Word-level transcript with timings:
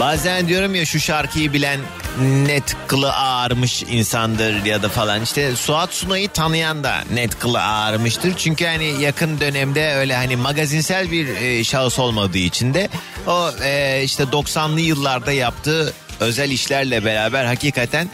Bazen 0.00 0.48
diyorum 0.48 0.74
ya 0.74 0.84
şu 0.86 1.00
şarkıyı 1.00 1.52
bilen 1.52 1.80
net 2.20 2.76
kılı 2.86 3.12
ağarmış 3.12 3.82
insandır 3.82 4.64
ya 4.64 4.82
da 4.82 4.88
falan 4.88 5.22
işte 5.22 5.56
Suat 5.56 5.94
Sunay'ı 5.94 6.28
tanıyan 6.28 6.84
da 6.84 7.04
net 7.14 7.38
kılı 7.38 7.60
ağarmıştır. 7.62 8.34
Çünkü 8.36 8.66
hani 8.66 9.02
yakın 9.02 9.40
dönemde 9.40 9.94
öyle 9.94 10.16
hani 10.16 10.36
magazinsel 10.36 11.10
bir 11.10 11.28
e, 11.36 11.64
şahıs 11.64 11.98
olmadığı 11.98 12.38
için 12.38 12.74
de 12.74 12.88
o 13.26 13.50
e, 13.62 14.02
işte 14.04 14.22
90'lı 14.22 14.80
yıllarda 14.80 15.32
yaptığı 15.32 15.92
özel 16.20 16.50
işlerle 16.50 17.04
beraber 17.04 17.44
hakikaten 17.44 18.08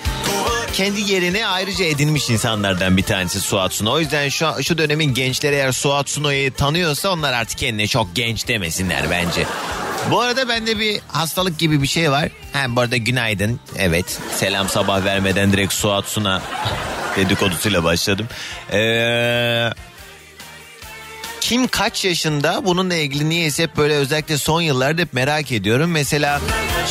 kendi 0.73 1.13
yerini 1.13 1.47
ayrıca 1.47 1.85
edinmiş 1.85 2.31
insanlardan 2.31 2.97
bir 2.97 3.03
tanesi 3.03 3.41
Suat 3.41 3.73
Suna. 3.73 3.91
O 3.91 4.01
yüzden 4.01 4.29
şu, 4.29 4.47
şu 4.63 4.79
dönemin 4.79 5.15
gençleri 5.15 5.55
eğer 5.55 5.73
Suat 5.73 6.11
Suna'yı 6.11 6.53
tanıyorsa 6.53 7.11
onlar 7.11 7.33
artık 7.33 7.59
kendine 7.59 7.87
çok 7.87 8.17
genç 8.17 8.49
demesinler 8.49 9.11
bence. 9.11 9.47
Bu 10.11 10.21
arada 10.21 10.49
bende 10.49 10.79
bir 10.79 11.01
hastalık 11.09 11.59
gibi 11.59 11.83
bir 11.83 11.87
şey 11.87 12.11
var. 12.11 12.29
Ha, 12.53 12.65
bu 12.69 12.81
arada 12.81 12.97
günaydın. 12.97 13.61
Evet 13.77 14.19
selam 14.37 14.69
sabah 14.69 15.05
vermeden 15.05 15.53
direkt 15.53 15.73
Suat 15.73 16.05
Suna 16.05 16.43
dedikodusuyla 17.17 17.85
başladım. 17.85 18.27
Eee... 18.73 19.73
Kim 21.41 21.69
kaç 21.69 22.05
yaşında 22.05 22.65
bununla 22.65 22.95
ilgili 22.95 23.29
niyeyse 23.29 23.63
hep 23.63 23.77
böyle 23.77 23.95
özellikle 23.95 24.39
son 24.39 24.61
yıllarda 24.61 25.03
hep 25.03 25.13
merak 25.13 25.53
ediyorum. 25.53 25.91
Mesela 25.91 26.41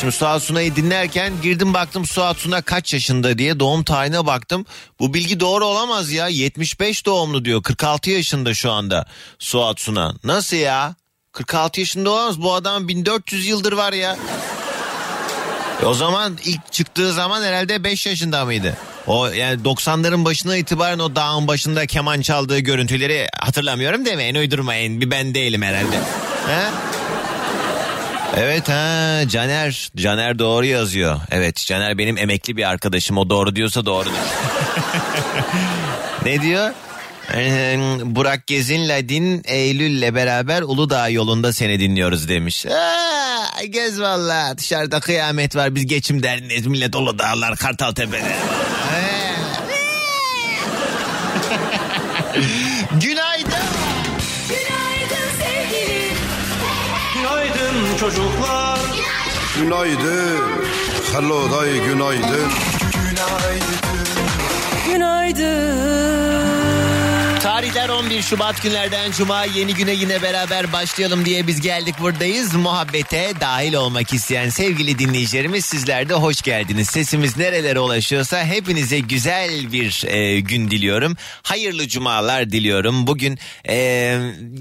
şimdi 0.00 0.12
Suat 0.12 0.42
Suna'yı 0.42 0.76
dinlerken 0.76 1.32
girdim 1.42 1.74
baktım 1.74 2.06
Suat 2.06 2.36
Suna 2.36 2.62
kaç 2.62 2.92
yaşında 2.92 3.38
diye 3.38 3.60
doğum 3.60 3.84
tarihine 3.84 4.26
baktım. 4.26 4.66
Bu 5.00 5.14
bilgi 5.14 5.40
doğru 5.40 5.64
olamaz 5.64 6.12
ya 6.12 6.28
75 6.28 7.06
doğumlu 7.06 7.44
diyor 7.44 7.62
46 7.62 8.10
yaşında 8.10 8.54
şu 8.54 8.70
anda 8.72 9.06
Suat 9.38 9.80
Suna. 9.80 10.14
Nasıl 10.24 10.56
ya? 10.56 10.94
46 11.32 11.80
yaşında 11.80 12.10
olamaz 12.10 12.42
bu 12.42 12.54
adam 12.54 12.88
1400 12.88 13.46
yıldır 13.46 13.72
var 13.72 13.92
ya. 13.92 14.16
E 15.82 15.86
o 15.86 15.94
zaman 15.94 16.38
ilk 16.44 16.72
çıktığı 16.72 17.12
zaman 17.12 17.42
herhalde 17.42 17.84
5 17.84 18.06
yaşında 18.06 18.44
mıydı? 18.44 18.76
O 19.06 19.26
yani 19.26 19.62
90'ların 19.62 20.24
başına 20.24 20.56
itibaren 20.56 20.98
o 20.98 21.16
dağın 21.16 21.48
başında 21.48 21.86
keman 21.86 22.20
çaldığı 22.20 22.58
görüntüleri 22.58 23.28
hatırlamıyorum 23.40 24.04
demeyin 24.04 24.34
uydurmayın 24.34 25.00
bir 25.00 25.10
ben 25.10 25.34
değilim 25.34 25.62
herhalde. 25.62 25.96
He? 26.46 26.62
Evet 28.36 28.68
ha 28.68 29.20
Caner. 29.28 29.90
Caner 29.96 30.38
doğru 30.38 30.66
yazıyor. 30.66 31.20
Evet 31.30 31.56
Caner 31.66 31.98
benim 31.98 32.18
emekli 32.18 32.56
bir 32.56 32.68
arkadaşım. 32.68 33.18
O 33.18 33.30
doğru 33.30 33.56
diyorsa 33.56 33.86
doğrudur. 33.86 34.12
ne 36.24 36.42
diyor? 36.42 36.70
Ee, 37.34 37.78
Burak 38.04 38.46
Gezin'le 38.46 39.08
Din 39.08 39.42
Eylül'le 39.44 40.14
beraber 40.14 40.62
Uludağ 40.62 41.08
yolunda 41.08 41.52
seni 41.52 41.80
dinliyoruz 41.80 42.28
demiş. 42.28 42.66
Aa, 42.66 43.64
gez 43.64 44.00
valla 44.00 44.58
dışarıda 44.58 45.00
kıyamet 45.00 45.56
var 45.56 45.74
biz 45.74 45.86
geçim 45.86 46.22
derdindeyiz 46.22 46.66
millet 46.66 46.96
Uludağlar 46.96 47.56
Kartaltepe'de. 47.56 48.32
Günaydın. 53.00 53.52
Günaydın 54.48 55.28
sevgilim. 55.38 56.16
Günaydın 57.14 57.96
çocuklar. 58.00 58.78
Günaydın. 59.58 60.40
Hello 61.12 61.50
day 61.50 61.84
günaydın. 61.86 62.52
Tarihler 67.42 67.88
11 67.88 68.22
Şubat 68.22 68.62
günlerden 68.62 69.10
Cuma 69.10 69.44
yeni 69.44 69.74
güne 69.74 69.92
yine 69.92 70.22
beraber 70.22 70.72
başlayalım 70.72 71.24
diye 71.24 71.46
biz 71.46 71.60
geldik 71.60 71.94
buradayız. 72.00 72.54
Muhabbete 72.54 73.32
dahil 73.40 73.74
olmak 73.74 74.12
isteyen 74.12 74.48
sevgili 74.48 74.98
dinleyicilerimiz 74.98 75.64
sizler 75.64 76.08
de 76.08 76.14
hoş 76.14 76.42
geldiniz. 76.42 76.88
Sesimiz 76.88 77.36
nerelere 77.36 77.80
ulaşıyorsa 77.80 78.44
hepinize 78.44 78.98
güzel 78.98 79.72
bir 79.72 80.04
e, 80.06 80.40
gün 80.40 80.70
diliyorum. 80.70 81.16
Hayırlı 81.42 81.88
cumalar 81.88 82.50
diliyorum. 82.50 83.06
Bugün 83.06 83.38
e, 83.68 83.76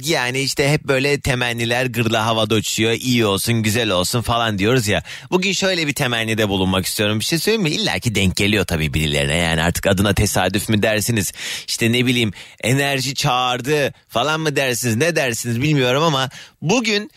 yani 0.03 0.39
işte 0.39 0.69
hep 0.69 0.83
böyle 0.83 1.19
temenniler 1.19 1.85
gırla 1.85 2.25
havada 2.25 2.55
uçuyor. 2.55 2.91
İyi 2.91 3.25
olsun 3.25 3.63
güzel 3.63 3.89
olsun 3.89 4.21
falan 4.21 4.57
diyoruz 4.57 4.87
ya. 4.87 5.03
Bugün 5.31 5.51
şöyle 5.51 5.87
bir 5.87 5.93
temennide 5.93 6.49
bulunmak 6.49 6.85
istiyorum. 6.85 7.19
Bir 7.19 7.25
şey 7.25 7.39
söyleyeyim 7.39 7.63
mi? 7.63 7.69
İlla 7.69 7.99
ki 7.99 8.15
denk 8.15 8.35
geliyor 8.35 8.65
tabii 8.65 8.93
birilerine. 8.93 9.37
Yani 9.37 9.63
artık 9.63 9.87
adına 9.87 10.13
tesadüf 10.13 10.69
mü 10.69 10.83
dersiniz? 10.83 11.33
İşte 11.67 11.91
ne 11.91 12.05
bileyim 12.05 12.33
enerji 12.71 13.15
çağırdı 13.15 13.93
falan 14.07 14.39
mı 14.39 14.55
dersiniz? 14.55 14.95
Ne 14.95 15.15
dersiniz 15.15 15.61
bilmiyorum 15.61 16.03
ama 16.03 16.29
bugün 16.61 17.11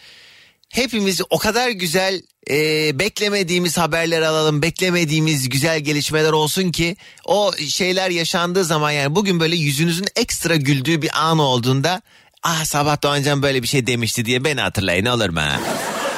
hepimiz 0.68 1.20
o 1.30 1.38
kadar 1.38 1.70
güzel 1.70 2.22
e, 2.50 2.58
beklemediğimiz 2.98 3.78
haberler 3.78 4.22
alalım, 4.22 4.62
beklemediğimiz 4.62 5.48
güzel 5.48 5.80
gelişmeler 5.80 6.32
olsun 6.32 6.70
ki 6.70 6.96
o 7.24 7.52
şeyler 7.68 8.10
yaşandığı 8.10 8.64
zaman 8.64 8.90
yani 8.90 9.14
bugün 9.14 9.40
böyle 9.40 9.56
yüzünüzün 9.56 10.06
ekstra 10.16 10.56
güldüğü 10.56 11.02
bir 11.02 11.10
an 11.20 11.38
olduğunda 11.38 12.02
ah 12.42 12.64
sabah 12.64 13.02
Doğancan 13.02 13.42
böyle 13.42 13.62
bir 13.62 13.68
şey 13.68 13.86
demişti 13.86 14.24
diye 14.24 14.44
beni 14.44 14.60
hatırlayın 14.60 15.06
olur 15.06 15.28
mu? 15.28 15.40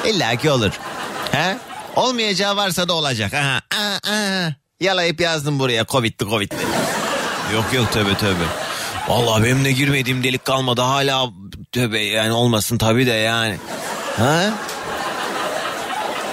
İlla 0.07 0.35
ki 0.35 0.51
olur. 0.51 0.71
He? 1.31 1.57
Olmayacağı 1.95 2.55
varsa 2.55 2.87
da 2.87 2.93
olacak. 2.93 3.33
Aha, 3.33 3.61
aha, 3.75 3.99
aha. 4.13 4.55
Yalayıp 4.79 5.21
yazdım 5.21 5.59
buraya 5.59 5.85
Covid'li 5.85 6.29
Covid'li. 6.29 6.57
Yok 7.53 7.65
yok 7.73 7.93
tövbe 7.93 8.17
tövbe. 8.17 8.66
Vallahi 9.07 9.43
benim 9.43 9.65
de 9.65 9.71
girmediğim 9.71 10.23
delik 10.23 10.45
kalmadı 10.45 10.81
hala 10.81 11.29
tövbe 11.71 11.99
yani 11.99 12.31
olmasın 12.31 12.77
tabii 12.77 13.05
de 13.05 13.11
yani. 13.11 13.57
Ha? 14.17 14.53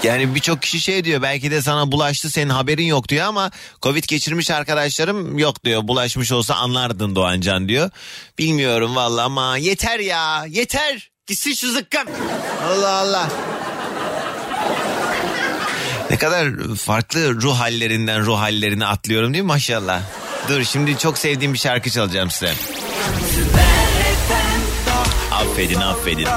Yani 0.03 0.35
birçok 0.35 0.63
kişi 0.63 0.81
şey 0.81 1.05
diyor 1.05 1.23
belki 1.23 1.51
de 1.51 1.63
sana 1.63 1.93
bulaştı 1.93 2.31
senin 2.31 2.51
haberin 2.51 2.87
yok 2.87 3.09
diyor 3.09 3.27
ama 3.27 3.51
Covid 3.83 4.05
geçirmiş 4.05 4.51
arkadaşlarım 4.51 5.39
yok 5.39 5.65
diyor. 5.65 5.89
Bulaşmış 5.89 6.33
olsa 6.33 6.55
anlardın 6.55 7.17
Doğancan 7.17 7.69
diyor. 7.69 7.91
Bilmiyorum 8.39 8.97
vallahi 8.97 9.25
ama 9.25 9.57
yeter 9.57 9.99
ya 9.99 10.45
yeter. 10.49 11.11
Gitsin 11.27 11.53
şu 11.53 11.73
zıkkım. 11.73 12.09
Allah 12.69 12.91
Allah. 12.91 13.29
Ne 16.11 16.17
kadar 16.17 16.49
farklı 16.75 17.35
ruh 17.43 17.61
hallerinden 17.61 18.25
ruh 18.27 18.39
hallerine 18.39 18.87
atlıyorum 18.87 19.35
değil 19.35 19.45
mi 19.45 19.49
maşallah. 19.49 20.01
Dur 20.49 20.65
şimdi 20.65 20.99
çok 20.99 21.19
sevdiğim 21.19 21.53
bir 21.53 21.59
şarkı 21.59 21.91
çalacağım 21.91 22.31
size. 22.31 22.53
Affedin 25.33 25.81
affedin. 25.81 26.29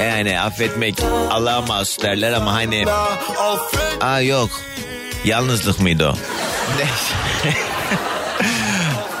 Yani 0.00 0.40
affetmek 0.40 0.94
Allah'a 1.30 1.62
mahsus 1.62 2.02
derler 2.02 2.32
ama 2.32 2.54
hani... 2.54 2.84
Aa 4.00 4.20
yok. 4.20 4.50
Yalnızlık 5.24 5.80
mıydı 5.80 6.08
o? 6.08 6.14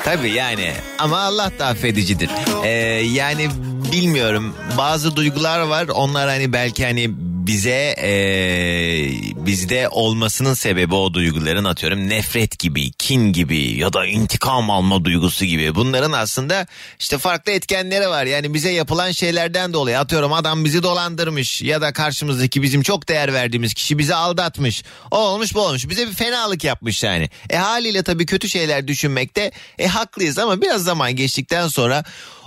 Tabii 0.04 0.30
yani 0.30 0.72
ama 0.98 1.18
Allah 1.18 1.50
da 1.58 1.66
affedicidir. 1.66 2.30
Ee, 2.64 2.68
yani 3.12 3.50
bilmiyorum 3.92 4.54
bazı 4.78 5.16
duygular 5.16 5.60
var 5.60 5.88
onlar 5.88 6.28
hani 6.28 6.52
belki 6.52 6.84
hani 6.84 7.10
bize 7.46 7.94
ee, 7.98 9.10
bizde 9.46 9.88
olmasının 9.88 10.54
sebebi 10.54 10.94
o 10.94 11.14
duyguların 11.14 11.64
atıyorum 11.64 12.08
nefret 12.08 12.58
gibi, 12.58 12.92
kin 12.92 13.32
gibi 13.32 13.78
ya 13.78 13.92
da 13.92 14.06
intikam 14.06 14.70
alma 14.70 15.04
duygusu 15.04 15.44
gibi. 15.44 15.74
Bunların 15.74 16.12
aslında 16.12 16.66
işte 16.98 17.18
farklı 17.18 17.52
etkenleri 17.52 18.08
var. 18.08 18.24
Yani 18.24 18.54
bize 18.54 18.70
yapılan 18.70 19.10
şeylerden 19.10 19.72
dolayı 19.72 19.98
atıyorum 19.98 20.32
adam 20.32 20.64
bizi 20.64 20.82
dolandırmış 20.82 21.62
ya 21.62 21.80
da 21.80 21.92
karşımızdaki 21.92 22.62
bizim 22.62 22.82
çok 22.82 23.08
değer 23.08 23.32
verdiğimiz 23.32 23.74
kişi 23.74 23.98
bizi 23.98 24.14
aldatmış. 24.14 24.82
O 25.10 25.18
olmuş 25.18 25.54
bu 25.54 25.60
olmuş. 25.60 25.88
Bize 25.88 26.08
bir 26.08 26.14
fenalık 26.14 26.64
yapmış 26.64 27.02
yani. 27.02 27.30
E 27.50 27.56
haliyle 27.56 28.02
tabii 28.02 28.26
kötü 28.26 28.48
şeyler 28.48 28.88
düşünmekte 28.88 29.50
e 29.78 29.86
haklıyız 29.86 30.38
ama 30.38 30.60
biraz 30.60 30.84
zaman 30.84 31.16
geçtikten 31.16 31.68
sonra 31.68 32.04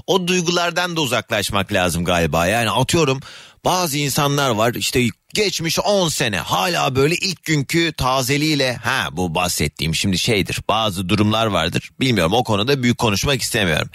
o 0.08 0.28
duygulardan 0.28 0.96
da 0.96 1.02
uzaklaşmak 1.02 1.74
lazım 1.74 2.06
galiba. 2.06 2.48
Yani 2.48 2.72
atıyorum 2.72 3.20
bazı 3.66 3.98
insanlar 3.98 4.50
var 4.50 4.74
işte 4.74 5.08
geçmiş 5.34 5.80
10 5.80 6.10
sene 6.10 6.38
hala 6.38 6.96
böyle 6.96 7.16
ilk 7.16 7.44
günkü 7.44 7.94
tazeliğiyle 7.98 8.76
ha 8.76 9.10
bu 9.12 9.36
bahsettiğim 9.36 9.96
şimdi 9.96 10.18
şeydir 10.18 10.62
bazı 10.70 11.10
durumlar 11.10 11.46
vardır. 11.46 11.90
Bilmiyorum 12.00 12.34
o 12.34 12.44
konuda 12.44 12.84
büyük 12.84 12.98
konuşmak 12.98 13.42
istemiyorum. 13.42 13.90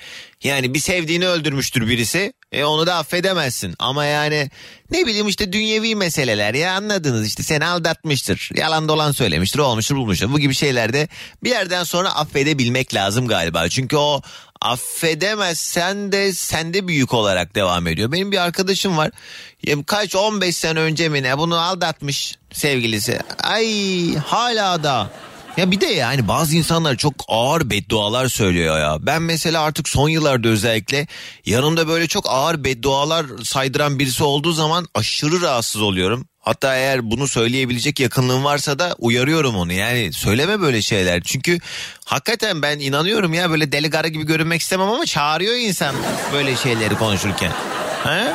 Yani 0.44 0.74
bir 0.74 0.78
sevdiğini 0.78 1.26
öldürmüştür 1.28 1.88
birisi 1.88 2.32
e 2.52 2.64
onu 2.64 2.86
da 2.86 2.94
affedemezsin. 2.94 3.74
Ama 3.78 4.04
yani 4.04 4.50
ne 4.90 5.06
bileyim 5.06 5.28
işte 5.28 5.52
dünyevi 5.52 5.94
meseleler 5.94 6.54
ya 6.54 6.74
anladınız 6.74 7.26
işte 7.26 7.42
seni 7.42 7.66
aldatmıştır 7.66 8.50
yalan 8.54 8.88
dolan 8.88 9.12
söylemiştir 9.12 9.58
olmuştur 9.58 9.96
bulmuştur. 9.96 10.32
Bu 10.32 10.38
gibi 10.38 10.54
şeylerde 10.54 11.08
bir 11.42 11.50
yerden 11.50 11.84
sonra 11.84 12.14
affedebilmek 12.14 12.94
lazım 12.94 13.28
galiba. 13.28 13.68
Çünkü 13.68 13.96
o 13.96 14.22
affedemezsen 14.62 16.12
de 16.12 16.32
sende 16.32 16.88
büyük 16.88 17.14
olarak 17.14 17.54
devam 17.54 17.86
ediyor. 17.86 18.12
Benim 18.12 18.32
bir 18.32 18.38
arkadaşım 18.38 18.96
var. 18.96 19.10
Kaç 19.86 20.16
15 20.16 20.56
sene 20.56 20.80
önce 20.80 21.08
mi 21.08 21.22
ne 21.22 21.38
bunu 21.38 21.58
aldatmış 21.58 22.38
sevgilisi. 22.52 23.20
Ay 23.42 24.14
hala 24.16 24.82
da. 24.82 25.10
Ya 25.56 25.70
bir 25.70 25.80
de 25.80 25.86
yani 25.86 26.28
bazı 26.28 26.56
insanlar 26.56 26.96
çok 26.96 27.14
ağır 27.28 27.70
beddualar 27.70 28.28
söylüyor 28.28 28.78
ya. 28.78 28.96
Ben 29.00 29.22
mesela 29.22 29.62
artık 29.62 29.88
son 29.88 30.08
yıllarda 30.08 30.48
özellikle 30.48 31.06
yanımda 31.46 31.88
böyle 31.88 32.06
çok 32.06 32.24
ağır 32.28 32.64
beddualar 32.64 33.26
saydıran 33.44 33.98
birisi 33.98 34.24
olduğu 34.24 34.52
zaman 34.52 34.86
aşırı 34.94 35.40
rahatsız 35.40 35.82
oluyorum. 35.82 36.26
Hatta 36.40 36.76
eğer 36.76 37.10
bunu 37.10 37.28
söyleyebilecek 37.28 38.00
yakınlığım 38.00 38.44
varsa 38.44 38.78
da 38.78 38.94
uyarıyorum 38.98 39.56
onu. 39.56 39.72
Yani 39.72 40.12
söyleme 40.12 40.60
böyle 40.60 40.82
şeyler. 40.82 41.22
Çünkü 41.22 41.58
hakikaten 42.04 42.62
ben 42.62 42.78
inanıyorum 42.78 43.34
ya 43.34 43.50
böyle 43.50 43.72
deli 43.72 43.90
garı 43.90 44.08
gibi 44.08 44.26
görünmek 44.26 44.60
istemem 44.60 44.88
ama 44.88 45.06
çağırıyor 45.06 45.54
insan 45.54 45.94
böyle 46.32 46.56
şeyleri 46.56 46.94
konuşurken. 46.94 47.52
He? 48.04 48.32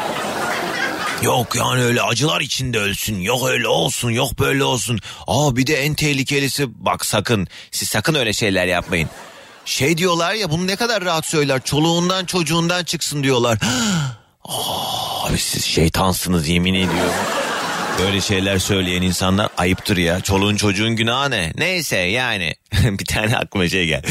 Yok 1.21 1.55
yani 1.55 1.83
öyle 1.83 2.01
acılar 2.01 2.41
içinde 2.41 2.79
ölsün. 2.79 3.19
Yok 3.19 3.49
öyle 3.49 3.67
olsun 3.67 4.09
yok 4.09 4.39
böyle 4.39 4.63
olsun. 4.63 4.99
Aa 5.27 5.55
bir 5.55 5.67
de 5.67 5.75
en 5.83 5.93
tehlikelisi 5.93 6.85
bak 6.85 7.05
sakın 7.05 7.47
siz 7.71 7.89
sakın 7.89 8.15
öyle 8.15 8.33
şeyler 8.33 8.67
yapmayın. 8.67 9.09
Şey 9.65 9.97
diyorlar 9.97 10.33
ya 10.33 10.51
bunu 10.51 10.67
ne 10.67 10.75
kadar 10.75 11.05
rahat 11.05 11.25
söyler. 11.25 11.61
Çoluğundan 11.63 12.25
çocuğundan 12.25 12.83
çıksın 12.83 13.23
diyorlar. 13.23 13.57
Aa, 14.43 15.27
abi 15.27 15.37
siz 15.37 15.65
şeytansınız 15.65 16.47
yemin 16.47 16.73
ediyorum. 16.73 17.13
Böyle 17.99 18.21
şeyler 18.21 18.57
söyleyen 18.59 19.01
insanlar 19.01 19.49
ayıptır 19.57 19.97
ya. 19.97 20.21
Çoluğun 20.21 20.55
çocuğun 20.55 20.95
günahı 20.95 21.31
ne? 21.31 21.51
Neyse 21.55 21.97
yani. 21.97 22.55
bir 22.73 23.05
tane 23.05 23.37
aklıma 23.37 23.69
şey 23.69 23.87
gel. 23.87 24.01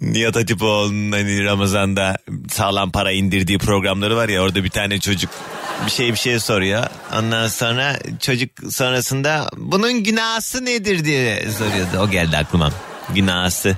Nihat 0.00 0.36
Hatipoğlu'nun 0.36 1.12
hani 1.12 1.44
Ramazan'da 1.44 2.16
sağlam 2.48 2.90
para 2.92 3.12
indirdiği 3.12 3.58
programları 3.58 4.16
var 4.16 4.28
ya 4.28 4.42
orada 4.42 4.64
bir 4.64 4.70
tane 4.70 5.00
çocuk 5.00 5.30
bir 5.86 5.90
şey 5.90 6.12
bir 6.12 6.18
şey 6.18 6.38
soruyor. 6.38 6.84
Ondan 7.18 7.48
sonra 7.48 7.98
çocuk 8.20 8.50
sonrasında 8.70 9.48
bunun 9.56 10.04
günahı 10.04 10.64
nedir 10.64 11.04
diye 11.04 11.50
soruyordu. 11.58 11.98
O 11.98 12.10
geldi 12.10 12.36
aklıma. 12.36 12.72
Günahı. 13.14 13.76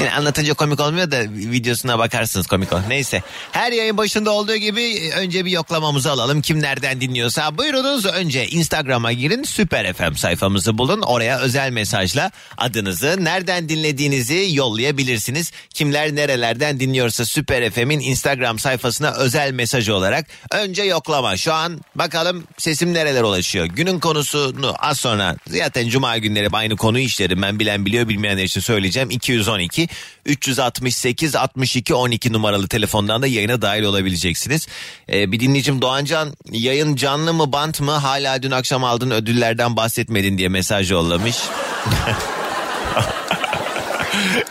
Yani 0.00 0.10
anlatınca 0.10 0.54
komik 0.54 0.80
olmuyor 0.80 1.10
da 1.10 1.22
videosuna 1.30 1.98
bakarsınız 1.98 2.46
komik 2.46 2.72
ol. 2.72 2.80
Neyse. 2.88 3.22
Her 3.52 3.72
yayın 3.72 3.96
başında 3.96 4.30
olduğu 4.30 4.56
gibi 4.56 5.10
önce 5.16 5.44
bir 5.44 5.50
yoklamamızı 5.50 6.10
alalım. 6.10 6.42
Kim 6.42 6.62
nereden 6.62 7.00
dinliyorsa 7.00 7.58
buyurunuz. 7.58 8.06
Önce 8.06 8.46
Instagram'a 8.46 9.12
girin. 9.12 9.42
Süper 9.42 9.92
FM 9.92 10.14
sayfamızı 10.14 10.78
bulun. 10.78 11.00
Oraya 11.02 11.38
özel 11.38 11.70
mesajla 11.70 12.30
adınızı, 12.58 13.16
nereden 13.20 13.68
dinlediğinizi 13.68 14.48
yollayabilirsiniz. 14.52 15.52
Kimler 15.74 16.16
nerelerden 16.16 16.80
dinliyorsa 16.80 17.24
Süper 17.24 17.70
FM'in 17.70 18.00
Instagram 18.00 18.58
sayfasına 18.58 19.10
özel 19.10 19.52
mesaj 19.52 19.88
olarak 19.88 20.26
önce 20.52 20.82
yoklama. 20.82 21.36
Şu 21.36 21.52
an 21.52 21.80
bakalım 21.94 22.44
sesim 22.58 22.94
nereler 22.94 23.22
ulaşıyor. 23.22 23.66
Günün 23.66 24.00
konusunu 24.00 24.74
az 24.78 25.00
sonra 25.00 25.36
zaten 25.46 25.88
cuma 25.88 26.18
günleri 26.18 26.48
aynı 26.52 26.76
konuyu 26.76 27.04
işlerim. 27.04 27.42
Ben 27.42 27.58
bilen 27.58 27.86
biliyor 27.86 28.08
bilmeyenler 28.08 28.44
için 28.44 28.60
söyleyeceğim. 28.60 29.10
212 29.10 29.88
368 30.26 31.36
62 31.36 31.94
12 31.94 32.32
numaralı 32.32 32.68
telefondan 32.68 33.22
da 33.22 33.26
yayına 33.26 33.62
dahil 33.62 33.82
olabileceksiniz. 33.82 34.66
Ee, 35.12 35.32
bir 35.32 35.40
dinleyicim 35.40 35.82
Doğancan 35.82 36.34
yayın 36.50 36.96
canlı 36.96 37.34
mı 37.34 37.52
bant 37.52 37.80
mı? 37.80 37.92
Hala 37.92 38.42
dün 38.42 38.50
akşam 38.50 38.84
aldığın 38.84 39.10
ödüllerden 39.10 39.76
bahsetmedin 39.76 40.38
diye 40.38 40.48
mesaj 40.48 40.90
yollamış. 40.90 41.36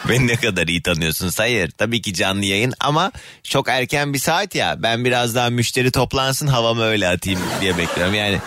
Beni 0.09 0.27
ne 0.27 0.36
kadar 0.36 0.68
iyi 0.68 0.81
tanıyorsun 0.81 1.31
Hayır 1.38 1.71
tabii 1.71 2.01
ki 2.01 2.13
canlı 2.13 2.45
yayın 2.45 2.74
ama 2.80 3.12
çok 3.44 3.69
erken 3.69 4.13
bir 4.13 4.19
saat 4.19 4.56
ya. 4.56 4.75
Ben 4.83 5.06
biraz 5.06 5.36
daha 5.36 5.50
müşteri 5.50 5.91
toplansın 5.91 6.47
havamı 6.47 6.83
öyle 6.83 7.07
atayım 7.07 7.39
diye 7.62 7.77
bekliyorum. 7.77 8.13
Yani 8.13 8.39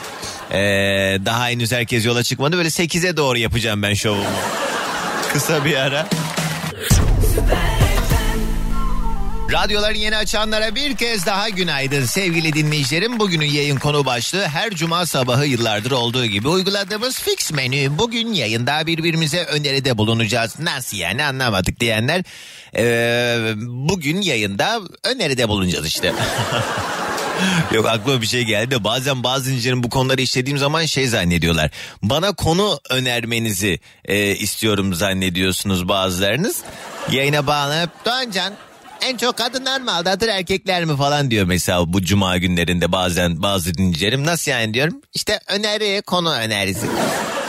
ee, 0.50 1.18
daha 1.24 1.48
henüz 1.48 1.72
herkes 1.72 2.06
yola 2.06 2.22
çıkmadı. 2.22 2.56
Böyle 2.56 2.68
8'e 2.68 3.16
doğru 3.16 3.38
yapacağım 3.38 3.82
ben 3.82 3.94
şovumu. 3.94 4.24
Kısa 5.32 5.64
bir 5.64 5.76
ara 5.76 6.06
Radyoları 9.52 9.96
yeni 9.96 10.16
açanlara 10.16 10.74
bir 10.74 10.96
kez 10.96 11.26
daha 11.26 11.48
günaydın 11.48 12.04
sevgili 12.04 12.52
dinleyicilerim. 12.52 13.18
Bugünün 13.18 13.46
yayın 13.46 13.76
konu 13.76 14.04
başlığı 14.04 14.48
her 14.48 14.70
cuma 14.70 15.06
sabahı 15.06 15.46
yıllardır 15.46 15.90
olduğu 15.90 16.26
gibi 16.26 16.48
uyguladığımız 16.48 17.18
fix 17.20 17.52
menü. 17.52 17.98
Bugün 17.98 18.32
yayında 18.32 18.86
birbirimize 18.86 19.44
öneride 19.44 19.98
bulunacağız. 19.98 20.58
Nasıl 20.58 20.96
yani 20.96 21.24
anlamadık 21.24 21.80
diyenler 21.80 22.24
ee, 22.76 23.52
bugün 23.66 24.20
yayında 24.20 24.80
öneride 25.04 25.48
bulunacağız 25.48 25.86
işte. 25.86 26.12
Yok 27.72 27.86
aklıma 27.86 28.22
bir 28.22 28.26
şey 28.26 28.42
geldi. 28.44 28.84
Bazen 28.84 29.24
bazı 29.24 29.44
dinleyicilerim 29.44 29.82
bu 29.82 29.90
konuları 29.90 30.20
işlediğim 30.20 30.58
zaman 30.58 30.84
şey 30.84 31.08
zannediyorlar. 31.08 31.70
Bana 32.02 32.32
konu 32.32 32.80
önermenizi 32.90 33.80
e, 34.04 34.36
istiyorum 34.36 34.94
zannediyorsunuz 34.94 35.88
bazılarınız. 35.88 36.58
Yayına 37.10 37.46
bağlanıp 37.46 37.90
Doğancan 38.04 38.54
en 39.02 39.16
çok 39.16 39.36
kadınlar 39.38 39.80
mı 39.80 39.94
aldatır 39.94 40.28
erkekler 40.28 40.84
mi 40.84 40.96
falan 40.96 41.30
diyor 41.30 41.46
mesela 41.46 41.92
bu 41.92 42.02
cuma 42.02 42.38
günlerinde 42.38 42.92
bazen 42.92 43.42
bazı 43.42 43.74
dinleyicilerim. 43.74 44.26
Nasıl 44.26 44.50
yani 44.50 44.74
diyorum. 44.74 45.00
İşte 45.14 45.40
öneri 45.48 46.02
konu 46.02 46.32
önerisi. 46.34 46.86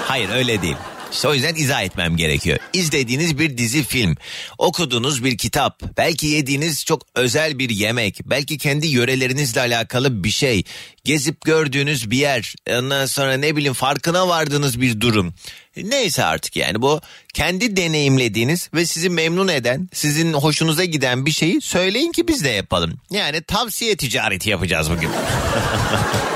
Hayır 0.07 0.29
öyle 0.29 0.61
değil. 0.61 0.75
İşte 1.13 1.27
o 1.27 1.33
yüzden 1.33 1.55
izah 1.55 1.81
etmem 1.81 2.17
gerekiyor. 2.17 2.57
İzlediğiniz 2.73 3.39
bir 3.39 3.57
dizi 3.57 3.83
film, 3.83 4.15
okuduğunuz 4.57 5.23
bir 5.23 5.37
kitap, 5.37 5.81
belki 5.97 6.27
yediğiniz 6.27 6.85
çok 6.85 7.01
özel 7.15 7.59
bir 7.59 7.69
yemek, 7.69 8.19
belki 8.25 8.57
kendi 8.57 8.87
yörelerinizle 8.87 9.61
alakalı 9.61 10.23
bir 10.23 10.29
şey, 10.29 10.63
gezip 11.03 11.41
gördüğünüz 11.41 12.11
bir 12.11 12.17
yer, 12.17 12.55
ondan 12.69 13.05
sonra 13.05 13.37
ne 13.37 13.55
bileyim 13.55 13.73
farkına 13.73 14.27
vardığınız 14.27 14.81
bir 14.81 15.01
durum. 15.01 15.33
Neyse 15.77 16.23
artık 16.23 16.55
yani 16.55 16.81
bu 16.81 17.01
kendi 17.33 17.77
deneyimlediğiniz 17.77 18.69
ve 18.73 18.85
sizi 18.85 19.09
memnun 19.09 19.47
eden, 19.47 19.89
sizin 19.93 20.33
hoşunuza 20.33 20.85
giden 20.85 21.25
bir 21.25 21.31
şeyi 21.31 21.61
söyleyin 21.61 22.11
ki 22.11 22.27
biz 22.27 22.43
de 22.43 22.49
yapalım. 22.49 22.93
Yani 23.11 23.41
tavsiye 23.41 23.95
ticareti 23.95 24.49
yapacağız 24.49 24.89
bugün. 24.91 25.09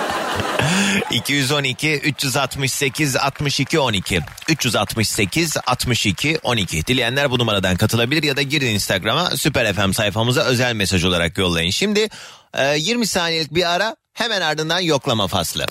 212 1.11 1.93
368 1.93 3.15
62 3.15 3.79
12 3.79 4.21
368 4.49 5.57
62 5.67 6.39
12 6.43 6.85
dileyenler 6.87 7.31
bu 7.31 7.39
numaradan 7.39 7.75
katılabilir 7.75 8.23
ya 8.23 8.37
da 8.37 8.41
girin 8.41 8.73
Instagram'a 8.73 9.25
Süper 9.25 9.73
FM 9.73 9.91
sayfamıza 9.91 10.43
özel 10.43 10.73
mesaj 10.73 11.05
olarak 11.05 11.37
yollayın. 11.37 11.71
Şimdi 11.71 12.09
e, 12.53 12.77
20 12.77 13.07
saniyelik 13.07 13.55
bir 13.55 13.73
ara 13.73 13.95
hemen 14.13 14.41
ardından 14.41 14.79
yoklama 14.79 15.27
faslı. 15.27 15.65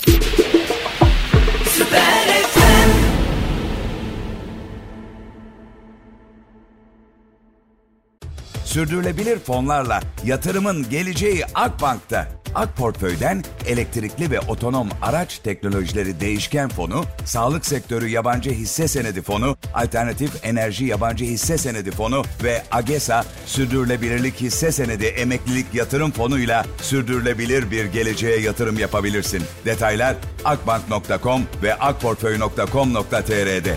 Sürdürülebilir 8.65 9.39
fonlarla 9.39 10.01
yatırımın 10.25 10.91
geleceği 10.91 11.45
Akbank'ta. 11.55 12.29
Ak 12.57 12.77
Portföy'den 12.77 13.45
elektrikli 13.67 14.31
ve 14.31 14.41
otonom 14.41 14.89
araç 15.03 15.39
teknolojileri 15.39 16.21
değişken 16.21 16.69
fonu, 16.69 17.05
sağlık 17.25 17.67
sektörü 17.67 18.09
yabancı 18.09 18.51
hisse 18.51 18.89
senedi 18.89 19.23
fonu, 19.23 19.57
alternatif 19.75 20.45
enerji 20.45 20.85
yabancı 20.85 21.25
hisse 21.25 21.59
senedi 21.59 21.91
fonu 21.91 22.23
ve 22.45 22.63
AGESA 22.71 23.25
sürdürülebilirlik 23.47 24.41
hisse 24.41 24.73
senedi 24.73 25.05
emeklilik 25.05 25.75
yatırım 25.75 26.11
fonuyla 26.11 26.65
sürdürülebilir 26.83 27.71
bir 27.71 27.85
geleceğe 27.85 28.41
yatırım 28.41 28.79
yapabilirsin. 28.79 29.43
Detaylar 29.65 30.17
akbank.com 30.45 31.43
ve 31.63 31.75
akportföy.com.tr'de. 31.75 33.77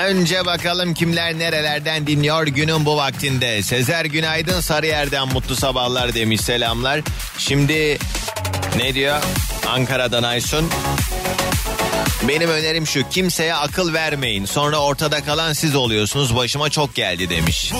Önce 0.00 0.46
bakalım 0.46 0.94
kimler 0.94 1.38
nerelerden 1.38 2.06
dinliyor 2.06 2.46
günün 2.46 2.84
bu 2.84 2.96
vaktinde. 2.96 3.62
Sezer 3.62 4.04
Günaydın 4.04 4.60
Sarıyer'den 4.60 5.28
mutlu 5.28 5.56
sabahlar 5.56 6.14
demiş 6.14 6.40
selamlar. 6.40 7.00
Şimdi 7.38 7.98
ne 8.76 8.94
diyor? 8.94 9.22
Ankara'dan 9.68 10.22
Aysun. 10.22 10.70
Benim 12.28 12.50
önerim 12.50 12.86
şu 12.86 13.08
kimseye 13.08 13.54
akıl 13.54 13.92
vermeyin. 13.92 14.44
Sonra 14.44 14.76
ortada 14.78 15.24
kalan 15.24 15.52
siz 15.52 15.74
oluyorsunuz 15.74 16.36
başıma 16.36 16.70
çok 16.70 16.94
geldi 16.94 17.30
demiş. 17.30 17.72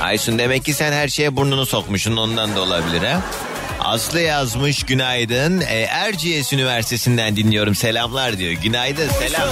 Aysun 0.00 0.38
demek 0.38 0.64
ki 0.64 0.74
sen 0.74 0.92
her 0.92 1.08
şeye 1.08 1.36
burnunu 1.36 1.66
sokmuşsun 1.66 2.16
ondan 2.16 2.56
da 2.56 2.60
olabilir 2.60 3.02
ha. 3.02 3.20
Aslı 3.90 4.20
yazmış 4.20 4.82
günaydın. 4.82 5.60
E, 5.60 5.80
Erciyes 5.80 6.52
Üniversitesi'nden 6.52 7.36
dinliyorum 7.36 7.74
selamlar 7.74 8.38
diyor. 8.38 8.52
Günaydın 8.52 9.08
selam. 9.08 9.48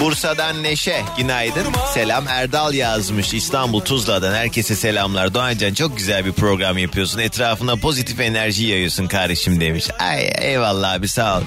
Bursa'dan 0.00 0.62
Neşe 0.62 1.02
günaydın. 1.16 1.66
Selam 1.94 2.28
Erdal 2.28 2.74
yazmış 2.74 3.34
İstanbul 3.34 3.80
Tuzla'dan 3.80 4.34
herkese 4.34 4.76
selamlar. 4.76 5.34
Doğancan 5.34 5.74
çok 5.74 5.96
güzel 5.96 6.24
bir 6.24 6.32
program 6.32 6.78
yapıyorsun. 6.78 7.18
Etrafına 7.18 7.76
pozitif 7.76 8.20
enerji 8.20 8.64
yayıyorsun 8.64 9.06
kardeşim 9.06 9.60
demiş. 9.60 9.88
Ay 9.98 10.30
eyvallah 10.38 10.92
abi 10.92 11.08
sağ 11.08 11.38
ol. 11.38 11.42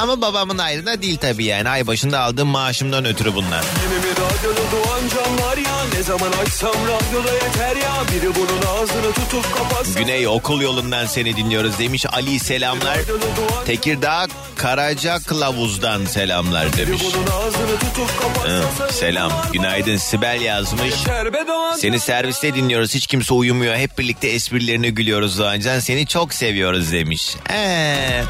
Ama 0.00 0.20
babamın 0.20 0.58
ayrına 0.58 1.02
değil 1.02 1.16
tabii 1.16 1.44
yani. 1.44 1.68
Ay 1.68 1.86
başında 1.86 2.20
aldığım 2.20 2.48
maaşımdan 2.48 3.04
ötürü 3.04 3.34
bunlar. 3.34 3.64
Yine 3.84 3.98
mi 3.98 4.10
radyoda 4.12 4.60
doğan 4.72 5.00
can 5.08 5.46
var 5.48 5.56
ya 5.56 5.75
Ne 5.96 6.02
zaman 6.02 6.32
açsam 6.32 6.74
radyoda 6.74 7.32
yeter 7.32 7.76
ya 7.76 7.92
Biri 8.12 8.34
bunun 8.34 8.62
ağzını 8.76 9.12
tutup 9.12 9.56
kapatsın 9.56 9.94
Güney 9.94 10.28
okul 10.28 10.60
yolundan 10.60 11.06
seni 11.06 11.36
dinliyoruz 11.36 11.78
demiş. 11.78 12.06
Ali 12.12 12.38
selamlar. 12.38 12.98
Tekirdağ 13.66 14.26
Karaca 14.56 15.18
Kılavuz'dan 15.18 16.04
selamlar 16.04 16.76
demiş. 16.76 17.02
Hı, 18.44 18.92
selam. 18.92 19.32
Günaydın 19.52 19.96
Sibel 19.96 20.40
yazmış. 20.40 20.94
Seni 21.78 22.00
serviste 22.00 22.54
dinliyoruz. 22.54 22.94
Hiç 22.94 23.06
kimse 23.06 23.34
uyumuyor. 23.34 23.76
Hep 23.76 23.98
birlikte 23.98 24.28
esprilerini 24.28 24.90
gülüyoruz 24.90 25.38
Doğancan. 25.38 25.78
Seni 25.78 26.06
çok 26.06 26.34
seviyoruz 26.34 26.92
demiş. 26.92 27.36
Ee, 27.52 28.22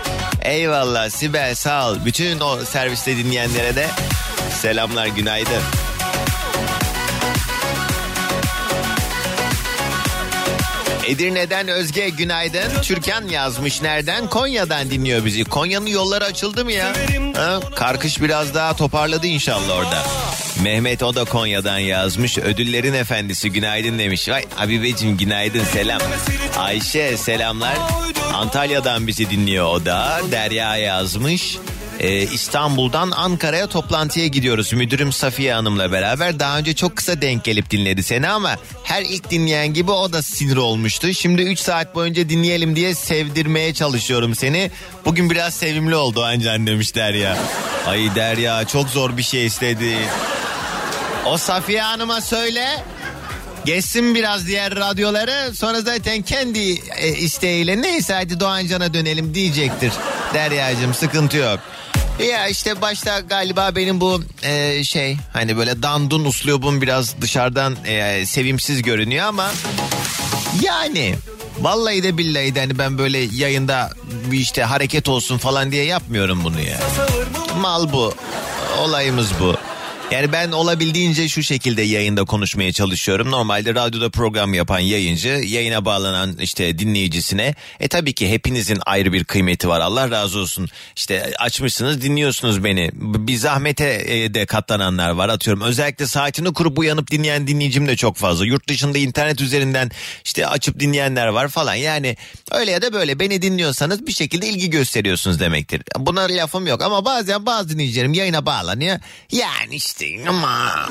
eyvallah 0.42 1.10
Sibel 1.10 1.54
sağ 1.54 1.90
ol. 1.90 1.96
Bütün 2.04 2.40
o 2.40 2.58
serviste 2.64 3.16
dinleyenlere 3.16 3.76
de 3.76 3.86
selamlar 4.60 5.06
günaydın. 5.06 5.62
Edirne'den 11.08 11.68
Özge 11.68 12.08
günaydın. 12.08 12.82
Türkan 12.82 13.28
yazmış 13.28 13.82
nereden? 13.82 14.26
Konya'dan 14.26 14.90
dinliyor 14.90 15.24
bizi. 15.24 15.44
Konya'nın 15.44 15.86
yolları 15.86 16.24
açıldı 16.24 16.64
mı 16.64 16.72
ya? 16.72 16.92
Ha? 17.36 17.60
Karkış 17.74 18.22
biraz 18.22 18.54
daha 18.54 18.76
toparladı 18.76 19.26
inşallah 19.26 19.76
orada. 19.76 20.02
Mehmet 20.62 21.02
o 21.02 21.14
da 21.14 21.24
Konya'dan 21.24 21.78
yazmış. 21.78 22.38
Ödüllerin 22.38 22.94
efendisi 22.94 23.52
günaydın 23.52 23.98
demiş. 23.98 24.28
Vay 24.28 24.44
Habibeciğim 24.54 25.16
günaydın 25.16 25.64
selam. 25.64 26.00
Ayşe 26.58 27.16
selamlar. 27.16 27.76
Antalya'dan 28.34 29.06
bizi 29.06 29.30
dinliyor 29.30 29.66
o 29.66 29.84
da. 29.84 30.20
Derya 30.30 30.76
yazmış. 30.76 31.58
Ee, 32.00 32.22
İstanbul'dan 32.22 33.10
Ankara'ya 33.10 33.66
toplantıya 33.66 34.26
gidiyoruz. 34.26 34.72
Müdürüm 34.72 35.12
Safiye 35.12 35.54
Hanım'la 35.54 35.92
beraber. 35.92 36.38
Daha 36.38 36.58
önce 36.58 36.74
çok 36.74 36.96
kısa 36.96 37.20
denk 37.22 37.44
gelip 37.44 37.70
dinledi 37.70 38.02
seni 38.02 38.28
ama 38.28 38.56
her 38.84 39.02
ilk 39.02 39.30
dinleyen 39.30 39.74
gibi 39.74 39.90
o 39.90 40.12
da 40.12 40.22
sinir 40.22 40.56
olmuştu. 40.56 41.14
Şimdi 41.14 41.42
3 41.42 41.58
saat 41.58 41.94
boyunca 41.94 42.28
dinleyelim 42.28 42.76
diye 42.76 42.94
sevdirmeye 42.94 43.74
çalışıyorum 43.74 44.34
seni. 44.34 44.70
Bugün 45.04 45.30
biraz 45.30 45.54
sevimli 45.54 45.94
oldu 45.94 46.24
ancan 46.24 46.66
demiş 46.66 46.94
Derya. 46.94 47.38
Ay 47.86 48.14
Derya 48.14 48.64
çok 48.64 48.88
zor 48.88 49.16
bir 49.16 49.22
şey 49.22 49.46
istedi. 49.46 49.96
O 51.26 51.36
Safiye 51.36 51.82
Hanım'a 51.82 52.20
söyle. 52.20 52.84
Geçsin 53.64 54.14
biraz 54.14 54.46
diğer 54.46 54.76
radyoları 54.76 55.54
sonra 55.54 55.80
zaten 55.80 56.22
kendi 56.22 56.58
e, 56.96 57.08
isteğiyle 57.08 57.82
neyse 57.82 58.14
hadi 58.14 58.40
Doğancan'a 58.40 58.94
dönelim 58.94 59.34
diyecektir. 59.34 59.92
Derya'cığım 60.34 60.94
sıkıntı 60.94 61.36
yok. 61.36 61.60
Ya 62.18 62.48
işte 62.48 62.80
başta 62.80 63.20
galiba 63.20 63.76
benim 63.76 64.00
bu 64.00 64.22
e, 64.42 64.84
şey 64.84 65.16
hani 65.32 65.56
böyle 65.56 65.82
dandun 65.82 66.24
uslubum 66.24 66.80
biraz 66.82 67.20
dışarıdan 67.20 67.76
e, 67.86 68.26
sevimsiz 68.26 68.82
görünüyor 68.82 69.26
ama 69.26 69.50
yani 70.62 71.14
vallahi 71.60 72.02
de 72.02 72.18
billahi 72.18 72.54
de 72.54 72.60
hani 72.60 72.78
ben 72.78 72.98
böyle 72.98 73.18
yayında 73.18 73.90
bir 74.30 74.38
işte 74.38 74.62
hareket 74.62 75.08
olsun 75.08 75.38
falan 75.38 75.72
diye 75.72 75.84
yapmıyorum 75.84 76.44
bunu 76.44 76.60
ya. 76.60 76.78
Mal 77.60 77.92
bu. 77.92 78.14
Olayımız 78.80 79.30
bu. 79.40 79.56
Yani 80.10 80.32
ben 80.32 80.52
olabildiğince 80.52 81.28
şu 81.28 81.42
şekilde 81.42 81.82
yayında 81.82 82.24
konuşmaya 82.24 82.72
çalışıyorum. 82.72 83.30
Normalde 83.30 83.74
radyoda 83.74 84.10
program 84.10 84.54
yapan 84.54 84.78
yayıncı 84.78 85.28
yayına 85.28 85.84
bağlanan 85.84 86.36
işte 86.40 86.78
dinleyicisine 86.78 87.54
e 87.80 87.88
tabii 87.88 88.12
ki 88.12 88.30
hepinizin 88.30 88.78
ayrı 88.86 89.12
bir 89.12 89.24
kıymeti 89.24 89.68
var. 89.68 89.80
Allah 89.80 90.10
razı 90.10 90.38
olsun. 90.38 90.68
İşte 90.96 91.32
açmışsınız 91.38 92.02
dinliyorsunuz 92.02 92.64
beni. 92.64 92.90
Bir 92.94 93.36
zahmete 93.36 94.04
e, 94.06 94.34
de 94.34 94.46
katlananlar 94.46 95.10
var 95.10 95.28
atıyorum. 95.28 95.62
Özellikle 95.62 96.06
saatini 96.06 96.52
kurup 96.52 96.78
uyanıp 96.78 97.10
dinleyen 97.10 97.46
dinleyicim 97.46 97.88
de 97.88 97.96
çok 97.96 98.16
fazla. 98.16 98.46
Yurt 98.46 98.68
dışında 98.68 98.98
internet 98.98 99.40
üzerinden 99.40 99.90
işte 100.24 100.46
açıp 100.46 100.80
dinleyenler 100.80 101.26
var 101.26 101.48
falan. 101.48 101.74
Yani 101.74 102.16
öyle 102.50 102.70
ya 102.70 102.82
da 102.82 102.92
böyle 102.92 103.20
beni 103.20 103.42
dinliyorsanız 103.42 104.06
bir 104.06 104.12
şekilde 104.12 104.48
ilgi 104.48 104.70
gösteriyorsunuz 104.70 105.40
demektir. 105.40 105.82
Buna 105.98 106.20
lafım 106.20 106.66
yok 106.66 106.82
ama 106.82 107.04
bazen 107.04 107.46
bazı 107.46 107.68
dinleyicilerim 107.68 108.12
yayına 108.14 108.46
bağlanıyor. 108.46 108.98
Yani 109.32 109.74
işte 109.74 109.95
ama 110.28 110.88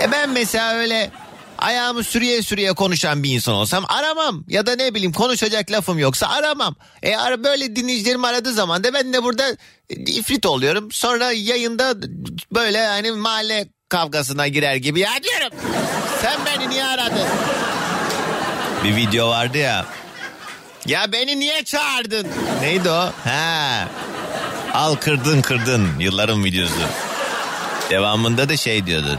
ya 0.00 0.12
ben 0.12 0.30
mesela 0.30 0.74
öyle 0.74 1.10
ayağımı 1.58 2.04
sürüye 2.04 2.42
sürüye 2.42 2.72
konuşan 2.72 3.22
bir 3.22 3.34
insan 3.34 3.54
olsam 3.54 3.84
aramam. 3.88 4.44
Ya 4.48 4.66
da 4.66 4.76
ne 4.76 4.94
bileyim 4.94 5.12
konuşacak 5.12 5.70
lafım 5.70 5.98
yoksa 5.98 6.28
aramam. 6.28 6.74
E 7.02 7.16
ara 7.16 7.44
böyle 7.44 7.76
dinleyicilerim 7.76 8.24
aradığı 8.24 8.52
zaman 8.52 8.84
da 8.84 8.94
ben 8.94 9.12
de 9.12 9.22
burada 9.22 9.56
ifrit 9.90 10.46
oluyorum. 10.46 10.92
Sonra 10.92 11.32
yayında 11.32 11.94
böyle 12.54 12.86
hani 12.86 13.12
mahalle 13.12 13.68
kavgasına 13.88 14.48
girer 14.48 14.76
gibi 14.76 15.00
ya 15.00 15.10
diyorum. 15.22 15.58
Sen 16.22 16.40
beni 16.46 16.70
niye 16.70 16.84
aradın? 16.84 17.26
Bir 18.84 18.96
video 18.96 19.28
vardı 19.28 19.58
ya. 19.58 19.86
Ya 20.86 21.12
beni 21.12 21.40
niye 21.40 21.64
çağırdın? 21.64 22.28
Neydi 22.60 22.90
o? 22.90 23.12
Ha. 23.24 23.88
Al 24.74 24.94
kırdın 24.94 25.42
kırdın 25.42 25.88
yılların 25.98 26.44
videosu. 26.44 27.09
Devamında 27.90 28.48
da 28.48 28.56
şey 28.56 28.86
diyordu. 28.86 29.18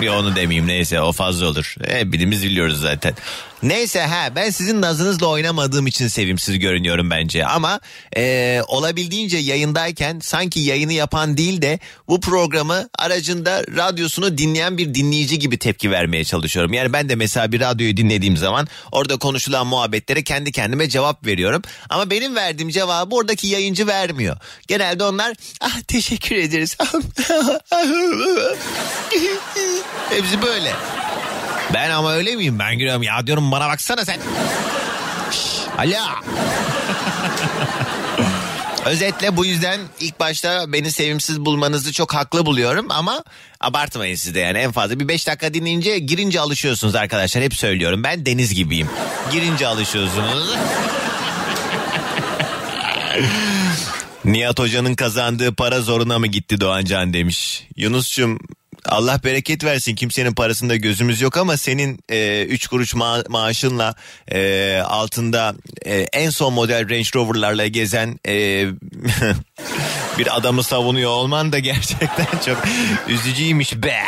Bir 0.00 0.08
onu 0.08 0.36
demeyeyim 0.36 0.66
neyse 0.66 1.00
o 1.00 1.12
fazla 1.12 1.46
olur. 1.46 1.74
Hepimiz 1.88 2.44
biliyoruz 2.44 2.80
zaten. 2.80 3.14
Neyse 3.62 4.00
ha 4.00 4.36
ben 4.36 4.50
sizin 4.50 4.82
nazınızla 4.82 5.26
oynamadığım 5.26 5.86
için 5.86 6.08
sevimsiz 6.08 6.58
görünüyorum 6.58 7.10
bence. 7.10 7.46
Ama 7.46 7.80
e, 8.16 8.62
olabildiğince 8.66 9.38
yayındayken 9.38 10.20
sanki 10.22 10.60
yayını 10.60 10.92
yapan 10.92 11.36
değil 11.36 11.62
de 11.62 11.78
bu 12.08 12.20
programı 12.20 12.88
aracında 12.98 13.64
radyosunu 13.76 14.38
dinleyen 14.38 14.78
bir 14.78 14.94
dinleyici 14.94 15.38
gibi 15.38 15.58
tepki 15.58 15.90
vermeye 15.90 16.24
çalışıyorum. 16.24 16.72
Yani 16.72 16.92
ben 16.92 17.08
de 17.08 17.14
mesela 17.14 17.52
bir 17.52 17.60
radyoyu 17.60 17.96
dinlediğim 17.96 18.36
zaman 18.36 18.68
orada 18.92 19.16
konuşulan 19.16 19.66
muhabbetlere 19.66 20.24
kendi 20.24 20.52
kendime 20.52 20.88
cevap 20.88 21.26
veriyorum. 21.26 21.62
Ama 21.90 22.10
benim 22.10 22.36
verdiğim 22.36 22.70
cevabı 22.70 23.14
oradaki 23.14 23.46
yayıncı 23.46 23.86
vermiyor. 23.86 24.36
Genelde 24.68 25.04
onlar 25.04 25.34
ah 25.60 25.80
teşekkür 25.88 26.36
ederiz. 26.36 26.76
Hepsi 30.10 30.42
böyle. 30.42 30.72
Ben 31.74 31.90
ama 31.90 32.12
öyle 32.12 32.36
miyim? 32.36 32.58
Ben 32.58 32.78
giriyorum 32.78 33.02
ya 33.02 33.26
diyorum 33.26 33.52
bana 33.52 33.68
baksana 33.68 34.04
sen. 34.04 34.20
Şş. 35.30 35.68
Özetle 38.84 39.36
bu 39.36 39.46
yüzden 39.46 39.80
ilk 40.00 40.20
başta 40.20 40.72
beni 40.72 40.92
sevimsiz 40.92 41.40
bulmanızı 41.40 41.92
çok 41.92 42.14
haklı 42.14 42.46
buluyorum 42.46 42.86
ama 42.90 43.24
abartmayın 43.60 44.14
siz 44.14 44.34
de 44.34 44.40
yani 44.40 44.58
en 44.58 44.72
fazla 44.72 45.00
bir 45.00 45.08
5 45.08 45.26
dakika 45.26 45.54
dinleyince 45.54 45.98
girince 45.98 46.40
alışıyorsunuz 46.40 46.94
arkadaşlar 46.94 47.44
hep 47.44 47.54
söylüyorum 47.54 48.04
ben 48.04 48.26
deniz 48.26 48.54
gibiyim 48.54 48.88
girince 49.32 49.66
alışıyorsunuz. 49.66 50.54
Nihat 54.24 54.58
Hoca'nın 54.58 54.94
kazandığı 54.94 55.54
para 55.54 55.80
zoruna 55.80 56.18
mı 56.18 56.26
gitti 56.26 56.60
Doğancan 56.60 57.12
demiş. 57.12 57.66
Yunus'cum 57.76 58.38
Allah 58.88 59.20
bereket 59.24 59.64
versin 59.64 59.94
kimsenin 59.94 60.34
parasında 60.34 60.76
gözümüz 60.76 61.20
yok 61.20 61.36
ama 61.36 61.56
senin 61.56 62.00
3 62.48 62.66
kuruş 62.66 62.94
ma- 62.94 63.28
maaşınla 63.28 63.94
e, 64.32 64.80
altında 64.84 65.54
e, 65.86 65.94
en 66.00 66.30
son 66.30 66.52
model 66.52 66.90
Range 66.90 67.08
Rover'larla 67.14 67.66
gezen 67.66 68.18
e, 68.26 68.66
bir 70.18 70.36
adamı 70.36 70.62
savunuyor 70.62 71.10
olman 71.10 71.52
da 71.52 71.58
gerçekten 71.58 72.26
çok 72.46 72.64
üzücüymüş 73.08 73.76
be. 73.76 74.02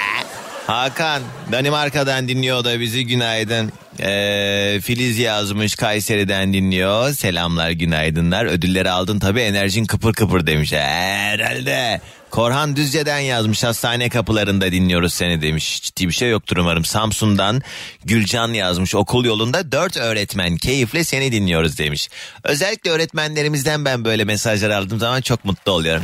Hakan 0.66 1.22
Danimarka'dan 1.52 2.28
dinliyor 2.28 2.64
da 2.64 2.80
bizi 2.80 3.06
günaydın. 3.06 3.72
Ee, 4.00 4.80
Filiz 4.82 5.18
yazmış 5.18 5.74
Kayseri'den 5.74 6.52
dinliyor. 6.52 7.12
Selamlar 7.12 7.70
günaydınlar. 7.70 8.44
Ödülleri 8.44 8.90
aldın 8.90 9.18
tabii 9.18 9.40
enerjin 9.40 9.84
kıpır 9.84 10.12
kıpır 10.12 10.46
demiş. 10.46 10.72
Herhalde. 10.72 12.00
Korhan 12.30 12.76
Düzce'den 12.76 13.18
yazmış 13.18 13.64
hastane 13.64 14.08
kapılarında 14.08 14.72
dinliyoruz 14.72 15.14
seni 15.14 15.42
demiş. 15.42 15.82
Ciddi 15.82 16.08
bir 16.08 16.12
şey 16.12 16.30
yoktur 16.30 16.56
umarım. 16.56 16.84
Samsun'dan 16.84 17.62
Gülcan 18.04 18.52
yazmış 18.52 18.94
okul 18.94 19.24
yolunda 19.24 19.72
dört 19.72 19.96
öğretmen 19.96 20.56
keyifle 20.56 21.04
seni 21.04 21.32
dinliyoruz 21.32 21.78
demiş. 21.78 22.08
Özellikle 22.44 22.90
öğretmenlerimizden 22.90 23.84
ben 23.84 24.04
böyle 24.04 24.24
mesajlar 24.24 24.70
aldığım 24.70 24.98
zaman 24.98 25.20
çok 25.20 25.44
mutlu 25.44 25.72
oluyorum. 25.72 26.02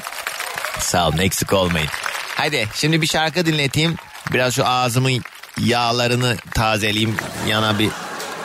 Sağ 0.81 1.09
olun 1.09 1.19
eksik 1.19 1.53
olmayın. 1.53 1.89
Hadi 2.35 2.69
şimdi 2.75 3.03
bir 3.03 3.07
şarkı 3.07 3.47
dinleteyim. 3.47 3.97
Biraz 4.33 4.55
şu 4.55 4.67
ağzımın 4.67 5.23
yağlarını 5.61 6.37
tazeleyeyim. 6.55 7.17
Yana 7.49 7.79
bir 7.79 7.89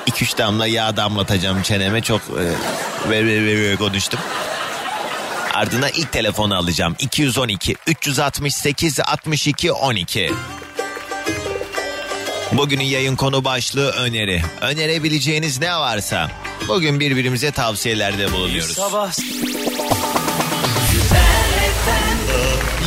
iki 0.05 0.25
üç 0.25 0.37
damla 0.37 0.67
yağ 0.67 0.97
damlatacağım 0.97 1.61
çeneme. 1.61 2.01
Çok 2.01 2.21
e, 2.21 2.45
ve, 3.09 3.25
ve, 3.25 3.45
ve, 3.45 3.71
ve 3.71 3.75
konuştum. 3.75 4.19
Ardına 5.53 5.89
ilk 5.89 6.11
telefonu 6.11 6.55
alacağım. 6.55 6.95
212 6.99 7.75
368 7.87 8.99
62 8.99 9.71
12. 9.71 10.31
Bugünün 12.51 12.83
yayın 12.83 13.15
konu 13.15 13.45
başlığı 13.45 13.89
öneri. 13.91 14.43
Önerebileceğiniz 14.61 15.59
ne 15.59 15.75
varsa 15.75 16.31
bugün 16.67 16.99
birbirimize 16.99 17.51
tavsiyelerde 17.51 18.31
bulunuyoruz. 18.31 18.75
Sabah 18.75 19.11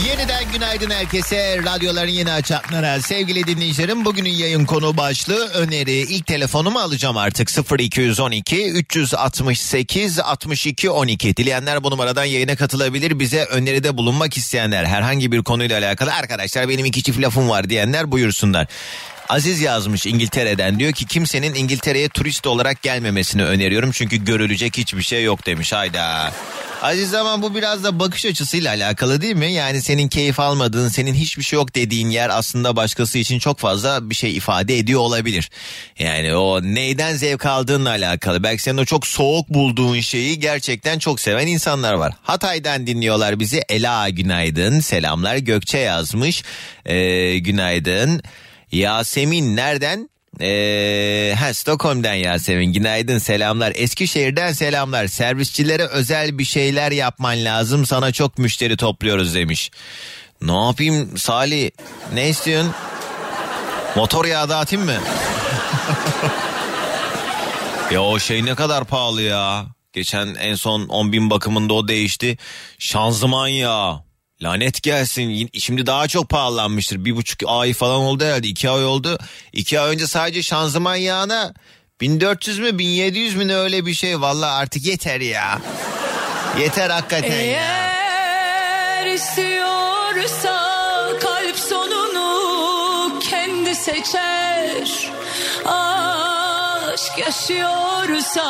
Yeniden 0.09 0.53
günaydın 0.53 0.91
herkese. 0.91 1.59
Radyoların 1.65 2.11
yeni 2.11 2.33
açanlara 2.33 3.01
sevgili 3.01 3.47
dinleyicilerim. 3.47 4.05
Bugünün 4.05 4.31
yayın 4.31 4.65
konu 4.65 4.97
başlığı 4.97 5.49
öneri. 5.49 5.93
İlk 5.93 6.27
telefonumu 6.27 6.79
alacağım 6.79 7.17
artık 7.17 7.51
0212 7.81 8.71
368 8.71 10.19
62 10.19 10.91
12. 10.91 11.37
Dileyenler 11.37 11.85
bu 11.85 11.91
numaradan 11.91 12.25
yayına 12.25 12.57
katılabilir. 12.57 13.19
Bize 13.19 13.45
öneride 13.45 13.97
bulunmak 13.97 14.37
isteyenler 14.37 14.85
herhangi 14.85 15.33
bir 15.33 15.43
konuyla 15.43 15.79
alakalı 15.79 16.15
arkadaşlar 16.15 16.69
benim 16.69 16.85
iki 16.85 17.03
çift 17.03 17.21
lafım 17.21 17.49
var 17.49 17.71
diyenler 17.71 18.13
buyursunlar. 18.13 18.67
Aziz 19.29 19.61
yazmış 19.61 20.07
İngiltere'den 20.07 20.79
diyor 20.79 20.93
ki 20.93 21.07
kimsenin 21.07 21.55
İngiltere'ye 21.55 22.09
turist 22.09 22.47
olarak 22.47 22.83
gelmemesini 22.83 23.45
öneriyorum 23.45 23.91
çünkü 23.91 24.25
görülecek 24.25 24.77
hiçbir 24.77 25.03
şey 25.03 25.25
yok 25.25 25.47
demiş 25.47 25.73
hayda. 25.73 26.33
Aziz 26.83 27.15
ama 27.15 27.43
bu 27.43 27.55
biraz 27.55 27.85
da 27.85 28.01
bakış 28.01 28.27
açısıyla 28.27 28.71
alakalı 28.71 29.21
değil 29.21 29.37
mi? 29.37 29.53
Yani 29.53 29.83
senin 29.83 30.09
keyif 30.09 30.41
almadığın, 30.41 30.89
senin 30.89 31.15
hiçbir 31.15 31.43
şey 31.43 31.57
yok 31.57 31.75
dediğin 31.75 32.11
yer 32.11 32.31
aslında 32.31 32.77
başkası 32.77 33.19
için 33.19 33.39
çok 33.39 33.59
fazla 33.59 34.11
bir 34.11 34.15
şey 34.15 34.37
ifade 34.37 34.79
ediyor 34.79 35.01
olabilir. 35.01 35.51
Yani 35.99 36.37
o 36.37 36.63
neyden 36.63 37.17
zevk 37.17 37.47
aldığınla 37.47 37.89
alakalı. 37.91 38.43
Belki 38.43 38.63
senin 38.63 38.79
o 38.79 38.85
çok 38.85 39.07
soğuk 39.07 39.49
bulduğun 39.49 40.01
şeyi 40.01 40.41
gerçekten 40.41 40.99
çok 40.99 41.21
seven 41.21 41.47
insanlar 41.47 41.95
var. 41.95 42.15
Hatay'dan 42.23 42.87
dinliyorlar 42.87 43.41
bizi. 43.41 43.63
Ela 43.69 44.09
günaydın, 44.09 44.81
selamlar. 44.81 45.37
Gökçe 45.37 45.79
yazmış. 45.79 46.43
Ee, 46.87 47.39
günaydın. 47.39 48.23
Yasemin 48.75 49.57
nereden? 49.57 50.11
Ee, 50.41 51.35
ha, 51.39 51.55
Stockholm'den 51.55 52.15
Yasemin. 52.15 52.73
Günaydın 52.73 53.19
selamlar. 53.19 53.73
Eskişehir'den 53.77 54.53
selamlar. 54.53 55.07
Servisçilere 55.07 55.87
özel 55.87 56.39
bir 56.39 56.45
şeyler 56.45 56.93
yapman 56.93 57.45
lazım. 57.45 57.87
Sana 57.87 58.13
çok 58.13 58.39
müşteri 58.39 58.77
topluyoruz 58.77 59.35
demiş. 59.35 59.71
Ne 60.43 60.65
yapayım 60.65 61.19
Salih? 61.19 61.71
Ne 62.15 62.29
istiyorsun? 62.29 62.73
Motor 63.97 64.25
yağı 64.25 64.49
dağıtayım 64.49 64.85
mı? 64.85 64.97
Ya 67.91 68.03
o 68.03 68.19
şey 68.19 68.45
ne 68.45 68.55
kadar 68.55 68.85
pahalı 68.85 69.23
ya. 69.23 69.67
Geçen 69.93 70.35
en 70.35 70.55
son 70.55 70.89
10 70.89 71.13
bin 71.13 71.31
bakımında 71.31 71.75
o 71.75 71.89
değişti. 71.89 72.39
Şanzıman 72.79 73.49
yağı 73.49 74.04
Lanet 74.45 74.83
gelsin. 74.83 75.51
Şimdi 75.59 75.87
daha 75.87 76.09
çok 76.09 76.29
pahalanmıştır. 76.29 77.05
Bir 77.05 77.17
buçuk 77.17 77.41
ay 77.47 77.73
falan 77.73 78.01
oldu 78.01 78.25
herhalde. 78.25 78.49
iki 78.49 78.71
ay 78.71 78.85
oldu. 78.85 79.19
İki 79.53 79.81
ay 79.81 79.95
önce 79.95 80.07
sadece 80.07 80.43
şanzıman 80.43 80.97
yağına 80.97 81.55
1400 82.01 82.59
mü 82.59 82.79
1700 82.79 83.35
mü 83.35 83.49
ne 83.49 83.57
öyle 83.57 83.87
bir 83.87 83.95
şey. 83.95 84.21
Valla 84.21 84.55
artık 84.55 84.87
yeter 84.87 85.21
ya. 85.21 85.61
Yeter 86.61 86.91
hakikaten 86.91 87.41
ya. 87.41 87.95
Eğer 89.01 89.07
istiyorsa 89.07 90.61
kalp 91.23 91.57
sonunu 91.57 93.21
kendi 93.31 93.75
seçer 93.75 95.11
Aşk 95.65 97.19
yaşıyorsa 97.19 98.45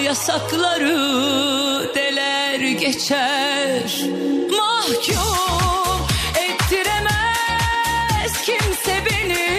yasakları 0.00 1.94
deler 1.94 2.33
geçer 2.60 3.82
Mahkum 4.50 6.06
ettiremez 6.36 8.32
kimse 8.46 9.04
beni 9.10 9.58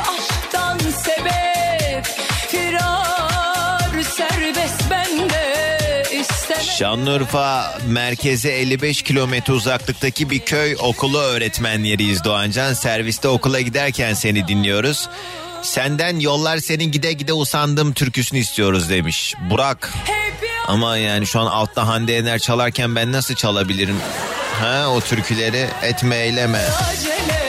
aşktan 0.00 0.78
sebep 0.78 2.06
Firar 2.48 4.02
serbest 4.02 4.90
bende 4.90 6.02
istemem 6.20 6.64
Şanlıurfa 6.78 7.78
merkeze 7.88 8.52
55 8.52 9.02
kilometre 9.02 9.52
uzaklıktaki 9.52 10.30
bir 10.30 10.40
köy 10.40 10.76
okulu 10.78 11.18
öğretmenleriyiz 11.18 12.24
Doğancan. 12.24 12.72
Serviste 12.72 13.28
okula 13.28 13.60
giderken 13.60 14.14
seni 14.14 14.48
dinliyoruz. 14.48 15.08
Senden 15.62 16.18
yollar 16.18 16.58
senin 16.58 16.92
gide 16.92 17.12
gide 17.12 17.32
usandım 17.32 17.92
türküsünü 17.92 18.38
istiyoruz 18.38 18.90
demiş. 18.90 19.34
Burak 19.50 19.92
Hep 20.04 20.43
ama 20.66 20.96
yani 20.96 21.26
şu 21.26 21.40
an 21.40 21.46
altta 21.46 21.86
Hande 21.86 22.12
Yener 22.12 22.38
çalarken 22.38 22.96
ben 22.96 23.12
nasıl 23.12 23.34
çalabilirim? 23.34 23.96
Ha 24.60 24.86
o 24.88 25.00
türküleri 25.00 25.66
etme 25.82 26.16
eyleme. 26.16 26.58
Acele 26.58 27.44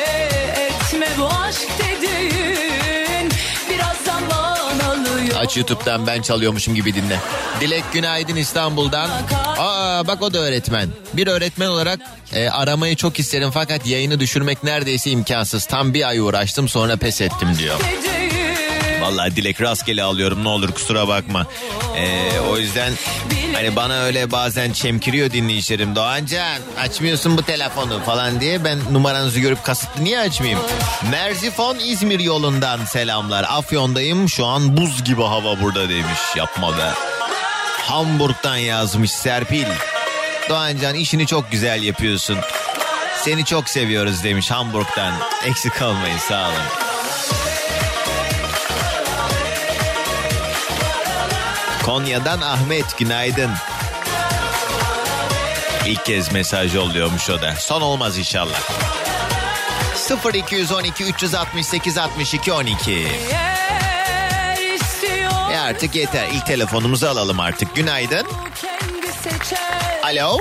etme 0.67 1.07
bu 1.17 1.27
aşk 1.27 1.67
dediğin 1.79 3.31
biraz 3.69 3.97
zaman 4.05 4.79
alıyor. 4.79 5.35
Aç 5.39 5.57
YouTube'dan 5.57 6.07
ben 6.07 6.21
çalıyormuşum 6.21 6.75
gibi 6.75 6.93
dinle. 6.95 7.19
Dilek 7.61 7.83
Günaydın 7.93 8.35
İstanbul'dan. 8.35 9.09
Aa 9.57 10.07
bak 10.07 10.21
o 10.21 10.33
da 10.33 10.39
öğretmen. 10.39 10.89
Bir 11.13 11.27
öğretmen 11.27 11.67
olarak 11.67 11.99
e, 12.33 12.49
aramayı 12.49 12.95
çok 12.95 13.19
isterim 13.19 13.51
fakat 13.53 13.85
yayını 13.87 14.19
düşürmek 14.19 14.63
neredeyse 14.63 15.09
imkansız. 15.09 15.65
Tam 15.65 15.93
bir 15.93 16.07
ay 16.07 16.19
uğraştım 16.19 16.69
sonra 16.69 16.95
pes 16.97 17.21
ettim 17.21 17.49
diyor. 17.59 17.79
Dediğin 17.79 18.34
Vallahi 19.05 19.35
Dilek 19.35 19.61
rastgele 19.61 20.03
alıyorum 20.03 20.43
ne 20.43 20.47
olur 20.49 20.71
kusura 20.71 21.07
bakma. 21.07 21.47
Ee, 21.97 22.39
o 22.51 22.57
yüzden 22.57 22.93
hani 23.53 23.75
bana 23.75 24.01
öyle 24.03 24.31
bazen 24.31 24.71
çemkiriyor 24.71 25.31
dinleyicilerim. 25.31 25.95
Doğancan 25.95 26.57
açmıyorsun 26.79 27.37
bu 27.37 27.43
telefonu 27.43 28.03
falan 28.05 28.41
diye 28.41 28.63
ben 28.63 28.79
numaranızı 28.91 29.39
görüp 29.39 29.63
kasıtlı 29.63 30.03
niye 30.03 30.19
açmayayım? 30.19 30.59
Merzifon 31.11 31.77
İzmir 31.79 32.19
yolundan 32.19 32.85
selamlar. 32.85 33.45
Afyon'dayım 33.49 34.29
şu 34.29 34.45
an 34.45 34.77
buz 34.77 35.03
gibi 35.03 35.23
hava 35.23 35.61
burada 35.61 35.89
demiş. 35.89 36.19
Yapma 36.35 36.77
be. 36.77 36.91
Hamburg'dan 37.81 38.57
yazmış 38.57 39.11
Serpil. 39.11 39.65
Doğancan 40.49 40.95
işini 40.95 41.27
çok 41.27 41.51
güzel 41.51 41.83
yapıyorsun. 41.83 42.37
Seni 43.23 43.45
çok 43.45 43.69
seviyoruz 43.69 44.23
demiş 44.23 44.51
Hamburg'dan. 44.51 45.13
Eksik 45.45 45.81
olmayın 45.81 46.17
sağ 46.17 46.47
olun. 46.47 46.84
Konya'dan 51.85 52.41
Ahmet 52.41 52.97
günaydın. 52.97 53.51
İlk 55.87 56.05
kez 56.05 56.31
mesaj 56.31 56.75
oluyormuş 56.75 57.29
o 57.29 57.41
da. 57.41 57.55
Son 57.59 57.81
olmaz 57.81 58.17
inşallah. 58.17 58.59
0212 60.33 61.03
368 61.03 61.97
62 61.97 62.53
12. 62.53 62.91
Eğer 63.31 64.73
istiyor 64.75 65.31
E 65.53 65.57
artık 65.59 65.95
yeter. 65.95 66.27
İlk 66.33 66.45
telefonumuzu 66.45 67.07
alalım 67.07 67.39
artık. 67.39 67.75
Günaydın. 67.75 68.27
Alo. 70.03 70.37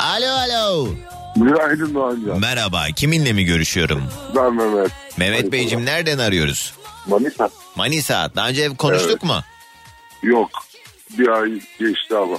Alo 0.00 0.26
alo. 0.28 0.88
Günaydın 1.36 1.94
Doğancan. 1.94 2.40
Merhaba. 2.40 2.86
Kiminle 2.96 3.32
mi 3.32 3.44
görüşüyorum? 3.44 4.04
Ben 4.36 4.54
Mehmet. 4.54 4.90
Mehmet 5.16 5.52
Beyciğim 5.52 5.86
nereden 5.86 6.18
arıyoruz? 6.18 6.74
Manisa. 7.06 7.48
Manisa. 7.76 8.30
Daha 8.36 8.48
önce 8.48 8.68
konuştuk 8.76 9.10
Evet. 9.10 9.22
mu? 9.22 9.40
Yok. 10.22 10.50
Bir 11.18 11.28
ay 11.28 11.50
geçti 11.78 12.16
ama. 12.16 12.36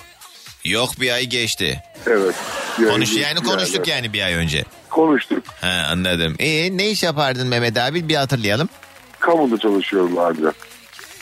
Yok 0.66 0.90
bir 1.02 1.12
ay 1.12 1.26
geçti. 1.26 1.84
Evet. 2.08 2.36
Konuş 2.78 3.14
yani 3.14 3.40
konuştuk 3.40 3.88
yani 3.88 4.14
bir 4.14 4.22
ay 4.22 4.34
önce. 4.34 4.64
Konuştuk. 4.90 5.44
Ha 5.62 5.88
anladım. 5.92 6.36
E 6.40 6.78
ne 6.78 6.90
iş 6.90 7.04
yapardın 7.04 7.48
Mehmet 7.48 7.78
abi 7.78 8.10
bir 8.10 8.16
hatırlayalım. 8.16 8.70
Kamuda 9.20 9.58
çalışıyorum 9.58 10.18
amca. 10.18 10.54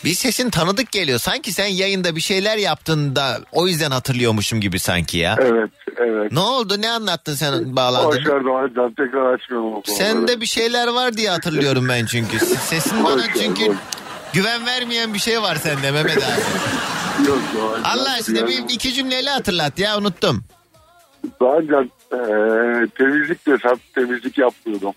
Bir 0.05 0.13
sesin 0.13 0.49
tanıdık 0.49 0.91
geliyor. 0.91 1.19
Sanki 1.19 1.53
sen 1.53 1.67
yayında 1.67 2.15
bir 2.15 2.21
şeyler 2.21 2.57
yaptın 2.57 3.15
da 3.15 3.39
o 3.51 3.67
yüzden 3.67 3.91
hatırlıyormuşum 3.91 4.61
gibi 4.61 4.79
sanki 4.79 5.17
ya. 5.17 5.35
Evet, 5.41 5.69
evet. 5.97 6.31
Ne 6.31 6.39
oldu? 6.39 6.81
Ne 6.81 6.89
anlattın 6.89 7.35
sen 7.35 7.75
bağlandın? 7.75 8.19
Başar 8.19 8.43
Doğancan 8.45 8.93
tekrar 8.93 9.33
açmıyorum. 9.33 9.81
Sende 9.85 10.41
bir 10.41 10.45
şeyler 10.45 10.87
var 10.87 11.17
diye 11.17 11.29
hatırlıyorum 11.29 11.89
ben 11.89 12.05
çünkü. 12.05 12.39
Sesin 12.39 13.03
bana 13.03 13.23
çünkü. 13.33 13.73
Güven 14.33 14.65
vermeyen 14.65 15.13
bir 15.13 15.19
şey 15.19 15.41
var 15.41 15.55
sende 15.55 15.91
Mehmet 15.91 16.17
abi. 16.17 17.27
Yok 17.27 17.39
Doğancan. 17.55 17.83
Allah 17.89 18.11
aşkına 18.11 18.47
bir 18.47 18.63
iki 18.69 18.93
cümleyle 18.93 19.29
hatırlat 19.29 19.79
ya 19.79 19.97
unuttum. 19.97 20.43
Doğancan 21.41 21.91
eee, 22.13 22.87
temizlik 22.97 23.47
desem 23.47 23.75
temizlik 23.95 24.37
yapmıyordum. 24.37 24.93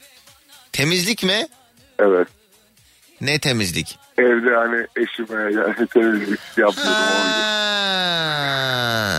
Temizlik 0.72 1.24
mi? 1.24 1.46
Evet. 1.98 2.28
Ne 3.22 3.38
temizlik? 3.38 3.98
Evde 4.18 4.54
hani 4.56 4.86
eşime 4.96 5.52
yani 5.52 5.86
temizlik 5.92 6.40
yüzden. 6.56 6.72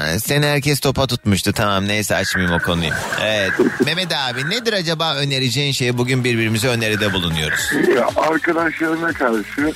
Ha, 0.04 0.20
seni 0.20 0.46
herkes 0.46 0.80
topa 0.80 1.08
tutmuştu. 1.08 1.54
Tamam 1.54 1.88
neyse 1.88 2.16
açmayayım 2.16 2.56
o 2.56 2.60
konuyu. 2.60 2.92
Evet. 3.22 3.52
Mehmet 3.86 4.12
abi 4.16 4.50
nedir 4.50 4.74
acaba 4.74 5.16
önereceğin 5.16 5.72
şey? 5.72 5.98
Bugün 5.98 6.24
birbirimize 6.24 6.68
öneride 6.68 7.14
bulunuyoruz. 7.14 7.72
Ya 7.96 8.10
arkadaşlarına 8.18 9.14
karşı 9.14 9.74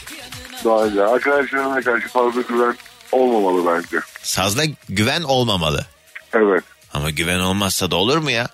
Doğancan 0.64 1.08
arkadaşlarına 1.08 1.82
karşı 1.82 2.08
fazla 2.08 2.42
güven 2.42 2.76
olmamalı 3.12 3.74
bence. 3.76 3.98
Sazda 4.24 4.64
güven 4.90 5.22
olmamalı. 5.22 5.86
Evet. 6.34 6.64
Ama 6.94 7.10
güven 7.10 7.40
olmazsa 7.40 7.92
da 7.92 7.96
olur 7.96 8.18
mu 8.18 8.32
ya? 8.32 8.48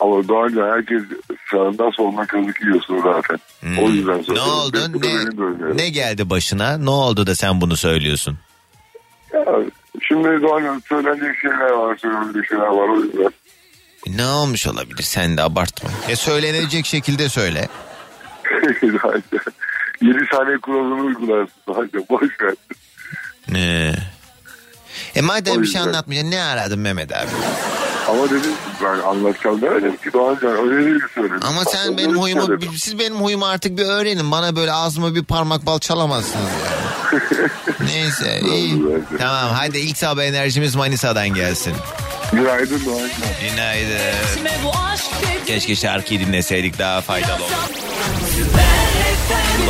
Ama 0.00 0.28
Doğancan 0.28 0.68
herkes 0.70 1.02
sağından 1.50 1.90
soluna 1.90 2.26
kazık 2.26 2.60
yiyorsun 2.62 3.00
zaten. 3.02 3.38
Hmm. 3.60 3.78
O 3.78 3.90
yüzden 3.90 4.24
Ne 4.28 4.40
oldu? 4.40 4.78
Ne, 5.02 5.76
ne 5.76 5.88
geldi 5.88 6.30
başına? 6.30 6.78
Ne 6.78 6.90
oldu 6.90 7.26
da 7.26 7.34
sen 7.34 7.60
bunu 7.60 7.76
söylüyorsun? 7.76 8.38
Ya, 9.32 9.44
şimdi 10.08 10.42
Doğancan 10.42 10.82
söylenecek 10.88 11.36
şeyler 11.42 11.70
var, 11.70 11.96
söylenecek 11.96 12.46
şeyler 12.48 12.66
var 12.66 12.88
o 12.88 13.00
yüzden. 13.00 13.32
Ne 14.06 14.26
olmuş 14.26 14.66
olabilir? 14.66 15.02
Sen 15.02 15.36
de 15.36 15.42
abartma. 15.42 15.90
E 16.08 16.16
söylenecek 16.16 16.86
şekilde 16.86 17.28
söyle. 17.28 17.68
7 20.02 20.18
saniye 20.32 20.58
kuralını 20.58 21.02
uygularsın 21.02 21.54
Doğancan. 21.68 22.04
Boş 22.10 22.30
ver. 22.42 22.54
Ee. 23.54 23.92
E 25.16 25.20
madem 25.20 25.62
bir 25.62 25.66
şey 25.66 25.80
anlatmayacaksın 25.80 26.30
ne 26.36 26.42
aradın 26.42 26.78
Mehmet 26.78 27.12
abi? 27.12 27.28
Ama 28.08 28.24
dedim 28.30 28.52
ben 28.84 28.98
anlatacağım 28.98 29.62
demedim 29.62 29.96
ki 29.96 30.12
Doğancan 30.12 30.50
öneriyi 30.56 30.98
söyledim. 31.14 31.40
Ama 31.42 31.64
sen 31.64 31.86
Öneri 31.88 31.96
benim 31.98 32.18
huyumu, 32.18 32.46
söyledim. 32.46 32.70
siz 32.76 32.98
benim 32.98 33.14
huyumu 33.16 33.46
artık 33.46 33.78
bir 33.78 33.84
öğrenin. 33.84 34.30
Bana 34.30 34.56
böyle 34.56 34.72
ağzıma 34.72 35.14
bir 35.14 35.24
parmak 35.24 35.66
bal 35.66 35.78
çalamazsınız 35.78 36.34
yani. 36.64 37.22
Neyse 37.94 38.40
iyi. 38.40 38.82
Tamam 39.18 39.50
hadi 39.54 39.78
ilk 39.78 39.96
sabah 39.98 40.22
enerjimiz 40.24 40.74
Manisa'dan 40.74 41.28
gelsin. 41.28 41.74
Günaydın 42.32 42.84
Doğancan. 42.86 43.08
Günaydın. 43.50 43.98
Keşke 45.46 45.76
şarkıyı 45.76 46.20
dinleseydik 46.20 46.78
daha 46.78 47.00
faydalı 47.00 47.34
olur. 47.44 47.52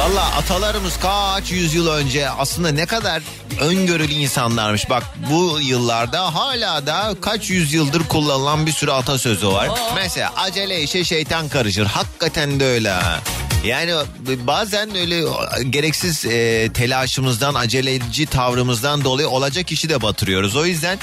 Valla 0.08 0.34
atalarımız 0.36 0.98
kaç 1.00 1.50
yüzyıl 1.50 1.88
önce 1.88 2.30
aslında 2.30 2.68
ne 2.68 2.86
kadar 2.86 3.22
öngörülü 3.60 4.12
insanlarmış. 4.12 4.90
Bak 4.90 5.02
bu 5.30 5.58
yıllarda 5.60 6.34
hala 6.34 6.86
da 6.86 7.14
kaç 7.20 7.50
yüzyıldır 7.50 8.04
kullanılan 8.04 8.66
bir 8.66 8.72
sürü 8.72 8.90
atasözü 8.90 9.48
var. 9.48 9.68
Mesela 9.94 10.32
acele 10.36 10.82
işe 10.82 11.04
şeytan 11.04 11.48
karışır. 11.48 11.86
Hakikaten 11.86 12.60
de 12.60 12.64
öyle. 12.64 12.94
Yani 13.64 13.92
bazen 14.46 14.96
öyle 14.96 15.24
gereksiz 15.70 16.26
e, 16.26 16.68
telaşımızdan, 16.74 17.54
aceleci 17.54 18.26
tavrımızdan 18.26 19.04
dolayı 19.04 19.28
olacak 19.28 19.72
işi 19.72 19.88
de 19.88 20.02
batırıyoruz. 20.02 20.56
O 20.56 20.66
yüzden 20.66 20.98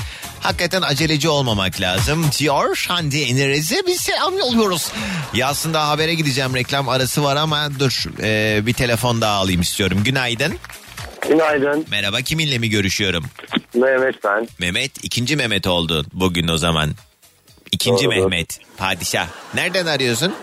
hakikaten 0.46 0.82
aceleci 0.82 1.30
olmamak 1.30 1.82
lazım 1.82 2.26
diyor 2.40 2.76
Şandi 2.76 3.22
Eneriz'e 3.22 3.76
biz 3.88 4.02
selam 4.02 4.38
yolluyoruz. 4.38 4.92
Ya 5.34 5.48
aslında 5.48 5.88
habere 5.90 6.14
gideceğim 6.14 6.56
reklam 6.56 6.90
arası 6.90 7.24
var 7.24 7.36
ama 7.36 7.70
dur 7.80 8.04
e, 8.24 8.60
bir 8.66 8.74
telefon 8.74 9.22
daha 9.22 9.34
alayım 9.34 9.62
istiyorum. 9.62 10.02
Günaydın. 10.06 10.54
Günaydın. 11.30 11.86
Merhaba 11.92 12.22
kiminle 12.22 12.58
mi 12.58 12.70
görüşüyorum? 12.70 13.26
Mehmet 13.74 14.24
ben. 14.24 14.48
Mehmet 14.60 15.04
ikinci 15.04 15.36
Mehmet 15.36 15.68
oldu 15.68 16.06
bugün 16.14 16.48
o 16.48 16.58
zaman. 16.58 16.92
İkinci 17.72 18.06
Doğrudur. 18.06 18.20
Mehmet. 18.20 18.60
Padişah. 18.78 19.28
Nereden 19.56 19.86
arıyorsun? 19.86 20.34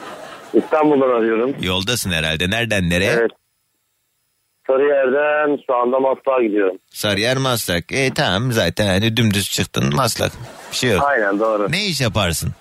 İstanbul'dan 0.54 1.18
arıyorum. 1.18 1.54
Yoldasın 1.62 2.10
herhalde. 2.10 2.50
Nereden 2.50 2.90
nereye? 2.90 3.10
Evet. 3.12 3.30
Sarıyer'den 4.66 5.58
şu 5.66 5.74
anda 5.74 5.98
Maslak'a 6.00 6.42
gidiyorum. 6.42 6.76
Sarıyer 6.90 7.36
Maslak. 7.36 7.92
E 7.92 8.14
tamam 8.14 8.52
zaten 8.52 8.86
hani 8.86 9.16
dümdüz 9.16 9.50
çıktın 9.50 9.94
Maslak. 9.94 10.32
Bir 10.70 10.76
şey 10.76 10.90
yok. 10.90 11.02
Aynen 11.06 11.38
doğru. 11.40 11.72
Ne 11.72 11.84
iş 11.86 12.00
yaparsın? 12.00 12.52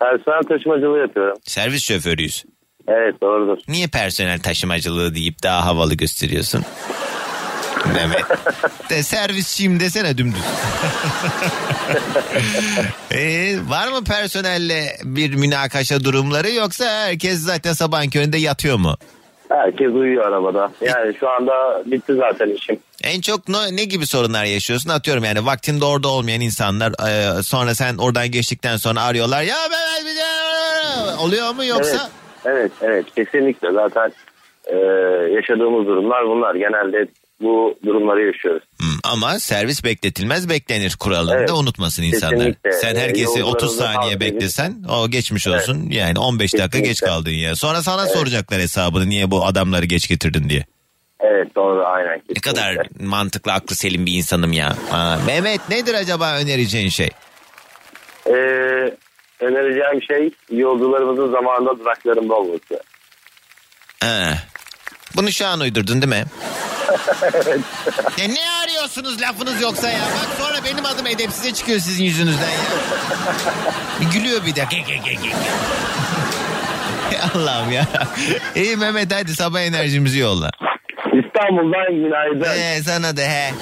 Personel 0.00 0.42
taşımacılığı 0.48 0.98
yapıyorum. 0.98 1.36
Servis 1.44 1.84
şoförüyüz. 1.84 2.44
Evet 2.88 3.14
doğrudur. 3.22 3.58
Niye 3.68 3.86
personel 3.86 4.40
taşımacılığı 4.40 5.14
deyip 5.14 5.42
daha 5.42 5.66
havalı 5.66 5.94
gösteriyorsun? 5.94 6.64
Mehmet. 7.94 8.24
De 8.90 9.02
servisçiyim 9.02 9.80
desene 9.80 10.18
dümdüz. 10.18 10.42
ee, 13.12 13.56
var 13.68 13.88
mı 13.88 14.04
personelle 14.04 14.96
bir 15.04 15.34
münakaşa 15.34 16.04
durumları 16.04 16.50
yoksa 16.50 16.84
herkes 16.84 17.38
zaten 17.38 17.72
sabahın 17.72 18.10
köründe 18.10 18.38
yatıyor 18.38 18.76
mu? 18.76 18.96
Herkes 19.48 19.88
uyuyor 19.92 20.26
arabada. 20.26 20.70
Yani 20.80 21.14
şu 21.20 21.30
anda 21.30 21.82
bitti 21.86 22.14
zaten 22.14 22.48
işim. 22.50 22.78
En 23.04 23.20
çok 23.20 23.48
ne, 23.48 23.76
ne 23.76 23.84
gibi 23.84 24.06
sorunlar 24.06 24.44
yaşıyorsun? 24.44 24.90
Atıyorum 24.90 25.24
yani 25.24 25.46
vaktinde 25.46 25.84
orada 25.84 26.08
olmayan 26.08 26.40
insanlar 26.40 26.92
e, 27.08 27.42
sonra 27.42 27.74
sen 27.74 27.96
oradan 27.96 28.30
geçtikten 28.30 28.76
sonra 28.76 29.02
arıyorlar. 29.02 29.42
Ya 29.42 29.56
ben 29.70 29.88
oluyor 31.18 31.54
mu 31.54 31.64
yoksa? 31.64 32.10
Evet, 32.44 32.54
evet, 32.56 32.72
evet 32.82 33.06
kesinlikle 33.16 33.72
zaten 33.72 34.12
e, 34.66 34.76
yaşadığımız 35.34 35.86
durumlar 35.86 36.26
bunlar. 36.28 36.54
Genelde 36.54 37.06
bu 37.40 37.78
durumları 37.86 38.26
yaşıyoruz. 38.26 38.62
Hmm, 38.80 38.88
ama 39.04 39.38
servis 39.38 39.84
bekletilmez 39.84 40.48
beklenir 40.48 40.96
kuralını 41.00 41.34
Evet, 41.34 41.48
da 41.48 41.56
unutmasın 41.56 42.02
insanlar. 42.02 42.36
kesinlikle. 42.38 42.72
Sen 42.72 42.96
herkesi 42.96 43.38
Ee, 43.40 43.42
30 43.44 43.76
saniye 43.76 44.20
beklesen 44.20 44.84
o 44.90 45.10
geçmiş 45.10 45.48
olsun. 45.48 45.90
Yani 45.90 46.18
15 46.18 46.54
dakika 46.54 46.78
geç 46.78 46.88
Kesinlikle. 46.88 47.06
kaldın 47.06 47.30
ya. 47.30 47.56
Sonra 47.56 47.82
sana 47.82 48.06
soracaklar 48.06 48.60
hesabını 48.60 49.08
niye 49.08 49.30
bu 49.30 49.46
adamları 49.46 49.86
geç 49.86 50.08
getirdin 50.08 50.48
diye. 50.48 50.64
Evet 51.20 51.56
doğru 51.56 51.84
aynen. 51.86 52.12
Ne 52.14 52.18
kesinlikle. 52.20 52.40
kadar 52.50 52.86
mantıklı 53.00 53.52
aklı 53.52 53.76
selim 53.76 54.06
bir 54.06 54.12
insanım 54.12 54.52
ya. 54.52 54.76
Aa, 54.92 55.16
Mehmet 55.26 55.68
nedir 55.68 55.94
acaba 55.94 56.36
önereceğin 56.36 56.88
şey? 56.88 57.10
Ee, 58.26 58.30
önereceğim 59.40 60.02
şey 60.08 60.30
yolcularımızın 60.58 61.32
zamanında 61.32 61.78
duraklarında 61.78 62.34
olması. 62.34 62.82
Ha. 64.02 64.34
Bunu 65.18 65.32
şu 65.32 65.46
an 65.46 65.60
uydurdun 65.60 66.02
değil 66.02 66.08
mi? 66.08 66.24
ya 68.18 68.28
ne 68.28 68.50
arıyorsunuz 68.64 69.20
lafınız 69.22 69.62
yoksa 69.62 69.88
ya? 69.88 70.00
Bak 70.00 70.46
sonra 70.46 70.64
benim 70.64 70.86
adım 70.86 71.06
edepsize 71.06 71.54
çıkıyor 71.54 71.78
sizin 71.78 72.04
yüzünüzden 72.04 72.50
ya. 72.50 72.58
bir 74.00 74.06
gülüyor 74.06 74.46
bir 74.46 74.54
de. 74.54 74.64
Allah'ım 77.34 77.72
ya. 77.72 77.86
İyi 78.56 78.76
Mehmet 78.76 79.14
hadi 79.14 79.34
sabah 79.34 79.60
enerjimizi 79.60 80.18
yolla. 80.18 80.50
İstanbul'dan 80.96 81.94
günaydın. 81.94 82.60
He 82.60 82.82
sana 82.82 83.16
da 83.16 83.22
he. 83.22 83.54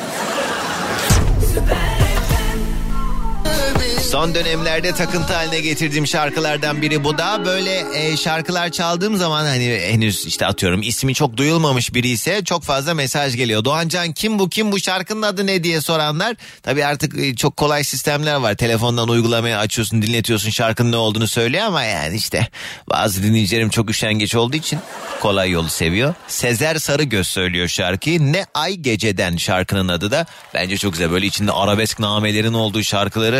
Son 4.10 4.34
dönemlerde 4.34 4.92
takıntı 4.92 5.34
haline 5.34 5.60
getirdiğim 5.60 6.06
şarkılardan 6.06 6.82
biri 6.82 7.04
bu 7.04 7.18
da. 7.18 7.44
Böyle 7.44 7.84
e, 7.94 8.16
şarkılar 8.16 8.70
çaldığım 8.70 9.16
zaman 9.16 9.44
hani 9.44 9.78
henüz 9.82 10.26
işte 10.26 10.46
atıyorum 10.46 10.82
ismi 10.82 11.14
çok 11.14 11.36
duyulmamış 11.36 11.94
biri 11.94 12.08
ise 12.08 12.44
çok 12.44 12.62
fazla 12.62 12.94
mesaj 12.94 13.36
geliyor. 13.36 13.64
Doğancan 13.64 14.12
kim 14.12 14.38
bu 14.38 14.48
kim 14.48 14.72
bu 14.72 14.80
şarkının 14.80 15.22
adı 15.22 15.46
ne 15.46 15.64
diye 15.64 15.80
soranlar. 15.80 16.36
Tabii 16.62 16.84
artık 16.84 17.18
e, 17.18 17.36
çok 17.36 17.56
kolay 17.56 17.84
sistemler 17.84 18.34
var. 18.34 18.54
Telefondan 18.54 19.08
uygulamaya 19.08 19.58
açıyorsun 19.58 20.02
dinletiyorsun 20.02 20.50
şarkının 20.50 20.92
ne 20.92 20.96
olduğunu 20.96 21.28
söylüyor 21.28 21.64
ama 21.64 21.82
yani 21.82 22.16
işte 22.16 22.48
bazı 22.90 23.22
dinleyicilerim 23.22 23.70
çok 23.70 23.90
üşengeç 23.90 24.34
olduğu 24.34 24.56
için 24.56 24.78
kolay 25.20 25.50
yolu 25.50 25.68
seviyor. 25.68 26.14
Sezer 26.28 26.76
Sarıgöz 26.76 27.26
söylüyor 27.26 27.68
şarkıyı. 27.68 28.32
Ne 28.32 28.46
Ay 28.54 28.74
Geceden 28.76 29.36
şarkının 29.36 29.88
adı 29.88 30.10
da. 30.10 30.26
Bence 30.54 30.76
çok 30.76 30.92
güzel 30.92 31.10
böyle 31.10 31.26
içinde 31.26 31.52
arabesk 31.52 31.98
namelerin 31.98 32.52
olduğu 32.52 32.82
şarkıları 32.82 33.35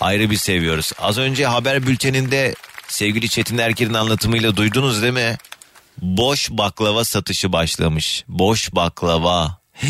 ayrı 0.00 0.30
bir 0.30 0.36
seviyoruz. 0.36 0.92
Az 0.98 1.18
önce 1.18 1.46
haber 1.46 1.86
bülteninde 1.86 2.54
sevgili 2.88 3.28
Çetin 3.28 3.58
Erker'in 3.58 3.94
anlatımıyla 3.94 4.56
duydunuz 4.56 5.02
değil 5.02 5.12
mi? 5.12 5.36
Boş 6.02 6.50
baklava 6.50 7.04
satışı 7.04 7.52
başlamış. 7.52 8.24
Boş 8.28 8.74
baklava. 8.74 9.58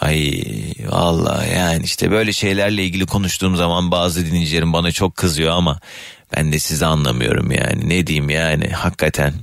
Ay 0.00 0.42
vallahi 0.86 1.54
yani 1.54 1.84
işte 1.84 2.10
böyle 2.10 2.32
şeylerle 2.32 2.84
ilgili 2.84 3.06
konuştuğum 3.06 3.56
zaman 3.56 3.90
bazı 3.90 4.26
dinleyicilerim 4.26 4.72
bana 4.72 4.92
çok 4.92 5.16
kızıyor 5.16 5.52
ama 5.52 5.80
ben 6.36 6.52
de 6.52 6.58
sizi 6.58 6.86
anlamıyorum 6.86 7.50
yani. 7.50 7.88
Ne 7.88 8.06
diyeyim 8.06 8.30
yani 8.30 8.68
hakikaten. 8.68 9.34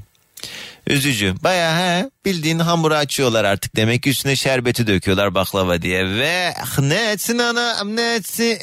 Üzücü. 0.88 1.36
Baya 1.43 1.78
he 1.78 2.10
bildiğin 2.26 2.60
hamuru 2.60 2.93
açıyorlar 2.93 3.43
artık. 3.43 3.76
Demek 3.76 4.04
ki 4.04 4.10
üstüne 4.10 4.36
şerbeti 4.36 4.88
döküyorlar 4.88 5.36
baklava 5.36 5.82
diye. 5.82 6.06
Ve 6.06 6.54
ne 6.80 7.12
etsin 7.12 7.38
anam 7.38 7.96
ne 7.96 8.15
etsin 8.15 8.60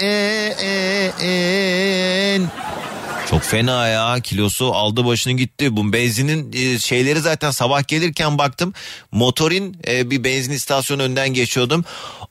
çok 3.30 3.42
fena 3.42 3.88
ya 3.88 4.20
kilosu 4.20 4.74
aldı 4.74 5.06
başını 5.06 5.32
gitti. 5.32 5.76
Bu 5.76 5.92
benzinin 5.92 6.52
e, 6.52 6.78
şeyleri 6.78 7.20
zaten 7.20 7.50
sabah 7.50 7.88
gelirken 7.88 8.38
baktım. 8.38 8.74
Motorin 9.12 9.76
e, 9.86 10.10
bir 10.10 10.24
benzin 10.24 10.52
istasyonu 10.52 11.02
önden 11.02 11.28
geçiyordum. 11.28 11.84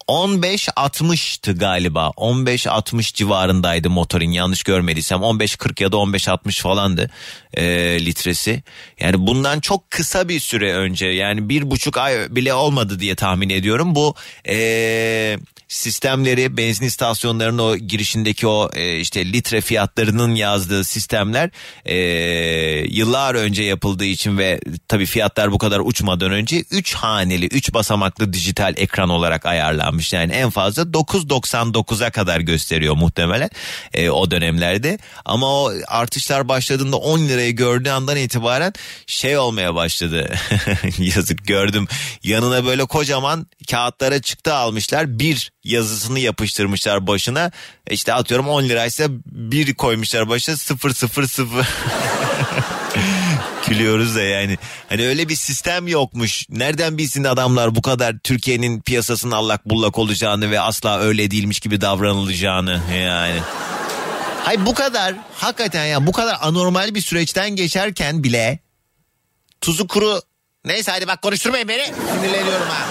15.60'tı 0.08 1.58
galiba. 1.58 2.12
15.60 2.18 3.14
civarındaydı 3.14 3.90
motorin 3.90 4.32
yanlış 4.32 4.64
görmediysem. 4.64 5.20
15.40 5.20 5.84
ya 5.84 5.92
da 5.92 5.96
15.60 5.96 6.62
falandı 6.62 7.12
e, 7.54 7.66
litresi. 8.06 8.64
Yani 9.00 9.28
bundan 9.28 9.60
çok 9.60 9.92
kısa 9.92 10.30
bir 10.30 10.40
süre 10.40 10.74
önce 10.74 11.06
yani 11.06 11.50
bir 11.50 11.72
buçuk 11.72 11.98
ay 11.98 12.36
bile 12.36 12.54
olmadı 12.54 13.00
diye 13.00 13.16
tahmin 13.16 13.50
ediyorum. 13.50 13.96
Bu 13.96 14.16
e, 14.48 15.38
sistemleri 15.70 16.58
benzin 16.58 16.86
istasyonlarının 16.86 17.64
o 17.64 17.78
girişindeki 17.78 18.48
o 18.48 18.70
e, 18.74 19.00
işte 19.00 19.26
litre 19.26 19.62
fiyatlarının 19.62 20.36
yazdığı 20.36 20.84
sistemler 20.84 21.50
e, 21.86 21.96
yıllar 22.90 23.36
önce 23.36 23.64
yapıldığı 23.64 24.06
için 24.06 24.38
ve 24.38 24.60
tabii 24.88 25.06
fiyatlar 25.06 25.52
bu 25.52 25.58
kadar 25.58 25.80
uçmadan 25.80 26.32
önce 26.32 26.64
3 26.72 26.94
haneli 26.94 27.46
3 27.46 27.74
basamaklı 27.74 28.34
dijital 28.34 28.74
ekran 28.78 29.10
olarak 29.10 29.46
ayarlanmış. 29.46 30.14
Yani 30.14 30.34
en 30.34 30.50
fazla 30.50 30.82
9.99'a 30.82 32.10
kadar 32.10 32.40
gösteriyor 32.40 32.96
muhtemelen 32.96 33.50
e, 33.94 34.10
o 34.10 34.32
dönemlerde. 34.32 34.98
Ama 35.26 35.48
o 35.48 35.72
artışlar 35.88 36.50
başladığında 36.50 36.98
10 36.98 37.20
lirayı 37.20 37.56
gördüğü 37.56 37.90
andan 37.90 38.18
itibaren 38.18 38.74
şey 39.08 39.38
olmaya 39.38 39.76
başladı. 39.76 40.34
Yazık 40.98 41.48
gördüm. 41.48 41.88
Yanına 42.24 42.66
böyle 42.66 42.86
kocaman 42.86 43.48
kağıtlara 43.72 44.22
çıktı 44.22 44.54
almışlar. 44.54 45.20
Bir 45.20 45.52
yazısını 45.64 46.20
yapıştırmışlar 46.20 47.08
başına. 47.08 47.52
İşte 47.90 48.14
atıyorum 48.14 48.50
10 48.50 48.64
liraysa 48.64 49.04
bir 49.26 49.74
koymuşlar 49.74 50.30
başına 50.30 50.58
0 50.58 50.94
0 50.94 51.28
0. 51.28 51.68
Gülüyoruz 53.68 54.16
da 54.16 54.22
yani. 54.22 54.58
Hani 54.90 55.08
öyle 55.08 55.30
bir 55.30 55.36
sistem 55.36 55.88
yokmuş. 55.88 56.46
Nereden 56.50 56.98
bilsin 56.98 57.24
adamlar 57.24 57.76
bu 57.76 57.82
kadar 57.82 58.20
Türkiye'nin 58.24 58.82
piyasasının 58.82 59.32
allak 59.32 59.66
bullak 59.66 59.98
olacağını 59.98 60.52
ve 60.52 60.60
asla 60.60 61.00
öyle 61.00 61.32
değilmiş 61.32 61.60
gibi 61.60 61.82
davranılacağını 61.82 62.82
yani. 62.96 63.40
Hay 64.44 64.66
bu 64.66 64.74
kadar 64.74 65.16
hakikaten 65.36 65.86
ya 65.86 66.08
bu 66.08 66.12
kadar 66.12 66.38
anormal 66.42 66.96
bir 66.96 67.02
süreçten 67.02 67.50
geçerken 67.50 68.24
bile 68.24 68.60
tuzu 69.62 69.88
kuru 69.88 70.22
neyse 70.66 70.92
hadi 70.92 71.08
bak 71.08 71.22
konuşturmayın 71.22 71.68
beni 71.68 71.86
sinirleniyorum 71.86 72.68
ha. 72.68 72.88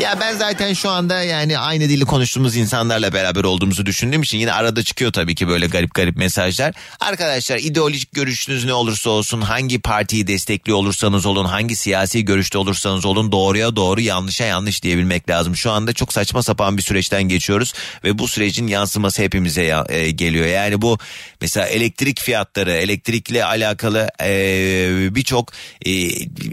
Ya 0.00 0.20
ben 0.20 0.36
zaten 0.36 0.72
şu 0.72 0.90
anda 0.90 1.22
yani 1.22 1.58
aynı 1.58 1.88
dili 1.88 2.04
konuştuğumuz 2.04 2.56
insanlarla 2.56 3.12
beraber 3.12 3.44
olduğumuzu 3.44 3.86
düşündüğüm 3.86 4.22
için 4.22 4.38
yine 4.38 4.52
arada 4.52 4.82
çıkıyor 4.82 5.12
tabii 5.12 5.34
ki 5.34 5.48
böyle 5.48 5.66
garip 5.66 5.94
garip 5.94 6.16
mesajlar. 6.16 6.74
Arkadaşlar 7.00 7.58
ideolojik 7.58 8.12
görüşünüz 8.12 8.64
ne 8.64 8.72
olursa 8.72 9.10
olsun 9.10 9.40
hangi 9.40 9.78
partiyi 9.78 10.26
destekliyor 10.26 10.78
olursanız 10.78 11.26
olun 11.26 11.44
hangi 11.44 11.76
siyasi 11.76 12.24
görüşte 12.24 12.58
olursanız 12.58 13.04
olun 13.04 13.32
doğruya 13.32 13.76
doğru 13.76 14.00
yanlışa 14.00 14.44
yanlış 14.44 14.82
diyebilmek 14.82 15.28
lazım. 15.28 15.56
Şu 15.56 15.70
anda 15.70 15.92
çok 15.92 16.12
saçma 16.12 16.42
sapan 16.42 16.76
bir 16.76 16.82
süreçten 16.82 17.22
geçiyoruz 17.22 17.72
ve 18.04 18.18
bu 18.18 18.28
sürecin 18.28 18.66
yansıması 18.66 19.22
hepimize 19.22 19.62
ya, 19.62 19.86
e, 19.88 20.10
geliyor. 20.10 20.46
Yani 20.46 20.82
bu 20.82 20.98
mesela 21.40 21.66
elektrik 21.66 22.20
fiyatları 22.20 22.72
elektrikle 22.72 23.44
alakalı 23.44 24.08
e, 24.22 25.14
birçok 25.14 25.52
e, 25.86 25.92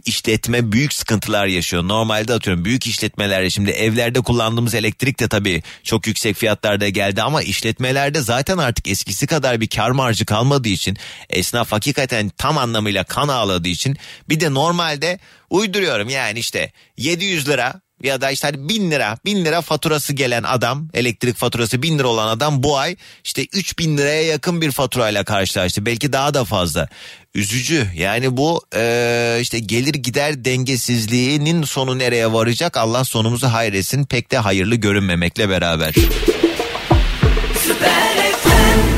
işletme 0.06 0.72
büyük 0.72 0.94
sıkıntılar 0.94 1.46
yaşıyor. 1.48 1.84
Normalde 1.88 2.34
atıyorum 2.34 2.66
büyük 2.66 2.88
işletmeler 2.88 3.33
şimdi 3.50 3.72
evlerde 3.72 4.22
kullandığımız 4.22 4.74
elektrik 4.74 5.20
de 5.20 5.28
tabii 5.28 5.64
çok 5.84 6.08
yüksek 6.08 6.36
fiyatlarda 6.36 6.90
geldi 6.90 7.22
ama 7.22 7.42
işletmelerde 7.42 8.22
zaten 8.22 8.58
artık 8.58 8.88
eskisi 8.88 9.28
kadar 9.28 9.62
bir 9.62 9.68
kar 9.68 9.92
marjı 9.92 10.26
kalmadığı 10.26 10.70
için 10.70 10.98
esnaf 11.30 11.72
hakikaten 11.72 12.30
tam 12.30 12.58
anlamıyla 12.58 13.04
kan 13.04 13.28
ağladığı 13.28 13.68
için 13.68 13.98
bir 14.30 14.40
de 14.40 14.54
normalde 14.54 15.20
uyduruyorum. 15.50 16.10
Yani 16.10 16.40
işte 16.40 16.72
700 16.98 17.50
lira 17.50 17.83
ya 18.04 18.22
da 18.22 18.32
işte 18.32 18.48
hani 18.48 18.70
bin 18.70 18.92
lira 18.92 19.18
bin 19.26 19.46
lira 19.46 19.62
faturası 19.62 20.14
gelen 20.14 20.44
adam 20.44 20.88
elektrik 20.94 21.38
faturası 21.38 21.82
bin 21.82 22.00
lira 22.00 22.08
olan 22.08 22.28
adam 22.28 22.64
bu 22.64 22.78
ay 22.78 22.96
işte 23.24 23.46
üç 23.54 23.80
bin 23.80 23.98
liraya 23.98 24.24
yakın 24.24 24.62
bir 24.62 24.72
faturayla 24.72 25.24
karşılaştı 25.24 25.86
belki 25.86 26.14
daha 26.14 26.34
da 26.34 26.46
fazla 26.46 26.88
üzücü 27.36 27.88
yani 27.96 28.38
bu 28.38 28.62
e, 28.76 29.38
işte 29.42 29.60
gelir 29.60 29.94
gider 29.94 30.46
dengesizliğinin 30.46 31.64
sonu 31.64 32.00
nereye 32.00 32.34
varacak 32.34 32.78
Allah 32.78 33.04
sonumuzu 33.04 33.48
hayretsin 33.48 34.06
pek 34.06 34.32
de 34.32 34.38
hayırlı 34.38 34.76
görünmemekle 34.76 35.50
beraber. 35.50 35.94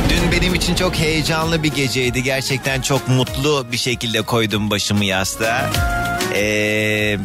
Dün 0.09 0.31
benim 0.31 0.55
için 0.55 0.75
çok 0.75 0.95
heyecanlı 0.95 1.63
bir 1.63 1.71
geceydi. 1.71 2.23
Gerçekten 2.23 2.81
çok 2.81 3.07
mutlu 3.07 3.67
bir 3.71 3.77
şekilde 3.77 4.21
koydum 4.21 4.69
başımı 4.69 5.05
yastığa. 5.05 5.71
Eee 6.35 7.19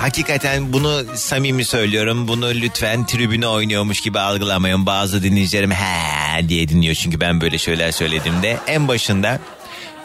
hakikaten 0.00 0.72
bunu 0.72 1.04
samimi 1.14 1.64
söylüyorum. 1.64 2.28
Bunu 2.28 2.50
lütfen 2.50 3.06
tribüne 3.06 3.46
oynuyormuş 3.46 4.00
gibi 4.00 4.18
algılamayın. 4.18 4.86
Bazı 4.86 5.22
dinleyicilerim 5.22 5.70
he 5.70 6.48
diye 6.48 6.68
dinliyor 6.68 6.94
çünkü 6.94 7.20
ben 7.20 7.40
böyle 7.40 7.58
şeyler 7.58 7.92
söylediğimde. 7.92 8.56
En 8.66 8.88
başında 8.88 9.40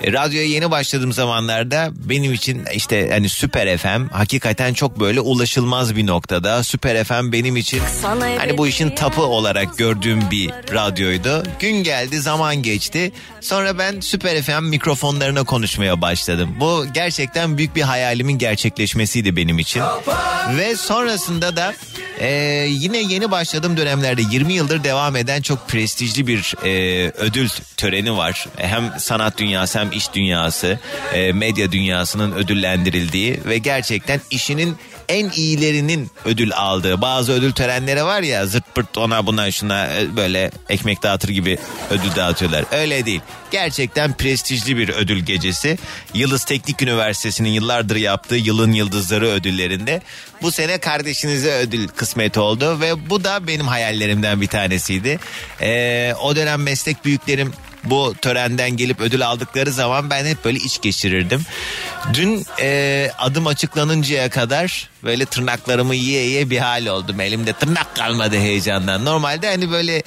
e, 0.02 0.14
radyoya 0.14 0.46
yeni 0.46 0.72
başladığım 0.72 1.14
zamanlarda 1.14 1.90
benim 1.94 2.34
için 2.34 2.66
işte 2.74 3.10
hani 3.12 3.30
Süper 3.30 3.78
FM 3.78 4.08
hakikaten 4.12 4.74
çok 4.74 5.00
böyle 5.00 5.20
ulaşılmaz 5.20 5.96
bir 5.96 6.08
noktada. 6.08 6.64
Süper 6.64 7.04
FM 7.04 7.32
benim 7.32 7.58
için 7.58 7.82
hani 8.38 8.58
bu 8.58 8.68
işin 8.68 8.90
tapı 8.90 9.22
olarak 9.22 9.78
gördüğüm 9.78 10.32
bir 10.32 10.50
radyoydu. 10.74 11.44
Gün 11.60 11.84
geldi 11.84 12.20
zaman 12.20 12.56
geçti. 12.56 13.12
Sonra 13.42 13.78
ben 13.78 14.00
Süper 14.00 14.42
FM 14.42 14.64
mikrofonlarına 14.64 15.44
konuşmaya 15.44 16.02
başladım. 16.02 16.56
Bu 16.60 16.86
gerçekten 16.94 17.58
büyük 17.58 17.76
bir 17.76 17.82
hayalimin 17.82 18.38
gerçekleşmesiydi 18.38 19.36
benim 19.36 19.60
için. 19.60 19.82
Ve 20.58 20.76
sonrasında 20.76 21.56
da 21.56 21.74
e, 22.20 22.28
yine 22.70 22.98
yeni 22.98 23.32
başladığım 23.32 23.78
dönemlerde 23.78 24.22
20 24.32 24.54
yıldır 24.54 24.84
devam 24.84 25.16
eden 25.16 25.42
çok 25.42 25.70
prestijli 25.70 26.28
bir 26.28 26.56
e, 26.66 27.12
ödül 27.18 27.50
töreni 27.78 28.18
var. 28.18 28.48
Hem 28.56 28.94
sanat 29.00 29.38
dünyası 29.38 29.80
hem 29.80 29.92
iş 29.92 30.14
dünyası, 30.14 30.80
e, 31.14 31.32
medya 31.32 31.72
dünyasının 31.72 32.32
ödüllendirildiği 32.32 33.40
ve 33.46 33.58
gerçekten 33.58 34.22
işinin 34.32 34.78
en 35.10 35.30
iyilerinin 35.30 36.12
ödül 36.26 36.54
aldığı 36.54 37.02
bazı 37.02 37.32
ödül 37.32 37.52
törenleri 37.52 38.04
var 38.04 38.22
ya 38.22 38.46
zırt 38.46 38.76
pırt 38.76 38.98
ona 38.98 39.28
buna 39.28 39.52
şuna 39.52 39.88
e, 39.88 40.16
böyle 40.16 40.52
ekmek 40.70 41.04
dağıtır 41.04 41.30
gibi 41.30 41.58
ödül 41.90 42.16
dağıtıyorlar. 42.16 42.66
Öyle 42.72 43.06
değil. 43.06 43.22
Gerçekten 43.52 44.14
prestijli 44.14 44.78
bir 44.78 44.90
ödül 44.90 45.20
gecesi. 45.20 45.78
Yıldız 46.14 46.46
Teknik 46.46 46.82
Üniversitesi'nin 46.82 47.50
yıllardır 47.50 47.96
yaptığı 47.96 48.36
Yılın 48.36 48.72
Yıldızları 48.72 49.28
ödüllerinde 49.28 50.02
bu 50.46 50.52
sene 50.52 50.78
kardeşinize 50.78 51.52
ödül 51.52 51.88
kısmet 51.88 52.38
oldu 52.38 52.80
ve 52.80 53.10
bu 53.10 53.24
da 53.24 53.48
benim 53.48 53.68
hayallerimden 53.68 54.42
bir 54.42 54.48
tanesiydi. 54.48 55.20
Ee, 55.62 56.14
o 56.22 56.36
dönem 56.36 56.64
meslek 56.64 57.06
büyüklerim 57.06 57.54
bu 57.84 58.14
törenden 58.22 58.78
gelip 58.78 59.02
ödül 59.02 59.28
aldıkları 59.28 59.72
zaman 59.72 60.10
ben 60.10 60.26
hep 60.26 60.46
böyle 60.46 60.58
iç 60.58 60.82
geçirirdim. 60.82 61.42
Dün 62.14 62.46
e, 62.60 63.12
adım 63.18 63.48
açıklanıncaya 63.48 64.30
kadar 64.30 64.90
böyle 65.04 65.26
tırnaklarımı 65.26 65.96
yiye 65.96 66.24
yiye 66.24 66.50
bir 66.50 66.58
hal 66.58 66.86
oldum. 66.86 67.20
Elimde 67.20 67.54
tırnak 67.54 67.96
kalmadı 67.96 68.38
heyecandan. 68.38 69.06
Normalde 69.06 69.50
hani 69.50 69.72
böyle 69.72 70.04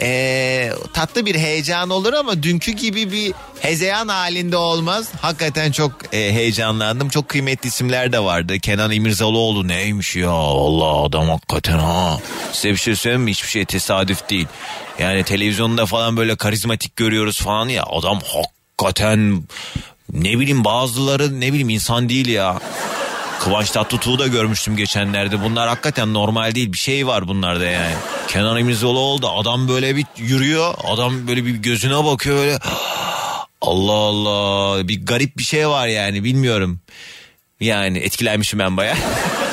e, 0.00 0.70
tatlı 0.92 1.26
bir 1.26 1.34
heyecan 1.34 1.90
olur 1.90 2.12
ama 2.12 2.42
dünkü 2.42 2.72
gibi 2.72 3.12
bir 3.12 3.32
hezeyan 3.60 4.08
halinde 4.08 4.56
olmaz. 4.56 5.08
Hakikaten 5.20 5.72
çok 5.72 5.92
e, 6.14 6.18
heyecanlandım. 6.32 7.08
Çok 7.08 7.28
kıymetli 7.28 7.68
isimler 7.68 8.12
de 8.12 8.20
vardı. 8.20 8.58
Kenan 8.58 8.90
İmirzalıoğlu 8.90 9.68
neymiş 9.68 10.16
ya 10.16 10.30
Allah 10.30 11.02
adam 11.04 11.28
hakikaten 11.28 11.78
ha. 11.78 12.18
Size 12.52 12.70
bir 12.70 12.76
şey 12.76 12.96
söyleyeyim 12.96 13.22
mi? 13.22 13.30
Hiçbir 13.30 13.48
şey 13.48 13.64
tesadüf 13.64 14.30
değil. 14.30 14.46
Yani 14.98 15.24
televizyonda 15.24 15.86
falan 15.86 16.16
böyle 16.16 16.36
karizmatik 16.36 16.96
görüyoruz 16.96 17.40
falan 17.40 17.68
ya. 17.68 17.84
Adam 17.84 18.18
hakikaten 18.20 19.42
ne 20.12 20.38
bileyim 20.38 20.64
bazıları 20.64 21.40
ne 21.40 21.48
bileyim 21.48 21.68
insan 21.68 22.08
değil 22.08 22.28
ya. 22.28 22.60
Kıvanç 23.40 23.70
Tatlıtuğ'u 23.70 24.18
da 24.18 24.26
görmüştüm 24.26 24.76
geçenlerde. 24.76 25.42
Bunlar 25.42 25.68
hakikaten 25.68 26.14
normal 26.14 26.54
değil. 26.54 26.72
Bir 26.72 26.78
şey 26.78 27.06
var 27.06 27.28
bunlarda 27.28 27.64
yani. 27.64 27.94
Kenan 28.28 28.58
İmirzalıoğlu 28.58 29.22
da 29.22 29.30
adam 29.30 29.68
böyle 29.68 29.96
bir 29.96 30.04
yürüyor. 30.16 30.74
Adam 30.84 31.28
böyle 31.28 31.44
bir 31.44 31.54
gözüne 31.54 32.04
bakıyor 32.04 32.36
böyle. 32.36 32.58
Allah 33.60 33.92
Allah 33.92 34.88
bir 34.88 35.06
garip 35.06 35.38
bir 35.38 35.44
şey 35.44 35.68
var 35.68 35.86
yani 35.86 36.24
bilmiyorum. 36.24 36.80
Yani 37.60 37.98
etkilenmişim 37.98 38.58
ben 38.58 38.76
baya. 38.76 38.96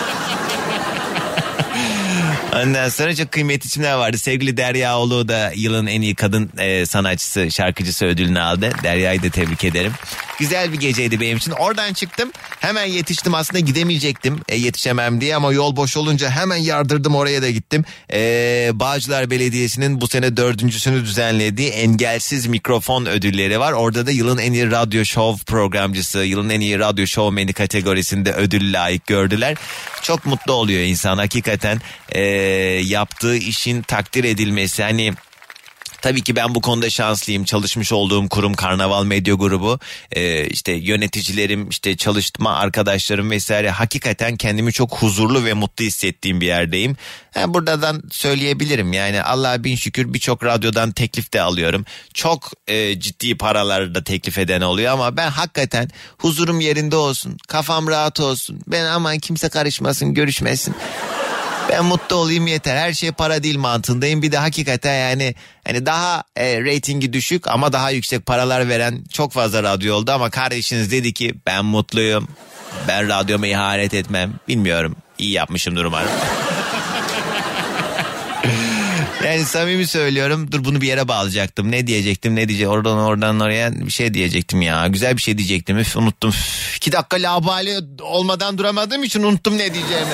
Ondan 2.55 2.89
sonra 2.89 3.15
çok 3.15 3.31
kıymetli 3.31 3.67
isimler 3.67 3.93
vardı. 3.93 4.17
Sevgili 4.17 4.57
Derya 4.57 4.99
Oğlu 4.99 5.27
da 5.27 5.51
yılın 5.55 5.87
en 5.87 6.01
iyi 6.01 6.15
kadın 6.15 6.49
e, 6.57 6.85
sanatçısı, 6.85 7.51
şarkıcısı 7.51 8.05
ödülünü 8.05 8.39
aldı. 8.39 8.69
Derya'yı 8.83 9.23
da 9.23 9.29
tebrik 9.29 9.63
ederim. 9.63 9.91
Güzel 10.39 10.73
bir 10.73 10.79
geceydi 10.79 11.19
benim 11.19 11.37
için. 11.37 11.51
Oradan 11.51 11.93
çıktım. 11.93 12.31
Hemen 12.59 12.85
yetiştim 12.85 13.33
aslında 13.33 13.59
gidemeyecektim 13.59 14.39
e, 14.49 14.55
yetişemem 14.55 15.21
diye 15.21 15.35
ama 15.35 15.53
yol 15.53 15.75
boş 15.75 15.97
olunca 15.97 16.29
hemen 16.29 16.57
yardırdım 16.57 17.15
oraya 17.15 17.41
da 17.41 17.49
gittim. 17.49 17.85
E, 18.13 18.71
Bağcılar 18.73 19.29
Belediyesi'nin 19.29 20.01
bu 20.01 20.07
sene 20.07 20.37
dördüncüsünü 20.37 21.03
düzenlediği 21.03 21.69
engelsiz 21.69 22.47
mikrofon 22.47 23.05
ödülleri 23.05 23.59
var. 23.59 23.71
Orada 23.71 24.05
da 24.05 24.11
yılın 24.11 24.37
en 24.37 24.53
iyi 24.53 24.71
radyo 24.71 25.05
şov 25.05 25.37
programcısı, 25.37 26.19
yılın 26.19 26.49
en 26.49 26.59
iyi 26.59 26.79
radyo 26.79 27.07
şovmeni 27.07 27.53
kategorisinde 27.53 28.33
ödül 28.33 28.73
layık 28.73 29.07
gördüler. 29.07 29.55
Çok 30.01 30.25
mutlu 30.25 30.53
oluyor 30.53 30.81
insan 30.81 31.17
hakikaten 31.17 31.81
e, 32.15 32.44
yaptığı 32.85 33.35
işin 33.35 33.81
takdir 33.81 34.23
edilmesi. 34.23 34.83
Hani 34.83 35.13
Tabii 36.05 36.21
ki 36.21 36.35
ben 36.35 36.55
bu 36.55 36.61
konuda 36.61 36.89
şanslıyım. 36.89 37.43
Çalışmış 37.43 37.91
olduğum 37.91 38.29
kurum 38.29 38.53
Karnaval 38.53 39.05
Medya 39.05 39.35
Grubu, 39.35 39.79
e, 40.11 40.47
işte 40.47 40.71
yöneticilerim, 40.71 41.69
işte 41.69 41.97
çalışma 41.97 42.55
arkadaşlarım 42.55 43.31
vesaire 43.31 43.69
hakikaten 43.69 44.35
kendimi 44.35 44.73
çok 44.73 44.95
huzurlu 44.95 45.45
ve 45.45 45.53
mutlu 45.53 45.85
hissettiğim 45.85 46.41
bir 46.41 46.45
yerdeyim. 46.45 46.97
Ha, 47.33 47.53
buradan 47.53 48.03
söyleyebilirim 48.11 48.93
yani 48.93 49.21
Allah'a 49.21 49.63
bin 49.63 49.75
şükür 49.75 50.13
birçok 50.13 50.43
radyodan 50.43 50.91
teklif 50.91 51.33
de 51.33 51.41
alıyorum. 51.41 51.85
Çok 52.13 52.51
e, 52.67 52.99
ciddi 52.99 53.37
paralar 53.37 53.95
da 53.95 54.03
teklif 54.03 54.37
eden 54.37 54.61
oluyor 54.61 54.93
ama 54.93 55.17
ben 55.17 55.29
hakikaten 55.29 55.89
huzurum 56.17 56.59
yerinde 56.59 56.95
olsun, 56.95 57.37
kafam 57.47 57.87
rahat 57.87 58.19
olsun. 58.19 58.61
Ben 58.67 58.85
aman 58.85 59.19
kimse 59.19 59.49
karışmasın, 59.49 60.13
görüşmesin. 60.13 60.75
Ben 61.69 61.85
mutlu 61.85 62.15
olayım 62.15 62.47
yeter. 62.47 62.77
Her 62.77 62.93
şey 62.93 63.11
para 63.11 63.43
değil 63.43 63.57
mantığındayım. 63.57 64.21
Bir 64.21 64.31
de 64.31 64.37
hakikaten 64.37 65.09
yani 65.09 65.35
hani 65.67 65.85
daha 65.85 66.23
e, 66.35 66.61
reytingi 66.61 67.13
düşük 67.13 67.47
ama 67.47 67.73
daha 67.73 67.89
yüksek 67.91 68.25
paralar 68.25 68.69
veren 68.69 69.03
çok 69.13 69.31
fazla 69.31 69.63
radyo 69.63 69.95
oldu 69.95 70.11
ama 70.11 70.29
kardeşiniz 70.29 70.91
dedi 70.91 71.13
ki 71.13 71.35
ben 71.45 71.65
mutluyum. 71.65 72.27
Ben 72.87 73.09
radyoma 73.09 73.47
ihanet 73.47 73.93
etmem. 73.93 74.33
Bilmiyorum. 74.47 74.95
İyi 75.17 75.31
yapmışımdır 75.31 75.85
umarım. 75.85 76.09
Yani 79.25 79.45
samimi 79.45 79.87
söylüyorum. 79.87 80.51
Dur 80.51 80.65
bunu 80.65 80.81
bir 80.81 80.87
yere 80.87 81.07
bağlayacaktım. 81.07 81.71
Ne 81.71 81.87
diyecektim 81.87 82.35
ne 82.35 82.47
diyecek 82.47 82.69
oradan 82.69 82.97
oradan 82.97 83.39
oraya 83.39 83.85
bir 83.85 83.91
şey 83.91 84.13
diyecektim 84.13 84.61
ya. 84.61 84.87
Güzel 84.87 85.17
bir 85.17 85.21
şey 85.21 85.37
diyecektim. 85.37 85.77
Üf, 85.77 85.97
unuttum. 85.97 86.29
Üf, 86.29 86.75
iki 86.77 86.91
dakika 86.91 87.17
labali 87.17 87.79
olmadan 88.01 88.57
duramadığım 88.57 89.03
için 89.03 89.23
unuttum 89.23 89.57
ne 89.57 89.73
diyeceğimi. 89.73 90.13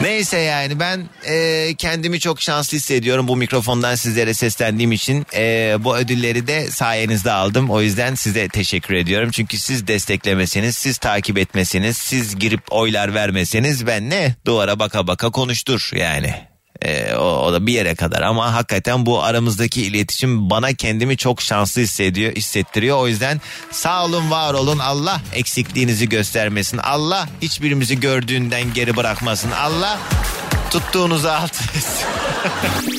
Neyse 0.00 0.38
yani 0.38 0.80
ben 0.80 1.08
e, 1.28 1.74
kendimi 1.78 2.20
çok 2.20 2.40
şanslı 2.40 2.76
hissediyorum 2.76 3.28
bu 3.28 3.36
mikrofondan 3.36 3.94
sizlere 3.94 4.34
seslendiğim 4.34 4.92
için. 4.92 5.26
E, 5.34 5.76
bu 5.80 5.96
ödülleri 5.96 6.46
de 6.46 6.70
sayenizde 6.70 7.32
aldım. 7.32 7.70
O 7.70 7.80
yüzden 7.80 8.14
size 8.14 8.48
teşekkür 8.48 8.94
ediyorum. 8.94 9.30
Çünkü 9.30 9.58
siz 9.58 9.86
desteklemeseniz 9.86 10.76
siz 10.76 10.98
takip 10.98 11.38
etmeseniz 11.38 11.96
siz 11.96 12.38
girip 12.38 12.60
oylar 12.70 13.14
vermeseniz 13.14 13.86
ben 13.86 14.10
ne 14.10 14.34
duvara 14.46 14.78
baka 14.78 15.06
baka 15.06 15.30
konuştur 15.30 15.90
yani 15.94 16.49
e, 16.82 17.14
o, 17.14 17.22
o 17.22 17.52
da 17.52 17.66
bir 17.66 17.72
yere 17.72 17.94
kadar. 17.94 18.22
Ama 18.22 18.54
hakikaten 18.54 19.06
bu 19.06 19.22
aramızdaki 19.22 19.82
iletişim 19.82 20.50
bana 20.50 20.74
kendimi 20.74 21.16
çok 21.16 21.42
şanslı 21.42 21.82
hissediyor 21.82 22.36
hissettiriyor. 22.36 22.96
O 22.98 23.08
yüzden 23.08 23.40
sağ 23.70 24.04
olun 24.04 24.30
var 24.30 24.54
olun. 24.54 24.78
Allah 24.78 25.20
eksikliğinizi 25.32 26.08
göstermesin. 26.08 26.78
Allah 26.78 27.28
hiçbirimizi 27.42 28.00
gördüğünden 28.00 28.74
geri 28.74 28.96
bırakmasın. 28.96 29.50
Allah 29.50 29.98
tuttuğunuzu 30.70 31.28
alt 31.28 31.52
etsin. 31.54 32.06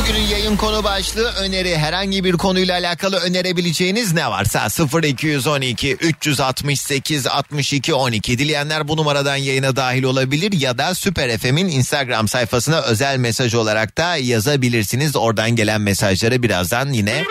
Bugünün 0.00 0.26
yayın 0.26 0.56
konu 0.56 0.84
başlığı 0.84 1.32
öneri 1.32 1.78
herhangi 1.78 2.24
bir 2.24 2.32
konuyla 2.32 2.78
alakalı 2.78 3.16
önerebileceğiniz 3.16 4.12
ne 4.12 4.26
varsa 4.26 4.68
0212 5.02 5.92
368 5.92 7.26
62 7.26 7.94
12 7.94 8.38
dileyenler 8.38 8.88
bu 8.88 8.96
numaradan 8.96 9.36
yayına 9.36 9.76
dahil 9.76 10.02
olabilir 10.02 10.52
ya 10.52 10.78
da 10.78 10.94
Süper 10.94 11.38
FM'in 11.38 11.68
Instagram 11.68 12.28
sayfasına 12.28 12.80
özel 12.80 13.16
mesaj 13.16 13.54
olarak 13.54 13.98
da 13.98 14.16
yazabilirsiniz. 14.16 15.16
Oradan 15.16 15.50
gelen 15.50 15.80
mesajları 15.80 16.42
birazdan 16.42 16.92
yine 16.92 17.24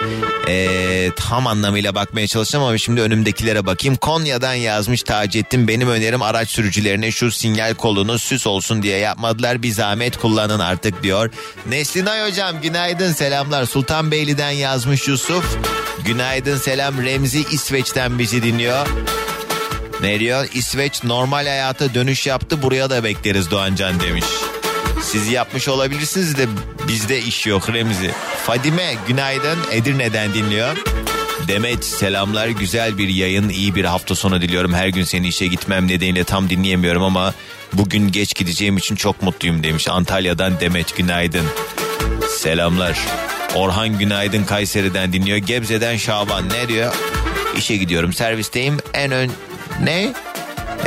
eee, 0.48 1.12
tam 1.16 1.48
anlamıyla 1.48 1.96
bakmaya 1.96 2.28
çalışacağım 2.28 2.66
ama 2.66 2.78
şimdi 2.78 3.02
önümdekilere 3.02 3.66
bakayım. 3.66 3.96
Konya'dan 3.96 4.54
yazmış 4.54 5.04
Taceddin 5.04 5.68
benim 5.68 5.90
önerim 5.90 6.22
araç 6.22 6.50
sürücülerine 6.50 7.12
şu 7.12 7.32
sinyal 7.32 7.74
kolunu 7.74 8.20
süs 8.20 8.48
olsun 8.48 8.84
diye 8.84 8.98
yapmadılar 8.98 9.64
bir 9.64 9.72
zahmet 9.72 10.18
kullanın 10.18 10.60
artık 10.60 11.04
diyor. 11.04 11.32
Neslinay 11.70 12.30
hocam 12.30 12.59
günaydın 12.62 13.14
selamlar 13.14 13.66
Sultanbeyli'den 13.66 14.52
yazmış 14.52 15.08
Yusuf. 15.08 15.58
Günaydın 16.06 16.58
selam 16.58 17.04
Remzi 17.04 17.46
İsveç'ten 17.52 18.20
bizi 18.20 18.44
dinliyor. 18.44 18.88
Ne 20.02 20.20
diyor? 20.20 20.48
İsveç 20.54 21.04
normal 21.04 21.48
hayata 21.48 21.94
dönüş 21.94 22.28
yaptı 22.28 22.62
buraya 22.62 22.90
da 22.90 23.04
bekleriz 23.04 23.52
Doğancan 23.52 24.00
demiş. 24.00 24.26
Siz 25.04 25.28
yapmış 25.32 25.68
olabilirsiniz 25.68 26.38
de 26.38 26.48
bizde 26.88 27.22
iş 27.22 27.48
yok 27.48 27.70
Remzi. 27.70 28.12
Fadime 28.46 28.96
günaydın 29.08 29.60
Edirne'den 29.72 30.34
dinliyor. 30.34 30.78
Demet 31.48 31.86
selamlar 31.86 32.48
güzel 32.48 32.98
bir 32.98 33.10
yayın 33.10 33.50
iyi 33.50 33.76
bir 33.76 33.86
hafta 33.86 34.16
sonu 34.16 34.42
diliyorum. 34.42 34.74
Her 34.74 34.88
gün 34.88 35.04
seni 35.04 35.28
işe 35.28 35.48
gitmem 35.48 35.88
nedeniyle 35.88 36.24
tam 36.24 36.50
dinleyemiyorum 36.50 37.04
ama 37.04 37.34
bugün 37.74 38.12
geç 38.12 38.36
gideceğim 38.36 38.78
için 38.78 38.96
çok 38.96 39.22
mutluyum 39.22 39.64
demiş. 39.64 39.88
Antalya'dan 39.88 40.60
Demet 40.60 40.98
günaydın. 40.98 41.46
Selamlar. 42.40 43.00
Orhan 43.56 43.98
Günaydın 43.98 44.44
Kayseri'den 44.44 45.14
dinliyor. 45.14 45.38
Gebze'den 45.38 45.98
Şaban 45.98 46.50
ne 46.50 46.68
diyor? 46.68 46.96
İşe 47.58 47.78
gidiyorum 47.78 48.14
servisteyim 48.14 48.78
en 48.94 49.12
ön... 49.12 49.32
Ne? 49.84 50.14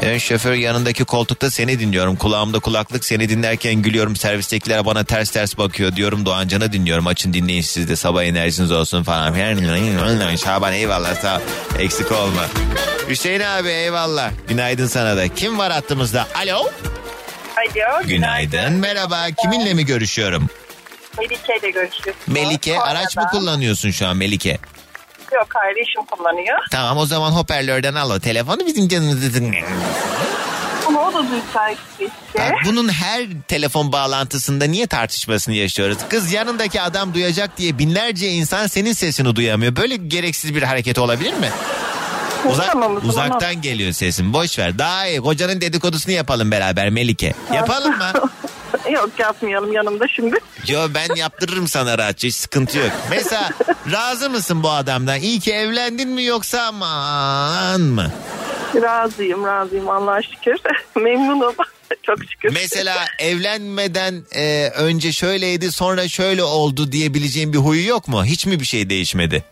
Ön 0.03 0.19
şoför 0.19 0.53
yanındaki 0.53 1.05
koltukta 1.05 1.51
seni 1.51 1.81
dinliyorum. 1.81 2.17
Kulağımda 2.17 2.59
kulaklık 2.59 3.05
seni 3.05 3.29
dinlerken 3.29 3.75
gülüyorum. 3.75 4.17
Servistekiler 4.17 4.87
bana 4.87 5.05
ters 5.05 5.31
ters 5.31 5.59
bakıyor 5.59 5.97
diyorum. 5.97 6.27
Doğancan'a 6.27 6.73
dinliyorum. 6.73 7.07
Açın 7.07 7.33
dinleyin 7.33 7.63
siz 7.63 7.89
de 7.89 7.97
sabah 7.97 8.25
enerjiniz 8.25 8.73
olsun 8.73 9.03
falan. 9.03 9.35
Şaban 10.37 10.73
eyvallah 10.73 11.15
sağ 11.15 11.37
ol. 11.37 11.41
Eksik 11.79 12.13
olma. 12.13 12.47
Hüseyin 13.09 13.41
abi 13.41 13.69
eyvallah. 13.69 14.31
Günaydın 14.49 14.87
sana 14.87 15.17
da. 15.17 15.29
Kim 15.29 15.59
var 15.59 15.73
hattımızda? 15.73 16.27
Alo. 16.35 16.57
Alo. 17.57 18.07
Günaydın. 18.07 18.73
Merhaba. 18.73 19.27
Kiminle 19.43 19.75
mi 19.75 19.87
görüşüyorum? 19.87 20.49
Melike 21.19 21.57
ile 21.63 21.71
görüşüyorsunuz. 21.71 22.29
Melike 22.29 22.81
araç 22.81 23.17
mı 23.17 23.29
kullanıyorsun 23.31 23.91
şu 23.91 24.07
an 24.07 24.17
Melike? 24.17 24.59
Yok 25.35 25.47
hayır 25.55 25.77
eşim 25.77 26.05
kullanıyor. 26.05 26.59
Tamam 26.71 26.99
o 26.99 27.07
zaman 27.07 27.31
hoparlörden 27.31 27.95
al 27.95 28.11
o 28.11 28.21
telefonu 28.21 28.67
bizim 28.67 28.89
canımızı. 28.89 29.43
Ama 30.87 31.09
o 31.09 31.15
da 31.15 31.23
müsait 31.23 31.79
işte. 32.01 32.55
Bunun 32.67 32.89
her 32.89 33.27
telefon 33.49 33.93
bağlantısında 33.93 34.65
niye 34.65 34.87
tartışmasını 34.87 35.55
yaşıyoruz? 35.55 35.99
Kız 36.09 36.33
yanındaki 36.33 36.81
adam 36.81 37.15
duyacak 37.15 37.59
diye 37.59 37.79
binlerce 37.79 38.29
insan 38.29 38.67
senin 38.67 38.93
sesini 38.93 39.37
duyamıyor. 39.37 39.77
Böyle 39.77 39.97
gereksiz 39.97 40.55
bir 40.55 40.63
hareket 40.63 40.99
olabilir 40.99 41.33
mi? 41.35 41.49
Uzak, 42.45 42.73
Tamam, 42.73 42.97
uzaktan 43.09 43.63
geliyor 43.63 43.93
sesin. 43.93 44.33
Boş 44.33 44.59
ver. 44.59 44.79
Daha 44.79 45.07
iyi. 45.07 45.21
Kocanın 45.21 45.61
dedikodusunu 45.61 46.15
yapalım 46.15 46.51
beraber 46.51 46.91
Melike. 46.91 47.35
Yapalım 47.55 47.99
mı? 47.99 48.13
Yok 48.93 49.11
yapmayalım 49.19 49.73
yanımda 49.73 50.09
şimdi. 50.09 50.37
Yo 50.69 50.81
ben 50.95 51.15
yaptırırım 51.17 51.69
sana 51.69 51.99
rahatça 51.99 52.29
hiç 52.29 52.35
sıkıntı 52.35 52.79
yok. 52.79 52.91
Mesela 53.11 53.51
razı 53.93 54.31
mısın 54.31 54.63
bu 54.63 54.71
adamdan? 54.71 55.19
İyi 55.21 55.41
ki 55.41 55.53
evlendin 55.53 56.09
mi 56.09 56.25
yoksa 56.25 56.63
aman 56.63 57.81
mı? 57.81 58.13
Razıyım 58.83 59.45
razıyım 59.47 59.89
Allah'a 59.91 60.23
şükür. 60.23 60.57
Memnunum. 61.03 61.55
Çok 62.03 62.19
şükür. 62.31 62.53
Mesela 62.55 62.97
evlenmeden 63.19 64.15
e, 64.35 64.69
önce 64.77 65.13
şöyleydi 65.13 65.73
sonra 65.73 66.09
şöyle 66.09 66.43
oldu 66.43 66.93
diyebileceğin 66.93 67.53
bir 67.53 67.59
huyu 67.59 67.87
yok 67.89 68.09
mu? 68.09 68.25
Hiç 68.25 68.47
mi 68.47 68.61
bir 68.61 68.65
şey 68.65 68.91
değişmedi? 68.91 69.45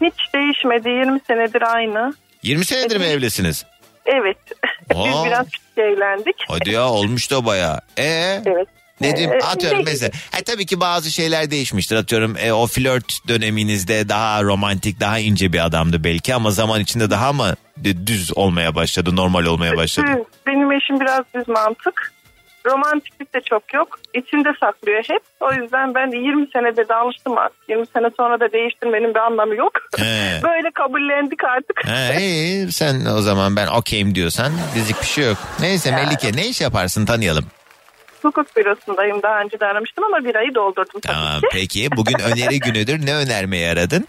Hiç 0.00 0.34
değişmedi 0.34 0.88
20 0.88 1.20
senedir 1.26 1.62
aynı. 1.74 2.14
20 2.42 2.64
senedir 2.64 2.96
mi 2.96 3.04
evlisiniz? 3.04 3.64
Evet. 4.06 4.36
Biz 4.90 4.96
Aa. 5.14 5.24
biraz 5.24 5.46
küçük 5.46 5.78
evlendik. 5.78 6.36
Hadi 6.48 6.70
ya 6.70 6.88
olmuş 6.88 7.30
da 7.30 7.44
bayağı. 7.46 7.80
E 7.98 8.04
Evet. 8.46 8.68
Ne 9.00 9.16
diyeyim 9.16 9.32
Ee, 9.42 9.44
atıyorum 9.44 9.78
şey- 9.78 9.92
mesela. 9.92 10.10
Ha, 10.32 10.38
tabii 10.46 10.66
ki 10.66 10.80
bazı 10.80 11.10
şeyler 11.10 11.50
değişmiştir. 11.50 11.96
Atıyorum 11.96 12.36
e, 12.38 12.52
o 12.52 12.66
flört 12.66 13.28
döneminizde 13.28 14.08
daha 14.08 14.42
romantik 14.42 15.00
daha 15.00 15.18
ince 15.18 15.52
bir 15.52 15.64
adamdı 15.66 16.04
belki 16.04 16.34
ama 16.34 16.50
zaman 16.50 16.80
içinde 16.80 17.10
daha 17.10 17.32
mı 17.32 17.54
düz 18.06 18.36
olmaya 18.36 18.74
başladı 18.74 19.16
normal 19.16 19.44
olmaya 19.44 19.76
başladı? 19.76 20.06
Düz. 20.06 20.24
Benim 20.46 20.72
eşim 20.72 21.00
biraz 21.00 21.24
düz 21.34 21.48
mantık. 21.48 22.12
romantiklik 22.66 23.34
de 23.34 23.40
çok 23.50 23.74
yok. 23.74 23.98
İçinde 24.14 24.48
saklıyor 24.60 25.02
hep. 25.08 25.22
O 25.40 25.52
yüzden 25.52 25.94
ben 25.94 26.12
de 26.12 26.16
20 26.16 26.46
senede 26.52 26.88
de 26.88 26.94
alıştım 26.94 27.38
artık. 27.38 27.68
20 27.68 27.86
sene 27.86 28.06
sonra 28.16 28.40
da 28.40 28.52
değiştirmenin 28.52 29.14
bir 29.14 29.20
anlamı 29.20 29.54
yok. 29.56 29.72
He. 29.96 30.40
Böyle 30.42 30.70
kabullendik 30.74 31.44
artık. 31.44 31.88
Ha, 31.88 32.14
iyi 32.20 32.72
sen 32.72 33.04
o 33.06 33.20
zaman 33.20 33.56
ben 33.56 33.66
okeyim 33.66 34.14
diyorsan 34.14 34.52
dizlik 34.74 35.00
bir 35.02 35.06
şey 35.06 35.24
yok. 35.26 35.38
Neyse 35.60 35.90
Melike 35.90 36.32
ne 36.36 36.48
iş 36.48 36.60
yaparsın 36.60 37.06
tanıyalım. 37.06 37.44
Hukuk 38.24 38.56
bürosundayım. 38.56 39.22
Daha 39.22 39.40
önce 39.40 39.60
de 39.60 39.66
aramıştım 39.66 40.04
ama 40.04 40.24
bir 40.24 40.34
ayı 40.34 40.54
doldurdum 40.54 41.00
tabii 41.00 41.14
Tamam 41.14 41.40
ki. 41.40 41.46
peki 41.52 41.88
bugün 41.96 42.18
öneri 42.18 42.60
günüdür 42.66 43.06
ne 43.06 43.14
önermeyi 43.14 43.68
aradın? 43.68 44.06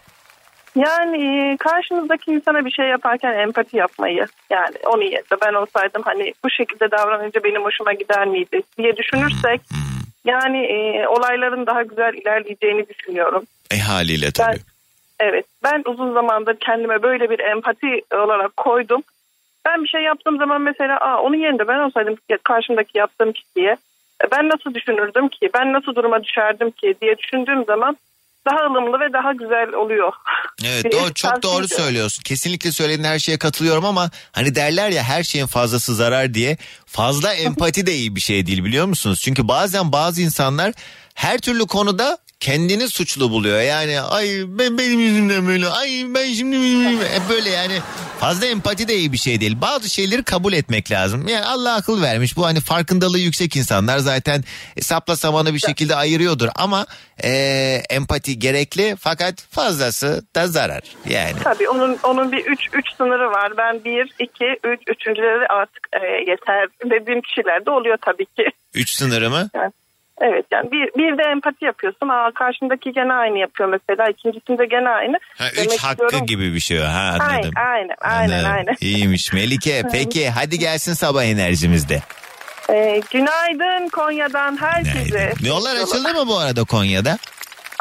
Yani 0.75 1.17
e, 1.23 1.57
karşınızdaki 1.57 2.31
insana 2.31 2.65
bir 2.65 2.71
şey 2.71 2.85
yaparken 2.85 3.33
empati 3.33 3.77
yapmayı 3.77 4.25
yani 4.49 4.75
onun 4.85 5.03
yerine 5.03 5.37
ben 5.45 5.53
olsaydım 5.53 6.01
hani 6.05 6.33
bu 6.43 6.49
şekilde 6.49 6.91
davranınca 6.91 7.43
benim 7.43 7.63
hoşuma 7.63 7.93
gider 7.93 8.25
miydi 8.27 8.61
diye 8.77 8.97
düşünürsek 8.97 9.61
yani 10.25 10.57
e, 10.65 11.07
olayların 11.07 11.65
daha 11.65 11.83
güzel 11.83 12.13
ilerleyeceğini 12.13 12.89
düşünüyorum. 12.89 13.43
E 13.71 13.77
haliyle 13.79 14.31
tabii. 14.31 14.57
Evet 15.19 15.45
ben 15.63 15.81
uzun 15.85 16.13
zamandır 16.13 16.55
kendime 16.59 17.03
böyle 17.03 17.29
bir 17.29 17.39
empati 17.39 18.01
olarak 18.15 18.57
koydum. 18.57 19.01
Ben 19.65 19.83
bir 19.83 19.87
şey 19.89 20.01
yaptığım 20.01 20.37
zaman 20.37 20.61
mesela 20.61 20.97
Aa, 20.97 21.21
onun 21.21 21.37
yerinde 21.37 21.67
ben 21.67 21.79
olsaydım 21.79 22.15
karşımdaki 22.43 22.97
yaptığım 22.97 23.31
kişiye 23.31 23.77
ben 24.31 24.49
nasıl 24.49 24.73
düşünürdüm 24.73 25.29
ki 25.29 25.49
ben 25.53 25.73
nasıl 25.73 25.95
duruma 25.95 26.23
düşerdim 26.23 26.71
ki 26.71 26.95
diye 27.01 27.17
düşündüğüm 27.17 27.65
zaman 27.65 27.97
daha 28.45 28.65
ılımlı 28.65 28.99
ve 28.99 29.13
daha 29.13 29.33
güzel 29.33 29.73
oluyor. 29.73 30.13
Evet 30.65 30.93
doğru, 30.93 31.13
çok 31.15 31.43
doğru 31.43 31.67
söylüyorsun. 31.67 32.23
Kesinlikle 32.23 32.71
söylediğin 32.71 33.07
her 33.07 33.19
şeye 33.19 33.37
katılıyorum 33.37 33.85
ama 33.85 34.09
hani 34.31 34.55
derler 34.55 34.89
ya 34.89 35.03
her 35.03 35.23
şeyin 35.23 35.45
fazlası 35.45 35.95
zarar 35.95 36.33
diye. 36.33 36.57
Fazla 36.85 37.33
empati 37.47 37.85
de 37.85 37.93
iyi 37.93 38.15
bir 38.15 38.21
şey 38.21 38.45
değil 38.45 38.63
biliyor 38.63 38.85
musunuz? 38.85 39.21
Çünkü 39.23 39.47
bazen 39.47 39.91
bazı 39.91 40.21
insanlar 40.21 40.73
her 41.13 41.37
türlü 41.37 41.67
konuda 41.67 42.17
kendini 42.41 42.89
suçlu 42.89 43.29
buluyor. 43.31 43.61
Yani 43.61 44.01
ay 44.01 44.27
ben 44.47 44.77
benim 44.77 44.99
yüzümden 44.99 45.47
böyle 45.47 45.67
ay 45.67 46.05
ben 46.07 46.33
şimdi 46.33 46.57
hep 46.89 47.29
böyle 47.29 47.49
yani 47.49 47.73
fazla 48.19 48.45
empati 48.45 48.87
de 48.87 48.95
iyi 48.95 49.13
bir 49.13 49.17
şey 49.17 49.41
değil. 49.41 49.61
Bazı 49.61 49.89
şeyleri 49.89 50.23
kabul 50.23 50.53
etmek 50.53 50.91
lazım. 50.91 51.27
Yani 51.27 51.45
Allah 51.45 51.73
akıl 51.75 52.01
vermiş. 52.01 52.37
Bu 52.37 52.45
hani 52.45 52.59
farkındalığı 52.59 53.19
yüksek 53.19 53.55
insanlar 53.55 53.97
zaten 53.97 54.43
sapla 54.81 55.15
samanı 55.15 55.53
bir 55.53 55.59
şekilde 55.59 55.95
ayırıyordur 55.95 56.49
ama 56.55 56.85
eee, 57.23 57.83
empati 57.89 58.39
gerekli 58.39 58.95
fakat 58.99 59.41
fazlası 59.51 60.25
da 60.35 60.47
zarar. 60.47 60.81
Yani 61.09 61.39
Tabii 61.43 61.69
onun 61.69 61.97
onun 62.03 62.31
bir 62.31 62.45
3 62.45 62.59
3 62.73 62.85
sınırı 62.97 63.31
var. 63.31 63.53
Ben 63.57 63.83
1 63.83 64.13
2 64.19 64.45
3 64.63 64.79
üçüncüleri 64.87 65.47
artık 65.47 65.87
e, 65.93 66.31
yeter 66.31 66.67
dediğim 66.85 67.21
kişiler 67.21 67.65
de 67.65 67.69
oluyor 67.71 67.97
tabii 68.05 68.25
ki. 68.25 68.45
üç 68.73 68.89
sınırı 68.89 69.29
mı? 69.29 69.49
Yani, 69.55 69.71
evet 70.21 70.45
yani 70.51 70.71
bir, 70.71 70.83
bir 70.97 71.17
de 71.17 71.23
empati 71.31 71.65
yapıyorsun. 71.65 72.07
Aa 72.09 72.31
karşındaki 72.35 72.91
gene 72.93 73.13
aynı 73.13 73.37
yapıyor 73.39 73.69
mesela. 73.69 74.09
İkincisinde 74.09 74.65
gene 74.65 74.89
aynı. 74.89 75.17
Ha, 75.37 75.45
Demek 75.55 75.73
üç 75.73 75.79
hakkı 75.79 76.03
istiyorum- 76.03 76.27
gibi 76.27 76.53
bir 76.53 76.59
şey. 76.59 76.79
Ha 76.79 77.17
anladım. 77.19 77.51
aynen 77.55 77.89
aynen. 78.01 78.29
Anladım. 78.39 78.51
aynen. 78.55 78.75
İyiymiş 78.81 79.33
Melike. 79.33 79.83
Peki 79.91 80.29
hadi 80.29 80.59
gelsin 80.59 80.93
sabah 80.93 81.23
enerjimizde. 81.23 81.99
Ee, 82.69 83.01
günaydın 83.11 83.89
Konya'dan 83.89 84.57
herkese. 84.61 85.33
Yollar 85.45 85.75
açıldı 85.75 86.13
mı 86.13 86.27
bu 86.27 86.37
arada 86.37 86.63
Konya'da? 86.63 87.17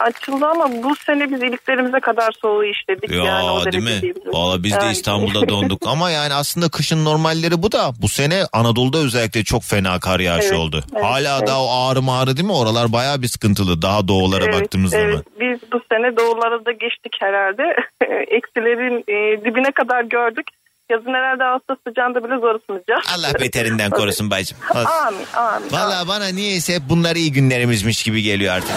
Açıldı 0.00 0.46
ama 0.46 0.82
bu 0.82 0.96
sene 0.96 1.30
biz 1.30 1.42
iliklerimize 1.42 2.00
kadar 2.00 2.32
soğuğu 2.42 2.64
işledik. 2.64 3.10
Ya 3.10 3.24
yani 3.24 3.50
o 3.50 3.72
değil 3.72 3.84
mi? 3.84 4.12
Valla 4.26 4.62
biz 4.62 4.80
de 4.80 4.90
İstanbul'da 4.90 5.48
donduk 5.48 5.82
ama 5.86 6.10
yani 6.10 6.34
aslında 6.34 6.68
kışın 6.68 7.04
normalleri 7.04 7.62
bu 7.62 7.72
da 7.72 7.92
bu 8.02 8.08
sene 8.08 8.42
Anadolu'da 8.52 8.98
özellikle 8.98 9.44
çok 9.44 9.62
fena 9.62 10.00
kar 10.00 10.20
yağışı 10.20 10.48
Evet, 10.48 10.58
oldu. 10.58 10.84
evet, 10.92 11.04
Hala 11.04 11.38
evet. 11.38 11.48
daha 11.48 11.64
o 11.64 11.68
ağrı 11.88 12.02
mağrı 12.02 12.36
değil 12.36 12.46
mi? 12.46 12.52
Oralar 12.52 12.92
bayağı 12.92 13.22
bir 13.22 13.26
sıkıntılı 13.28 13.82
daha 13.82 14.08
doğulara 14.08 14.44
Evet, 14.44 14.60
baktığımız 14.60 14.94
evet. 14.94 15.06
zaman. 15.10 15.24
Biz 15.40 15.72
bu 15.72 15.80
sene 15.92 16.16
doğuları 16.16 16.66
da 16.66 16.72
geçtik 16.72 17.16
herhalde. 17.20 17.62
Eksilerin 18.36 18.98
e, 19.08 19.44
dibine 19.44 19.70
kadar 19.72 20.04
gördük. 20.04 20.46
Yazın 20.90 21.14
herhalde 21.14 21.44
Ağustos 21.44 21.76
sıcağında 21.88 22.24
bile 22.24 22.40
zor 22.40 22.54
ısınacağız. 22.54 23.04
Allah 23.18 23.40
beterinden 23.40 23.90
korusun 23.90 24.30
bacım. 24.30 24.58
Amin 24.74 25.26
amin. 25.34 25.72
Valla 25.72 26.08
bana 26.08 26.26
niyeyse 26.28 26.74
hep 26.74 26.82
bunlar 26.88 27.16
iyi 27.16 27.32
günlerimizmiş 27.32 28.02
gibi 28.02 28.22
geliyor 28.22 28.54
artık. 28.54 28.70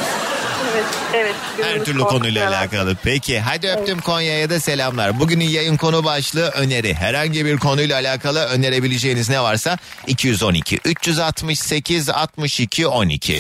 Evet, 0.76 0.86
evet. 1.16 1.36
Her 1.64 1.86
türlü 1.86 2.00
konuyla 2.00 2.42
herhalde. 2.42 2.58
alakalı. 2.58 2.96
Peki 3.04 3.40
hadi 3.40 3.68
öptüm 3.68 4.00
Konya'ya 4.02 4.50
da 4.50 4.60
selamlar. 4.60 5.20
Bugünün 5.20 5.46
yayın 5.46 5.78
konu 5.78 6.04
başlığı 6.04 6.50
öneri. 6.50 6.94
Herhangi 6.94 7.46
bir 7.46 7.58
konuyla 7.58 7.96
alakalı 7.96 8.46
önerebileceğiniz 8.46 9.30
ne 9.30 9.42
varsa 9.42 9.78
212 10.08 10.80
368 10.86 12.10
62 12.10 12.88
12. 12.88 13.40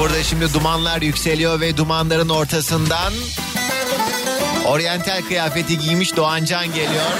Burada 0.00 0.22
şimdi 0.22 0.54
dumanlar 0.54 1.02
yükseliyor 1.02 1.60
ve 1.60 1.76
dumanların 1.76 2.28
ortasından 2.28 3.12
oryantal 4.64 5.22
kıyafeti 5.22 5.78
giymiş 5.78 6.16
Doğan 6.16 6.44
Can 6.44 6.66
geliyor. 6.66 7.10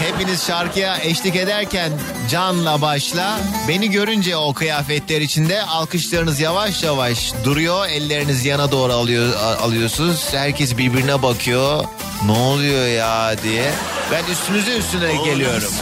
Hepiniz 0.00 0.46
şarkıya 0.46 0.98
eşlik 1.02 1.36
ederken 1.36 1.92
canla 2.30 2.82
başla. 2.82 3.38
Beni 3.68 3.90
görünce 3.90 4.36
o 4.36 4.54
kıyafetler 4.54 5.20
içinde 5.20 5.62
alkışlarınız 5.62 6.40
yavaş 6.40 6.82
yavaş 6.82 7.32
duruyor. 7.44 7.86
Elleriniz 7.86 8.44
yana 8.44 8.72
doğru 8.72 8.92
alıyor, 8.92 9.34
alıyorsunuz. 9.62 10.26
Herkes 10.32 10.78
birbirine 10.78 11.22
bakıyor. 11.22 11.84
Ne 12.26 12.32
oluyor 12.32 12.86
ya 12.86 13.34
diye. 13.42 13.70
Ben 14.12 14.32
üstünüze 14.32 14.76
üstüne 14.76 15.16
geliyorum. 15.24 15.72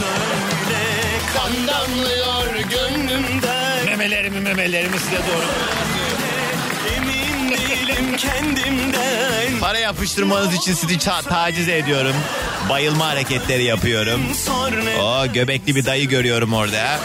Kan 1.33 1.67
damlıyor 1.67 2.55
gönlümden 2.71 3.85
Memelerimi 3.85 4.39
memelerimi 4.39 4.99
size 4.99 5.17
doğru. 5.17 5.45
Kendimden 8.17 9.59
Para 9.61 9.79
yapıştırmanız 9.79 10.53
için 10.53 10.73
sizi 10.73 10.93
ça- 10.95 11.23
taciz 11.29 11.69
ediyorum. 11.69 12.15
Bayılma 12.69 13.07
hareketleri 13.07 13.63
yapıyorum. 13.63 14.21
O 15.01 15.27
göbekli 15.33 15.75
bir 15.75 15.85
dayı 15.85 16.07
görüyorum 16.09 16.53
orada. 16.53 16.99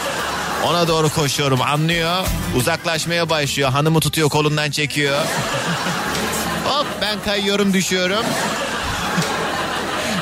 Ona 0.65 0.87
doğru 0.87 1.09
koşuyorum 1.09 1.61
anlıyor. 1.61 2.25
Uzaklaşmaya 2.55 3.29
başlıyor. 3.29 3.69
Hanımı 3.69 3.99
tutuyor 3.99 4.29
kolundan 4.29 4.71
çekiyor. 4.71 5.19
Hop 6.65 6.87
ben 7.01 7.17
kayıyorum 7.25 7.73
düşüyorum. 7.73 8.25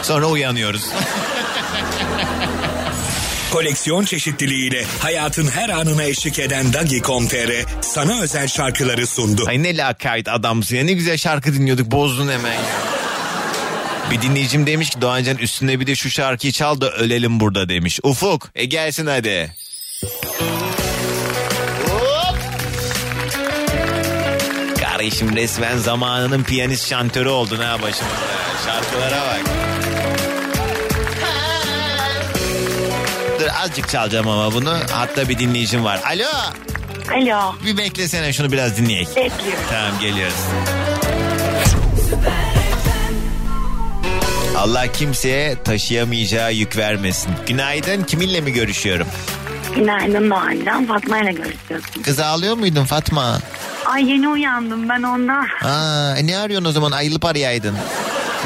Sonra 0.04 0.26
uyanıyoruz. 0.26 0.90
Koleksiyon 3.52 4.06
çeşitliliğiyle 4.06 4.86
hayatın 5.00 5.48
her 5.48 5.70
anına 5.70 6.04
eşlik 6.04 6.40
eden 6.40 6.74
Dagi.com.tr 6.74 7.66
sana 7.82 8.22
özel 8.22 8.48
şarkıları 8.48 9.08
sundu. 9.08 9.46
Ay 9.48 9.64
ne 9.64 9.78
lakayt 9.78 10.28
adamsın 10.28 10.76
ya 10.76 10.84
ne 10.84 10.94
güzel 10.94 11.18
şarkı 11.18 11.54
dinliyorduk 11.54 11.92
bozdun 11.92 12.28
hemen 12.32 12.54
ya. 12.54 12.64
Bir 14.12 14.22
dinleyicim 14.22 14.68
demiş 14.68 14.90
ki 14.90 15.02
Doğancan 15.02 15.38
üstüne 15.38 15.80
bir 15.80 15.88
de 15.88 15.96
şu 15.96 16.10
şarkıyı 16.10 16.54
çal 16.54 16.82
da 16.82 16.92
ölelim 16.92 17.40
burada 17.40 17.70
demiş. 17.70 18.00
Ufuk 18.04 18.50
e 18.56 18.66
gelsin 18.66 19.06
hadi. 19.06 19.56
Hop. 21.88 22.38
Kardeşim 24.82 25.36
resmen 25.36 25.78
zamanının 25.78 26.44
piyanist 26.44 26.90
şantörü 26.90 27.30
oldun 27.30 27.58
ha 27.60 27.82
başımda. 27.82 28.12
Şarkılara 28.66 29.22
bak. 29.22 29.65
Azıcık 33.66 33.90
çalacağım 33.90 34.28
ama 34.28 34.54
bunu. 34.54 34.78
Hatta 34.92 35.30
bir 35.30 35.40
dinleyicim 35.40 35.84
var. 35.84 36.00
Alo. 36.06 36.28
Alo. 37.14 37.56
Bir 37.66 37.78
beklesene 37.78 38.34
şunu 38.34 38.52
biraz 38.52 38.78
dinleyek. 38.78 39.08
Bekliyorum. 39.08 39.64
Tamam 39.70 40.00
geliyoruz. 40.02 40.36
Allah 44.58 44.88
kimseye 44.88 45.64
taşıyamayacağı 45.64 46.54
yük 46.54 46.78
vermesin. 46.78 47.32
Günaydın 47.48 48.04
kiminle 48.04 48.42
mi 48.42 48.54
görüşüyorum? 48.54 49.08
Günaydın 49.76 50.30
Doğancan. 50.30 50.86
Fatma 50.88 51.20
ile 51.20 51.32
görüşüyorsun. 51.32 52.02
Kız 52.02 52.20
ağlıyor 52.20 52.56
muydun 52.56 52.86
Fatma? 52.86 53.40
Ay 53.86 54.12
yeni 54.12 54.28
uyandım 54.30 54.90
ben 54.90 55.04
ondan. 55.04 55.48
Aa, 55.64 56.18
e 56.18 56.28
ne 56.28 56.38
arıyorsun 56.38 56.66
o 56.66 56.72
zaman 56.72 56.92
ayılıp 56.92 57.26
arayaydın. 57.26 57.76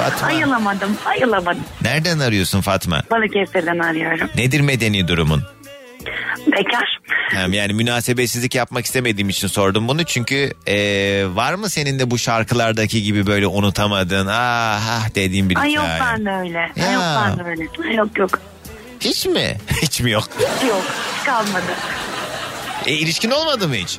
Fatma. 0.04 0.28
Ayılamadım, 0.28 0.98
ayılamadım. 1.06 1.64
Nereden 1.82 2.20
arıyorsun 2.20 2.62
Fatma? 2.62 3.04
Balıkesir'den 3.12 3.80
arıyorum. 3.80 4.30
Nedir 4.36 4.62
medeni 4.62 5.08
durumun? 5.08 5.44
Bekar. 6.48 7.00
Hem 7.32 7.54
yani 7.54 7.74
münasebetsizlik 7.74 8.56
yapmak 8.56 8.86
istemediğim 8.86 9.30
için 9.30 9.48
sordum 9.48 9.88
bunu. 9.88 10.04
Çünkü 10.04 10.54
eee, 10.68 11.36
var 11.36 11.54
mı 11.54 11.70
senin 11.70 12.00
de 12.00 12.12
bu 12.12 12.18
şarkılardaki 12.18 13.04
gibi 13.04 13.28
böyle 13.28 13.48
unutamadığın 13.48 14.28
ah 14.28 14.82
ah 14.90 15.16
dediğin 15.16 15.50
bir 15.50 15.58
Ay 15.58 15.74
yok 15.74 15.86
hikaye? 15.86 16.02
ben 16.02 16.26
de 16.26 16.30
öyle. 16.32 16.60
Ay 16.60 16.72
Ya. 16.84 16.92
yok 16.94 17.04
ben 17.04 17.40
de 17.46 17.50
öyle. 17.50 17.64
Ay 17.90 17.96
yok 17.96 18.18
yok. 18.18 18.40
Hiç 19.00 19.26
mi? 19.26 19.58
Hiç 19.82 20.02
mi 20.02 20.12
yok? 20.12 20.24
Yok 20.68 20.84
hiç 21.20 21.26
kalmadı. 21.26 21.66
E, 22.86 22.92
ilişkin 22.94 23.32
olmadı 23.32 23.68
mı 23.68 23.76
hiç? 23.76 23.98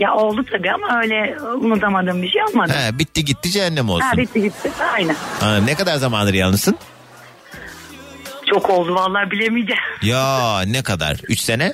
Ya 0.00 0.14
oldu 0.14 0.44
tabii 0.50 0.70
ama 0.72 1.00
öyle 1.02 1.36
unutamadığım 1.60 2.22
bir 2.22 2.28
şey 2.30 2.42
olmadı. 2.44 2.72
Ha, 2.72 2.98
bitti 2.98 3.24
gitti 3.24 3.50
cehennem 3.50 3.90
olsun. 3.90 4.06
Ha 4.06 4.16
bitti 4.16 4.42
gitti. 4.42 4.70
Aynen. 4.94 5.16
Ha, 5.40 5.56
ne 5.56 5.74
kadar 5.74 5.96
zamandır 5.96 6.34
yalnızsın? 6.34 6.78
Çok 8.46 8.70
oldu 8.70 8.94
vallahi 8.94 9.30
bilemeyeceğim. 9.30 9.82
Ya 10.02 10.60
ne 10.66 10.82
kadar? 10.82 11.16
3 11.28 11.40
sene? 11.40 11.72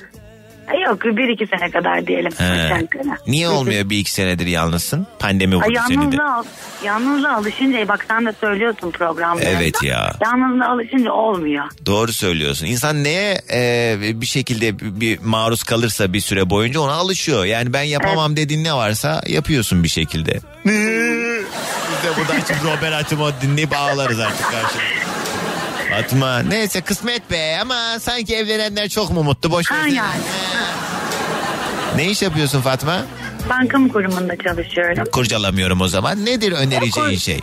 Yok 0.85 1.03
bir 1.03 1.27
iki 1.29 1.47
sene 1.47 1.71
kadar 1.71 2.07
diyelim. 2.07 2.31
He. 2.37 2.87
Niye 3.27 3.49
olmuyor 3.49 3.89
bir 3.89 3.97
iki 3.97 4.11
senedir 4.11 4.45
yalnızsın? 4.47 5.07
Pandemi 5.19 5.55
vurdu 5.55 5.65
seni 5.87 5.97
de. 5.97 6.03
yalnızlığa, 6.03 6.43
yalnızlığa 6.83 7.35
alışınca 7.37 7.87
bak 7.87 8.05
sen 8.07 8.25
de 8.25 8.33
söylüyorsun 8.41 8.91
programda. 8.91 9.41
Evet 9.43 9.83
ya. 9.83 10.13
Yalnızlığa 10.21 10.67
alışınca 10.69 11.11
olmuyor. 11.11 11.65
Doğru 11.85 12.13
söylüyorsun. 12.13 12.65
İnsan 12.65 13.03
neye 13.03 13.41
e, 13.53 13.97
bir 14.21 14.25
şekilde 14.25 14.79
bir, 14.79 15.01
bir 15.01 15.19
maruz 15.19 15.63
kalırsa 15.63 16.13
bir 16.13 16.21
süre 16.21 16.49
boyunca 16.49 16.79
ona 16.79 16.93
alışıyor. 16.93 17.45
Yani 17.45 17.73
ben 17.73 17.83
yapamam 17.83 18.37
dediğin 18.37 18.63
ne 18.63 18.73
varsa 18.73 19.21
yapıyorsun 19.27 19.83
bir 19.83 19.89
şekilde. 19.89 20.39
Biz 20.65 22.03
de 22.03 22.17
burada 22.17 22.33
açıp 22.33 22.55
Robert 22.65 22.93
Atimo 22.93 23.29
dinleyip 23.41 23.77
ağlarız 23.77 24.19
artık 24.19 24.45
karşımda. 24.51 24.83
Fatma 25.89 26.39
neyse 26.39 26.81
kısmet 26.81 27.31
be 27.31 27.57
ama 27.61 27.99
sanki 27.99 28.35
evlenenler 28.35 28.89
çok 28.89 29.11
mu 29.11 29.23
mutlu 29.23 29.51
boş 29.51 29.71
ver. 29.71 29.77
Ha 29.77 29.87
yani. 29.87 30.21
Ne 31.95 32.05
iş 32.05 32.21
yapıyorsun 32.21 32.61
Fatma? 32.61 33.05
Ben 33.49 33.67
kamu 33.67 33.89
kurumunda 33.89 34.35
çalışıyorum. 34.35 35.03
Kurcalamıyorum 35.11 35.81
o 35.81 35.87
zaman. 35.87 36.25
Nedir 36.25 36.51
önereceğin 36.51 37.17
şey? 37.17 37.39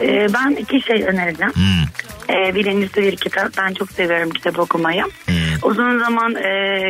Ee, 0.00 0.26
ben 0.34 0.50
iki 0.50 0.82
şey 0.82 1.02
önereceğim. 1.02 1.52
Hmm. 1.52 2.34
Ee, 2.36 2.54
birincisi 2.54 3.02
bir 3.02 3.16
kitap. 3.16 3.48
Ben 3.58 3.74
çok 3.74 3.92
seviyorum 3.92 4.30
kitap 4.30 4.58
okumayı. 4.58 5.04
Hmm. 5.26 5.34
Uzun 5.62 5.98
zaman 5.98 6.34
e, 6.34 6.80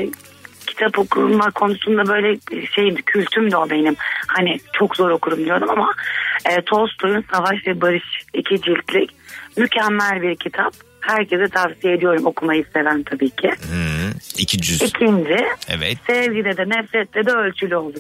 kitap 0.66 0.98
okuma 0.98 1.50
konusunda 1.50 2.06
böyle 2.06 2.38
şey 2.74 2.94
kültüm 2.94 3.50
de 3.50 3.56
o 3.56 3.70
benim. 3.70 3.96
Hani 4.26 4.60
çok 4.72 4.96
zor 4.96 5.10
okurum 5.10 5.44
diyordum 5.44 5.70
ama 5.70 5.92
e, 6.44 6.62
Tolstoy'un 6.62 7.24
Savaş 7.32 7.66
ve 7.66 7.80
Barış 7.80 8.04
iki 8.34 8.60
ciltlik 8.60 9.10
mükemmel 9.56 10.22
bir 10.22 10.36
kitap. 10.36 10.74
Herkese 11.00 11.48
tavsiye 11.48 11.94
ediyorum 11.94 12.26
okumayı 12.26 12.64
seven 12.72 13.02
tabii 13.02 13.30
ki. 13.30 13.48
Hmm, 13.48 14.10
iki 14.38 14.60
cüz. 14.60 14.82
İkinci 14.82 15.36
Evet. 15.68 15.98
sevgide 16.06 16.56
de 16.56 16.68
nefrette 16.68 17.26
de 17.26 17.30
ölçülü 17.30 17.76
olun. 17.76 17.94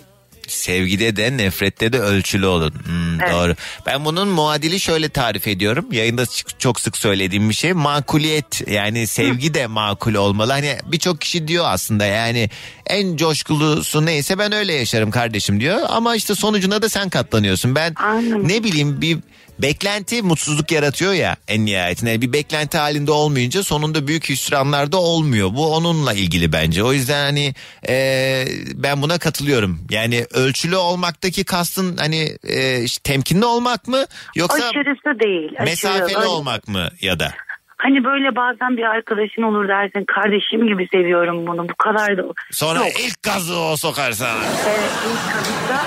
Sevgide 0.48 1.16
de 1.16 1.36
nefrette 1.36 1.92
de 1.92 1.98
ölçülü 2.00 2.46
olun. 2.46 2.70
Hmm, 2.84 3.20
Evet. 3.20 3.32
Doğru. 3.32 3.54
Ben 3.86 4.04
bunun 4.04 4.28
muadili 4.28 4.80
şöyle 4.80 5.08
tarif 5.08 5.46
ediyorum. 5.48 5.86
Yayında 5.92 6.22
çok 6.58 6.80
sık 6.80 6.96
söylediğim 6.96 7.48
bir 7.48 7.54
şey. 7.54 7.72
Makuliyet 7.72 8.68
yani 8.70 9.06
sevgi 9.06 9.54
de 9.54 9.66
makul 9.66 10.14
olmalı. 10.14 10.52
Hani 10.52 10.76
birçok 10.86 11.20
kişi 11.20 11.48
diyor 11.48 11.64
aslında 11.68 12.04
yani 12.06 12.50
en 12.86 13.16
coşkulusu 13.16 14.06
neyse 14.06 14.38
ben 14.38 14.52
öyle 14.52 14.72
yaşarım 14.74 15.10
kardeşim 15.10 15.60
diyor. 15.60 15.78
Ama 15.88 16.16
işte 16.16 16.34
sonucuna 16.34 16.82
da 16.82 16.88
sen 16.88 17.08
katlanıyorsun. 17.10 17.74
Ben 17.74 17.94
ne 18.42 18.64
bileyim 18.64 19.00
bir 19.00 19.18
beklenti 19.62 20.22
mutsuzluk 20.22 20.72
yaratıyor 20.72 21.12
ya 21.12 21.36
en 21.48 21.66
nihayetinde. 21.66 22.20
Bir 22.20 22.32
beklenti 22.32 22.78
halinde 22.78 23.12
olmayınca 23.12 23.62
sonunda 23.62 24.06
büyük 24.06 24.28
hüsranlar 24.28 24.92
da 24.92 24.96
olmuyor. 25.00 25.54
Bu 25.54 25.74
onunla 25.74 26.12
ilgili 26.12 26.52
bence. 26.52 26.84
O 26.84 26.92
yüzden 26.92 27.24
hani 27.24 27.54
e, 27.88 28.44
ben 28.74 29.02
buna 29.02 29.18
katılıyorum. 29.18 29.80
Yani 29.90 30.26
ölçülü 30.30 30.76
olmaktaki 30.76 31.44
kastın 31.44 31.96
hani 31.96 32.36
e, 32.44 32.82
işte 32.82 33.02
temkinli 33.02 33.44
olmak 33.44 33.88
mı 33.88 34.04
yoksa 34.34 34.64
Aşırısı 34.68 35.20
değil. 35.20 35.50
aşırı. 35.56 35.64
mesafeli 35.64 36.16
Öyle- 36.16 36.26
olmak 36.28 36.68
mı 36.68 36.88
ya 37.00 37.20
da? 37.20 37.34
Hani 37.82 38.04
böyle 38.04 38.36
bazen 38.36 38.76
bir 38.76 38.82
arkadaşın 38.82 39.42
olur 39.42 39.68
dersin 39.68 40.04
kardeşim 40.14 40.66
gibi 40.66 40.88
seviyorum 40.92 41.46
bunu 41.46 41.68
bu 41.68 41.74
kadar 41.74 42.16
da. 42.16 42.22
Sonra 42.50 42.78
Yok. 42.78 43.00
ilk 43.00 43.22
gazı 43.22 43.58
o 43.58 43.76
sokar 43.76 44.12
sana. 44.12 44.38
Evet 44.68 44.90
ilk 45.10 45.32
kazıkta 45.34 45.80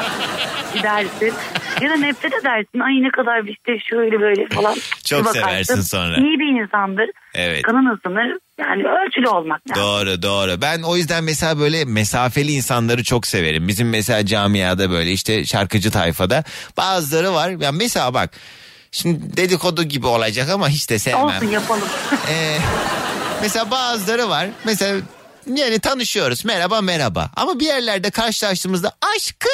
gidersin. 0.78 1.34
Ya 1.82 1.90
da 1.90 1.96
nefret 1.96 2.34
edersin. 2.34 2.80
Ay 2.80 2.94
ne 3.04 3.12
kadar 3.12 3.44
işte 3.44 3.80
şöyle 3.90 4.20
böyle 4.22 4.48
falan. 4.48 4.76
Çok 5.06 5.20
Bir 5.20 5.26
bakarsın, 5.26 5.42
seversin 5.42 5.82
sonra. 5.82 6.18
İyi 6.18 6.40
bir 6.40 6.62
insandır. 6.62 7.10
Evet. 7.34 7.62
Kanın 7.62 7.96
ısınır. 7.96 8.38
Yani 8.60 8.84
ölçülü 8.84 9.28
olmak 9.28 9.62
lazım. 9.70 9.84
Doğru 9.84 10.22
doğru. 10.22 10.62
Ben 10.62 10.82
o 10.82 10.98
yüzden 10.98 11.24
mesela 11.24 11.60
böyle 11.60 11.86
mesafeli 11.86 12.52
insanları 12.52 13.04
çok 13.04 13.28
severim. 13.28 13.68
Bizim 13.68 13.90
mesela 13.90 14.26
camiada 14.26 14.90
böyle 14.92 15.12
işte 15.12 15.46
şarkıcı 15.46 15.92
tayfada 15.92 16.44
bazıları 16.78 17.34
var. 17.34 17.50
Ya 17.50 17.72
mesela 17.72 18.14
bak 18.14 18.30
şimdi 18.94 19.38
dedikodu 19.38 19.84
gibi 19.84 20.08
olacak 20.08 20.50
ama 20.50 20.70
hiç 20.70 20.90
de 20.90 21.00
sevmem. 21.00 21.24
Olsun 21.24 21.48
yapalım. 21.48 21.88
Ee, 22.30 22.58
mesela 23.42 23.72
bazıları 23.72 24.30
var. 24.30 24.50
Mesela 24.64 25.02
yani 25.56 25.80
tanışıyoruz. 25.80 26.46
Merhaba 26.46 26.82
merhaba. 26.82 27.30
Ama 27.36 27.60
bir 27.60 27.66
yerlerde 27.66 28.12
karşılaştığımızda 28.12 28.92
aşkım 29.16 29.52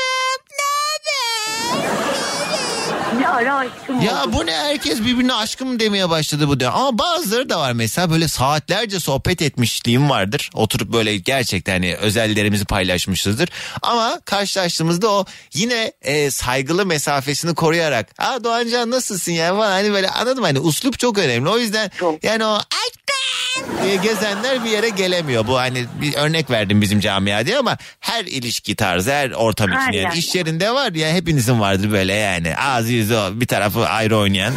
ne 3.19 3.28
ara 3.31 3.55
aşkım 3.55 4.01
Ya 4.01 4.23
oldu. 4.23 4.33
bu 4.33 4.45
ne 4.45 4.51
herkes 4.55 4.99
birbirine 5.01 5.33
aşkım 5.33 5.79
demeye 5.79 6.09
başladı 6.09 6.47
bu 6.47 6.59
da. 6.59 6.71
Ama 6.73 6.97
bazıları 6.97 7.49
da 7.49 7.59
var 7.59 7.71
mesela 7.73 8.09
böyle 8.11 8.27
saatlerce 8.27 8.99
sohbet 8.99 9.41
etmişliğim 9.41 10.09
vardır. 10.09 10.49
Oturup 10.53 10.93
böyle 10.93 11.17
gerçekten 11.17 11.73
hani 11.73 11.95
özellerimizi 11.95 12.65
paylaşmışızdır. 12.65 13.49
Ama 13.81 14.19
karşılaştığımızda 14.25 15.09
o 15.11 15.25
yine 15.53 15.91
e, 16.01 16.31
saygılı 16.31 16.85
mesafesini 16.85 17.55
koruyarak. 17.55 18.07
Aa 18.17 18.43
Doğancan 18.43 18.91
nasılsın 18.91 19.31
ya 19.31 19.55
falan 19.55 19.71
hani 19.71 19.91
böyle 19.93 20.09
anladım 20.09 20.43
hani 20.43 20.59
uslup 20.59 20.99
çok 20.99 21.17
önemli. 21.17 21.49
O 21.49 21.57
yüzden 21.59 21.91
yani 22.23 22.45
o 22.45 22.53
aşkım 22.53 23.83
diye 23.83 23.95
gezenler 23.95 24.63
bir 24.65 24.69
yere 24.69 24.89
gelemiyor. 24.89 25.47
Bu 25.47 25.57
hani 25.57 25.85
bir 26.01 26.13
örnek 26.13 26.49
verdim 26.49 26.81
bizim 26.81 26.99
camia 26.99 27.45
diye 27.45 27.57
ama 27.57 27.77
her 27.99 28.25
ilişki 28.25 28.75
tarzı 28.75 29.11
her 29.11 29.31
ortam 29.31 29.69
için 29.69 29.91
yani 29.91 30.17
iş 30.17 30.35
yerinde 30.35 30.71
var 30.71 30.91
ya 30.91 31.09
hepinizin 31.13 31.59
vardır 31.59 31.91
böyle 31.91 32.13
yani 32.13 32.57
ağzı 32.57 32.91
yüzü 32.93 33.15
bir 33.33 33.47
tarafı 33.47 33.85
ayrı 33.85 34.17
oynayan 34.17 34.53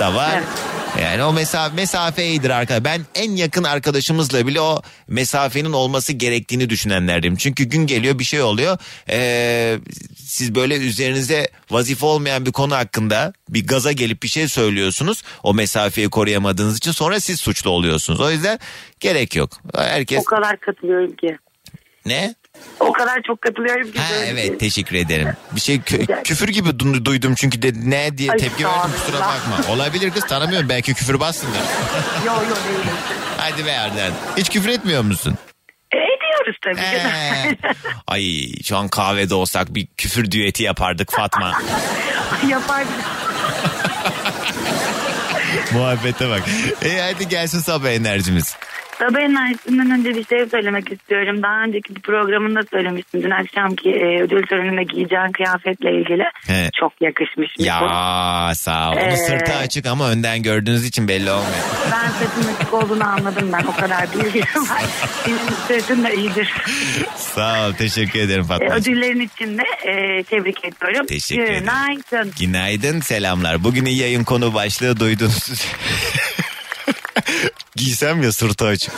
da 0.00 0.14
var. 0.14 0.40
Yani 1.02 1.24
o 1.24 1.32
mesafe, 1.32 1.76
mesafe 1.76 2.26
iyidir 2.26 2.50
arkadaşlar. 2.50 2.84
Ben 2.84 3.00
en 3.14 3.30
yakın 3.36 3.64
arkadaşımızla 3.64 4.46
bile 4.46 4.60
o 4.60 4.82
mesafenin 5.08 5.72
olması 5.72 6.12
gerektiğini 6.12 6.70
düşünenlerdim. 6.70 7.36
Çünkü 7.36 7.64
gün 7.64 7.86
geliyor 7.86 8.18
bir 8.18 8.24
şey 8.24 8.42
oluyor. 8.42 8.78
Ee, 9.10 9.78
siz 10.16 10.54
böyle 10.54 10.76
üzerinize 10.76 11.48
vazife 11.70 12.06
olmayan 12.06 12.46
bir 12.46 12.52
konu 12.52 12.74
hakkında 12.74 13.32
bir 13.48 13.66
gaza 13.66 13.92
gelip 13.92 14.22
bir 14.22 14.28
şey 14.28 14.48
söylüyorsunuz. 14.48 15.22
O 15.42 15.54
mesafeyi 15.54 16.08
koruyamadığınız 16.10 16.76
için 16.76 16.92
sonra 16.92 17.20
siz 17.20 17.40
suçlu 17.40 17.70
oluyorsunuz. 17.70 18.20
O 18.20 18.30
yüzden 18.30 18.58
gerek 19.00 19.36
yok. 19.36 19.50
Herkes 19.76 20.20
O 20.20 20.24
kadar 20.24 20.60
katılıyorum 20.60 21.16
ki. 21.16 21.38
ne? 22.06 22.34
O 22.80 22.92
kadar 22.92 23.20
çok 23.26 23.42
katılıyorum 23.42 23.92
ki. 23.92 23.98
Ha, 23.98 24.10
böyle 24.14 24.24
şey. 24.24 24.30
evet 24.48 24.60
teşekkür 24.60 24.96
ederim. 24.96 25.28
Bir 25.52 25.60
şey 25.60 25.76
kü- 25.76 26.22
küfür 26.22 26.48
gibi 26.48 26.68
du- 26.68 27.04
duydum 27.04 27.34
çünkü 27.34 27.62
de 27.62 27.72
ne 27.74 28.18
diye 28.18 28.30
Ay, 28.30 28.36
tepki 28.38 28.64
verdim 28.66 28.90
kusura 28.92 29.20
bakma. 29.20 29.72
Olabilir 29.74 30.10
kız 30.10 30.26
tanımıyorum 30.26 30.68
belki 30.68 30.94
küfür 30.94 31.20
bassınlar. 31.20 31.62
Yo 32.26 32.32
yo 32.34 32.40
değilim. 32.40 32.94
Hadi 33.36 33.66
be 33.66 33.78
Arden. 33.78 34.12
Hiç 34.36 34.48
küfür 34.50 34.68
etmiyor 34.68 35.02
musun? 35.02 35.34
E, 35.92 35.96
ediyoruz 35.96 36.56
tabii. 36.64 36.80
Ee, 36.80 37.56
Ay 38.06 38.46
şu 38.64 38.76
an 38.76 38.88
kahvede 38.88 39.34
olsak 39.34 39.74
bir 39.74 39.86
küfür 39.96 40.30
düeti 40.30 40.62
yapardık 40.62 41.12
Fatma. 41.12 41.52
Yapar 42.48 42.84
Muhabbete 45.72 46.28
bak. 46.28 46.42
E 46.84 47.00
hadi 47.00 47.28
gelsin 47.28 47.58
sabah 47.60 47.88
enerjimiz. 47.90 48.56
Sabah 49.00 49.20
enerjisinden 49.20 49.90
önce 49.90 50.10
bir 50.14 50.24
şey 50.24 50.46
söylemek 50.50 50.92
istiyorum. 50.92 51.42
Daha 51.42 51.62
önceki 51.64 51.96
bir 51.96 52.00
programında 52.00 52.60
söylemiştim. 52.70 53.22
Dün 53.22 53.30
akşamki 53.30 53.90
e, 53.90 54.22
ödül 54.22 54.42
töreninde 54.46 54.82
giyeceğin 54.82 55.32
kıyafetle 55.32 55.90
ilgili. 56.00 56.24
He. 56.46 56.70
Çok 56.80 56.92
yakışmış. 57.00 57.48
bir 57.58 57.64
konu. 57.78 57.88
Ya 57.90 58.52
sağ 58.54 58.90
ol. 58.90 58.96
Ee, 58.96 59.16
sırtı 59.16 59.54
açık 59.54 59.86
ama 59.86 60.10
önden 60.10 60.42
gördüğünüz 60.42 60.84
için 60.84 61.08
belli 61.08 61.30
olmuyor. 61.30 61.64
Ben 61.92 62.08
sırtın 62.10 62.54
açık 62.54 62.74
olduğunu 62.74 63.04
anladım 63.08 63.52
ben. 63.52 63.64
O 63.64 63.76
kadar 63.76 64.12
bilgim 64.12 64.42
var. 64.42 64.82
Senin 65.24 65.38
sırtın 65.80 66.04
da 66.04 66.10
iyidir. 66.10 66.52
Sağ 67.16 67.68
ol 67.68 67.72
teşekkür 67.72 68.20
ederim 68.20 68.44
E, 68.44 68.46
Fatma. 68.46 68.74
ödüllerin 68.74 69.20
için 69.20 69.58
de 69.58 69.62
e, 69.90 70.22
tebrik 70.22 70.64
ediyorum. 70.64 71.06
Teşekkür 71.06 71.42
ederim. 71.42 71.60
Günaydın. 71.60 72.32
Günaydın 72.40 73.00
selamlar. 73.00 73.64
Bugün 73.64 73.86
yayın 73.86 74.24
konu 74.24 74.54
başlığı 74.54 75.00
duydunuz. 75.00 75.50
Giysem 77.76 78.22
ya 78.22 78.32
sırtı 78.32 78.66
açık. 78.66 78.92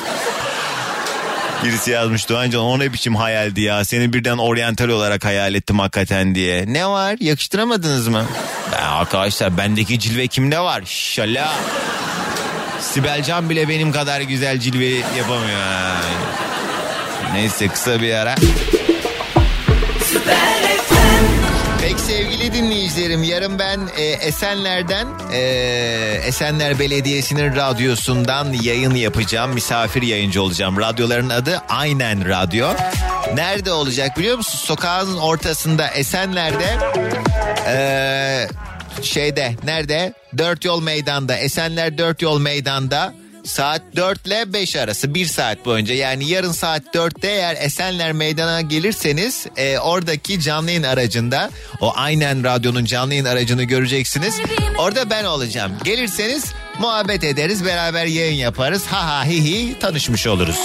Birisi 1.65 1.91
yazmış 1.91 2.29
Doğancan 2.29 2.61
o 2.63 2.79
ne 2.79 2.93
biçim 2.93 3.17
hayaldi 3.17 3.61
ya. 3.61 3.85
Seni 3.85 4.13
birden 4.13 4.39
oryantal 4.39 4.89
olarak 4.89 5.25
hayal 5.25 5.55
ettim 5.55 5.79
hakikaten 5.79 6.35
diye. 6.35 6.65
Ne 6.69 6.87
var 6.87 7.17
yakıştıramadınız 7.21 8.09
mı? 8.09 8.27
Ben, 8.73 8.83
arkadaşlar 8.83 9.57
bendeki 9.57 9.99
cilve 9.99 10.27
kimde 10.27 10.59
var? 10.59 10.83
Şala. 10.87 11.53
Sibel 12.81 13.23
Can 13.23 13.51
bile 13.51 13.69
benim 13.69 13.93
kadar 13.93 14.21
güzel 14.21 14.61
cilve 14.61 14.87
yapamıyor. 15.19 15.61
Neyse 17.33 17.69
kısa 17.69 18.01
bir 18.01 18.15
ara. 18.15 18.35
Pek 20.25 20.72
sevgili 22.23 22.53
dinleyicilerim 22.53 23.23
yarın 23.23 23.59
ben 23.59 23.81
e, 23.97 24.03
Esenler'den 24.03 25.07
e, 25.33 25.39
Esenler 26.27 26.79
Belediyesi'nin 26.79 27.57
radyosundan 27.57 28.53
yayın 28.53 28.95
yapacağım. 28.95 29.55
Misafir 29.55 30.03
yayıncı 30.03 30.43
olacağım. 30.43 30.77
Radyoların 30.77 31.29
adı 31.29 31.63
Aynen 31.69 32.29
Radyo. 32.29 32.69
Nerede 33.35 33.73
olacak 33.73 34.19
biliyor 34.19 34.37
musun? 34.37 34.59
Sokağın 34.59 35.17
ortasında 35.17 35.89
Esenler'de 35.89 36.79
e, 37.67 38.49
şeyde 39.03 39.55
nerede? 39.65 40.13
Dört 40.39 40.65
Yol 40.65 40.83
Meydan'da 40.83 41.37
Esenler 41.37 41.99
Dört 41.99 42.23
Yol 42.23 42.41
Meydan'da 42.41 43.15
saat 43.45 43.83
4 43.97 44.27
ile 44.27 44.53
5 44.53 44.77
arası 44.77 45.15
bir 45.15 45.27
saat 45.27 45.65
boyunca 45.65 45.95
yani 45.95 46.29
yarın 46.29 46.53
saat 46.53 46.83
4'te 46.95 47.29
eğer 47.29 47.57
Esenler 47.61 48.13
Meydanı'na 48.13 48.61
gelirseniz 48.61 49.47
e, 49.57 49.79
oradaki 49.79 50.41
canlı 50.41 50.71
yayın 50.71 50.83
aracında 50.83 51.51
o 51.81 51.93
aynen 51.97 52.45
radyonun 52.45 52.85
canlı 52.85 53.15
yayın 53.15 53.25
aracını 53.25 53.63
göreceksiniz. 53.63 54.41
Orada 54.79 55.11
ben 55.11 55.25
olacağım. 55.25 55.73
Gelirseniz 55.85 56.45
muhabbet 56.79 57.25
ederiz 57.25 57.65
beraber 57.65 58.07
yayın 58.07 58.35
yaparız. 58.35 58.87
Ha 58.87 59.07
ha 59.07 59.25
hi 59.25 59.45
hi 59.45 59.79
tanışmış 59.79 60.27
oluruz. 60.27 60.59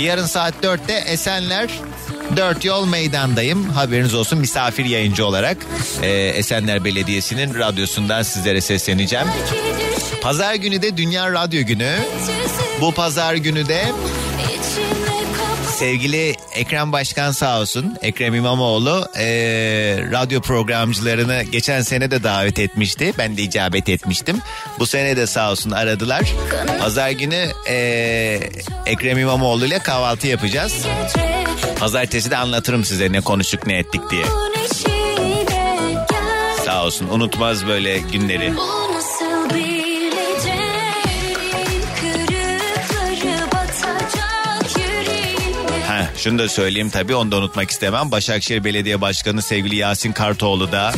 Yarın 0.00 0.26
saat 0.26 0.54
4'te 0.62 0.92
Esenler 0.92 1.70
Dört 2.36 2.64
Yol 2.64 2.86
Meydan'dayım. 2.86 3.70
Haberiniz 3.70 4.14
olsun 4.14 4.38
misafir 4.38 4.84
yayıncı 4.84 5.26
olarak 5.26 5.56
e, 6.02 6.08
Esenler 6.10 6.84
Belediyesi'nin 6.84 7.54
radyosundan 7.54 8.22
sizlere 8.22 8.60
sesleneceğim. 8.60 9.26
Pazar 10.24 10.54
günü 10.54 10.82
de 10.82 10.96
Dünya 10.96 11.32
Radyo 11.32 11.62
Günü. 11.62 11.96
Bu 12.80 12.92
pazar 12.92 13.34
günü 13.34 13.68
de 13.68 13.84
sevgili 15.76 16.36
Ekrem 16.54 16.92
Başkan 16.92 17.32
sağ 17.32 17.60
olsun 17.60 17.96
Ekrem 18.02 18.34
İmamoğlu 18.34 19.08
e, 19.18 19.26
radyo 20.12 20.40
programcılarını 20.40 21.42
geçen 21.42 21.82
sene 21.82 22.10
de 22.10 22.22
davet 22.22 22.58
etmişti. 22.58 23.12
Ben 23.18 23.36
de 23.36 23.42
icabet 23.42 23.88
etmiştim. 23.88 24.38
Bu 24.78 24.86
sene 24.86 25.16
de 25.16 25.26
sağ 25.26 25.50
olsun 25.50 25.70
aradılar. 25.70 26.22
Pazar 26.80 27.10
günü 27.10 27.48
e, 27.68 27.76
Ekrem 28.86 29.18
İmamoğlu 29.18 29.66
ile 29.66 29.78
kahvaltı 29.78 30.26
yapacağız. 30.26 30.86
Pazartesi 31.78 32.30
de 32.30 32.36
anlatırım 32.36 32.84
size 32.84 33.12
ne 33.12 33.20
konuştuk 33.20 33.66
ne 33.66 33.78
ettik 33.78 34.00
diye. 34.10 34.24
Sağ 36.64 36.84
olsun 36.84 37.08
unutmaz 37.08 37.66
böyle 37.66 37.98
günleri. 37.98 38.52
Şunu 46.24 46.38
da 46.38 46.48
söyleyeyim 46.48 46.90
tabii 46.90 47.14
onu 47.14 47.30
da 47.30 47.36
unutmak 47.36 47.70
istemem. 47.70 48.10
Başakşehir 48.10 48.64
Belediye 48.64 49.00
Başkanı 49.00 49.42
sevgili 49.42 49.76
Yasin 49.76 50.12
Kartoğlu 50.12 50.72
da 50.72 50.92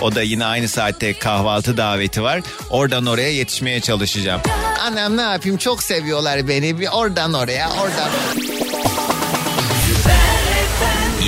o 0.00 0.14
da 0.14 0.22
yine 0.22 0.44
aynı 0.44 0.68
saatte 0.68 1.18
kahvaltı 1.18 1.76
daveti 1.76 2.22
var. 2.22 2.40
Oradan 2.70 3.06
oraya 3.06 3.32
yetişmeye 3.32 3.80
çalışacağım. 3.80 4.40
Annem 4.80 5.16
ne 5.16 5.22
yapayım 5.22 5.58
çok 5.58 5.82
seviyorlar 5.82 6.48
beni. 6.48 6.80
Bir 6.80 6.88
oradan 6.92 7.34
oraya 7.34 7.70
oradan. 7.70 8.10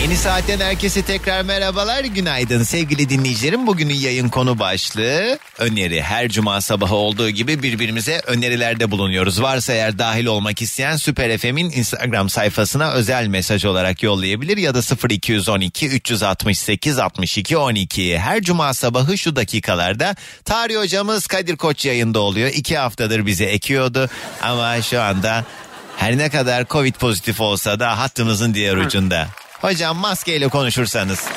Yeni 0.02 0.16
saatten 0.16 0.60
herkese 0.60 1.02
tekrar 1.02 1.42
merhabalar, 1.42 2.04
günaydın 2.04 2.62
sevgili 2.62 3.08
dinleyicilerim. 3.08 3.66
Bugünün 3.66 3.94
yayın 3.94 4.28
konu 4.28 4.58
başlığı 4.58 5.38
öneri. 5.58 6.02
Her 6.02 6.28
cuma 6.28 6.60
sabahı 6.60 6.94
olduğu 6.94 7.30
gibi 7.30 7.62
birbirimize 7.62 8.22
önerilerde 8.26 8.90
bulunuyoruz. 8.90 9.42
Varsa 9.42 9.72
eğer 9.72 9.98
dahil 9.98 10.26
olmak 10.26 10.62
isteyen 10.62 10.96
Süper 10.96 11.38
FM'in 11.38 11.70
Instagram 11.70 12.28
sayfasına 12.28 12.92
özel 12.92 13.26
mesaj 13.26 13.64
olarak 13.64 14.02
yollayabilir 14.02 14.56
ya 14.56 14.74
da 14.74 15.08
0212 15.10 15.88
368 15.88 16.98
62 16.98 17.56
12. 17.56 18.18
Her 18.18 18.42
cuma 18.42 18.74
sabahı 18.74 19.18
şu 19.18 19.36
dakikalarda 19.36 20.16
tarih 20.44 20.76
hocamız 20.76 21.26
Kadir 21.26 21.56
Koç 21.56 21.84
yayında 21.84 22.20
oluyor. 22.20 22.50
İki 22.54 22.78
haftadır 22.78 23.26
bize 23.26 23.44
ekiyordu 23.44 24.08
ama 24.42 24.82
şu 24.82 25.00
anda 25.00 25.44
her 25.96 26.18
ne 26.18 26.30
kadar 26.30 26.66
Covid 26.66 26.94
pozitif 26.94 27.40
olsa 27.40 27.80
da 27.80 27.98
hattımızın 27.98 28.54
diğer 28.54 28.76
ucunda. 28.76 29.28
Hocam 29.62 29.96
maskeyle 29.96 30.48
konuşursanız. 30.48 31.28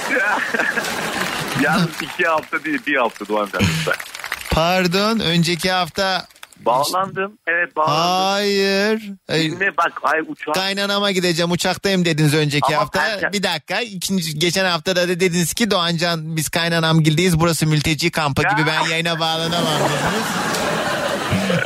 Yalnız 1.62 1.90
iki 2.02 2.24
hafta 2.24 2.64
değil 2.64 2.80
bir 2.88 2.96
hafta 2.96 3.28
Doğan 3.28 3.48
lütfen. 3.54 3.94
Pardon 4.52 5.20
önceki 5.20 5.72
hafta 5.72 6.26
Bağlandım. 6.60 7.38
Evet 7.48 7.76
bağlandım. 7.76 7.96
Hayır. 8.02 9.02
Dinle 9.30 9.78
bak 9.78 9.92
ay 10.04 10.20
uçağa. 10.28 10.52
Kaynanama 10.52 11.12
gideceğim 11.12 11.52
uçaktayım 11.52 12.06
dediniz 12.06 12.34
önceki 12.34 12.66
Ama 12.76 12.78
hafta. 12.78 13.08
erken- 13.08 13.34
Bir 13.34 13.44
dakika 13.44 13.82
ikinci 13.82 14.40
geçen 14.40 14.66
hafta 14.66 14.96
da 14.96 15.08
dediniz 15.08 15.54
ki 15.54 15.72
Doğancan 15.72 16.36
biz 16.36 16.50
kaynanam 16.50 17.04
gildeyiz 17.04 17.40
burası 17.40 17.68
mülteci 17.68 18.12
kampı 18.12 18.42
gibi 18.42 18.68
ben 18.68 18.90
yayına 18.90 19.20
bağlanamam 19.20 19.74
dediniz. 19.80 20.26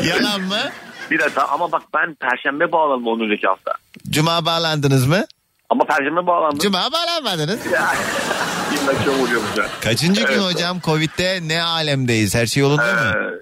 Yalan 0.24 0.41
mı? 0.41 0.60
Bir 1.12 1.20
dakika 1.20 1.43
ama 1.43 1.72
bak 1.72 1.82
ben 1.93 2.16
perşembe 2.16 2.72
bağlandım 2.72 3.07
onun 3.07 3.26
önceki 3.30 3.47
hafta. 3.47 3.72
Cuma 4.10 4.45
bağlandınız 4.45 5.07
mı? 5.07 5.26
Ama 5.70 5.84
perşembe 5.86 6.28
bağlandım. 6.28 6.60
Cuma 6.60 6.90
bağlanmadınız. 6.92 7.66
İlla 7.66 7.94
çabuk 9.06 9.20
oluyor 9.28 9.42
bu. 9.58 9.62
Kaçıncı 9.84 10.22
gün 10.22 10.34
Evet. 10.34 10.44
hocam 10.54 10.80
Covid'de 10.86 11.40
ne 11.48 11.62
alemdeyiz? 11.64 12.36
Her 12.36 12.46
şey 12.46 12.62
yolunda 12.62 12.82
mı? 12.84 13.14
Ee, 13.16 13.40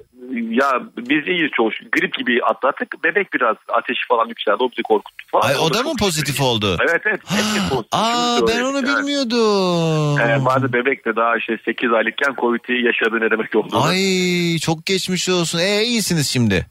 ya 0.51 0.71
biz 0.97 1.27
iyiyiz 1.27 1.51
çoğu. 1.57 1.69
Grip 1.91 2.13
gibi 2.17 2.39
atlattık. 2.43 3.03
Bebek 3.03 3.33
biraz 3.33 3.55
ateşi 3.73 3.99
falan 4.09 4.27
yükseldi. 4.27 4.57
O 4.63 4.69
bizi 4.71 4.83
korkuttu 4.83 5.25
falan. 5.31 5.47
Ay 5.47 5.55
o 5.57 5.69
da 5.73 5.77
çok- 5.77 5.85
mı 5.85 5.91
pozitif 5.99 6.41
oldu? 6.41 6.77
Evet 6.89 7.01
evet. 7.05 7.19
Hepsi 7.25 7.69
pozitif. 7.69 7.89
Aa 7.91 8.39
ben 8.47 8.61
onu 8.61 8.77
Evet. 8.79 8.87
bilmiyordum. 8.89 10.19
Ee, 10.19 10.45
bazı 10.45 10.73
bebek 10.73 11.05
de 11.05 11.15
daha 11.15 11.37
işte 11.37 11.53
8 11.65 11.93
aylıkken 11.93 12.35
Covid'i 12.41 12.73
yaşadı 12.85 13.15
ne 13.25 13.31
demek 13.31 13.55
olduğunu. 13.55 13.83
Ay 13.83 14.57
çok 14.57 14.85
geçmiş 14.85 15.29
olsun. 15.29 15.59
E 15.59 15.83
iyisiniz 15.83 16.27
şimdi. 16.29 16.65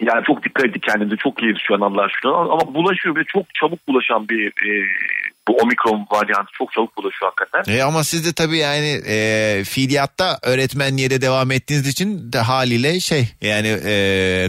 Yani 0.00 0.24
çok 0.26 0.44
dikkat 0.44 0.66
ettik 0.66 0.82
kendimize. 0.82 1.16
Çok 1.16 1.42
iyiyiz 1.42 1.58
şu 1.68 1.74
an 1.74 1.80
Allah'a 1.80 2.08
şükür. 2.08 2.28
Ama 2.28 2.74
bulaşıyor 2.74 3.16
ve 3.16 3.24
çok 3.24 3.54
çabuk 3.54 3.88
bulaşan 3.88 4.28
bir 4.28 4.46
e, 4.46 4.70
bu 5.48 5.56
omikron 5.56 6.06
varyantı 6.12 6.52
çok 6.58 6.72
çabuk 6.72 6.96
bulaşıyor 6.96 7.32
hakikaten. 7.36 7.74
E 7.74 7.82
ama 7.82 8.04
siz 8.04 8.26
de 8.26 8.32
tabii 8.32 8.58
yani 8.58 9.00
e, 9.08 9.18
fiiliyatta 9.64 10.38
öğretmenliğe 10.42 11.10
de 11.10 11.20
devam 11.20 11.50
ettiğiniz 11.50 11.88
için 11.88 12.32
de 12.32 12.38
haliyle 12.38 13.00
şey 13.00 13.24
yani 13.40 13.68
e, 13.86 13.94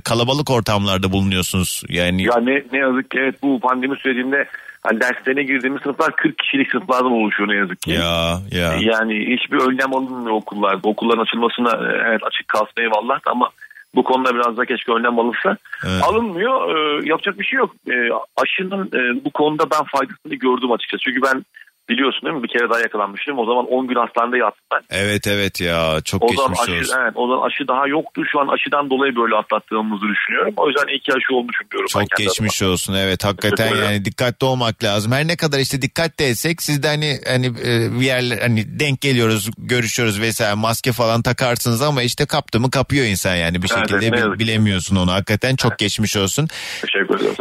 kalabalık 0.03 0.49
ortamlarda 0.51 1.11
bulunuyorsunuz. 1.11 1.83
Yani 1.89 2.23
Ya 2.23 2.35
ne, 2.41 2.63
ne 2.71 2.77
yazık 2.79 3.11
ki 3.11 3.17
evet 3.21 3.35
bu 3.43 3.59
pandemi 3.59 3.97
sürecinde 3.97 4.45
hani 4.81 5.01
derslerine 5.01 5.43
girdiğimiz 5.43 5.81
sınıflar 5.81 6.15
40 6.15 6.37
kişilik 6.37 6.71
sınıflardan 6.71 7.11
oluşuyor 7.11 7.49
ne 7.49 7.55
yazık 7.55 7.81
ki. 7.81 7.91
ya 7.91 8.39
ya. 8.51 8.73
Yani 8.81 9.13
hiçbir 9.19 9.57
önlem 9.57 9.93
alınmıyor 9.93 10.35
okullarda. 10.35 10.89
Okulların 10.89 11.23
açılmasına 11.23 11.69
e, 11.69 12.09
evet 12.09 12.21
açık 12.23 12.47
kalsın 12.47 12.81
eyvallah 12.81 13.25
da 13.25 13.31
ama 13.31 13.49
bu 13.95 14.03
konuda 14.03 14.35
biraz 14.35 14.57
da 14.57 14.65
keşke 14.65 14.91
önlem 14.91 15.19
alınsa. 15.19 15.57
Evet. 15.87 16.03
Alınmıyor. 16.03 16.75
Ee, 16.75 17.07
yapacak 17.09 17.39
bir 17.39 17.45
şey 17.45 17.57
yok. 17.57 17.71
Ee, 17.89 18.09
aşının 18.37 18.87
e, 18.93 19.25
bu 19.25 19.31
konuda 19.31 19.63
ben 19.71 19.83
faydasını 19.83 20.35
gördüm 20.35 20.71
açıkçası. 20.71 21.03
Çünkü 21.03 21.21
ben 21.21 21.45
biliyorsun 21.89 22.21
değil 22.25 22.35
mi 22.35 22.43
bir 22.43 22.47
kere 22.47 22.69
daha 22.69 22.79
yakalanmıştım. 22.79 23.39
O 23.39 23.45
zaman 23.45 23.65
10 23.65 23.87
gün 23.87 23.95
hastanede 23.95 24.37
yattım 24.37 24.65
ben. 24.73 24.81
Evet 24.89 25.27
evet 25.27 25.61
ya 25.61 26.01
çok 26.05 26.23
O 26.23 26.27
zaman 26.33 26.49
geçmiş 26.49 26.69
aşı, 26.69 26.79
olsun. 26.79 26.95
evet, 27.01 27.13
o 27.15 27.27
zaman 27.27 27.47
aşı 27.47 27.67
daha 27.67 27.87
yoktu. 27.87 28.21
Şu 28.31 28.39
an 28.39 28.47
aşıdan 28.47 28.89
dolayı 28.89 29.15
böyle 29.15 29.35
atlattığımızı 29.35 30.05
düşünüyorum. 30.13 30.53
O 30.57 30.67
yüzden 30.67 30.87
iyi 30.87 30.99
ki 30.99 31.11
aşı 31.13 31.35
olmuşum 31.35 31.67
diyorum. 31.71 31.87
Çok 31.87 32.03
geçmiş 32.17 32.61
olsun 32.63 32.93
evet 32.93 33.25
hakikaten 33.25 33.75
yani 33.75 34.05
dikkatli 34.05 34.45
olmak 34.45 34.83
lazım. 34.83 35.11
Her 35.11 35.27
ne 35.27 35.37
kadar 35.37 35.59
işte 35.59 35.81
dikkat 35.81 36.19
de 36.19 36.27
etsek 36.27 36.61
siz 36.61 36.83
de 36.83 36.87
hani 36.87 37.19
hani 37.27 37.45
e, 37.47 37.99
bir 37.99 38.05
yerler 38.05 38.37
hani 38.41 38.79
denk 38.79 39.01
geliyoruz 39.01 39.49
görüşüyoruz 39.57 40.21
vesaire 40.21 40.53
maske 40.53 40.91
falan 40.91 41.21
takarsınız 41.21 41.81
ama 41.81 42.01
işte 42.03 42.25
kaptı 42.25 42.59
mı 42.59 42.71
kapıyor 42.71 43.05
insan 43.05 43.35
yani 43.35 43.61
bir 43.63 43.69
Evet, 43.75 43.89
şekilde 43.89 44.07
evet, 44.17 44.33
ki. 44.33 44.39
bilemiyorsun 44.39 44.95
onu 44.95 45.11
hakikaten 45.11 45.55
çok 45.55 45.77
geçmiş 45.79 46.17
olsun. 46.17 46.47
Teşekkür 46.81 47.15
ederim. 47.19 47.35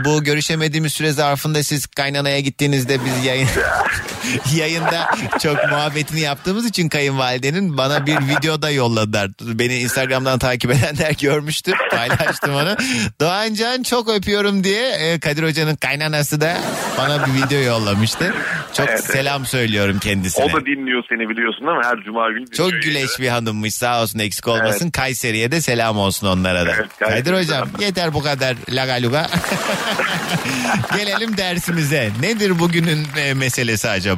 E, 0.00 0.04
bu 0.04 0.24
görüşemediğimiz 0.24 0.92
süre 0.94 1.10
zarfında 1.10 1.62
siz 1.62 1.86
kaynanaya 1.86 2.40
gittiğinizde 2.40 2.98
biz 3.04 3.24
yayın 3.26 3.48
yayında 4.56 5.10
çok 5.42 5.56
muhabbetini 5.70 6.20
yaptığımız 6.20 6.66
için 6.66 6.88
kayınvalidenin 6.88 7.76
bana 7.76 8.06
bir 8.06 8.16
videoda 8.18 8.70
yolladılar. 8.70 9.30
Beni 9.40 9.78
Instagram'dan 9.78 10.38
takip 10.38 10.70
edenler 10.70 11.12
görmüştü. 11.20 11.72
Paylaştım 11.90 12.54
onu. 12.54 12.76
Doğancan 13.20 13.82
çok 13.82 14.08
öpüyorum 14.08 14.64
diye 14.64 14.90
e, 14.90 15.20
Kadir 15.20 15.42
Hoca'nın 15.42 15.76
kaynanası 15.76 16.40
da 16.40 16.56
bana 16.98 17.26
bir 17.26 17.32
video 17.42 17.60
yollamıştı. 17.60 18.34
Çok 18.72 18.88
Evet, 18.88 19.00
evet. 19.04 19.16
selam 19.16 19.46
söylüyorum 19.46 19.98
kendisine. 19.98 20.44
O 20.44 20.52
da 20.52 20.66
dinliyor 20.66 21.04
seni 21.08 21.28
biliyorsun 21.28 21.66
değil 21.66 21.78
mi? 21.78 21.84
Her 21.84 22.04
cuma 22.04 22.28
günü 22.28 22.46
dinliyor. 22.46 22.70
Çok 22.70 22.82
güleç 22.82 23.20
bir 23.20 23.28
hanımmış 23.28 23.74
sağ 23.74 24.02
olsun 24.02 24.18
eksik 24.18 24.48
olmasın. 24.48 24.90
Kayseri'ye 24.90 25.52
de 25.52 25.60
selam 25.60 25.98
olsun 25.98 26.26
onlara 26.26 26.66
da. 26.66 26.72
Kayseri 26.98 27.24
Kadir 27.24 27.34
hocam 27.38 27.68
yeter 27.80 28.14
bu 28.14 28.22
kadar 28.22 28.56
lagaluga. 28.68 29.26
Gelelim 30.96 31.36
dersimize. 31.36 32.10
Nedir 32.20 32.58
bugünün 32.58 33.06
e, 33.16 33.34
meselesi 33.34 33.88
acaba? 33.88 34.13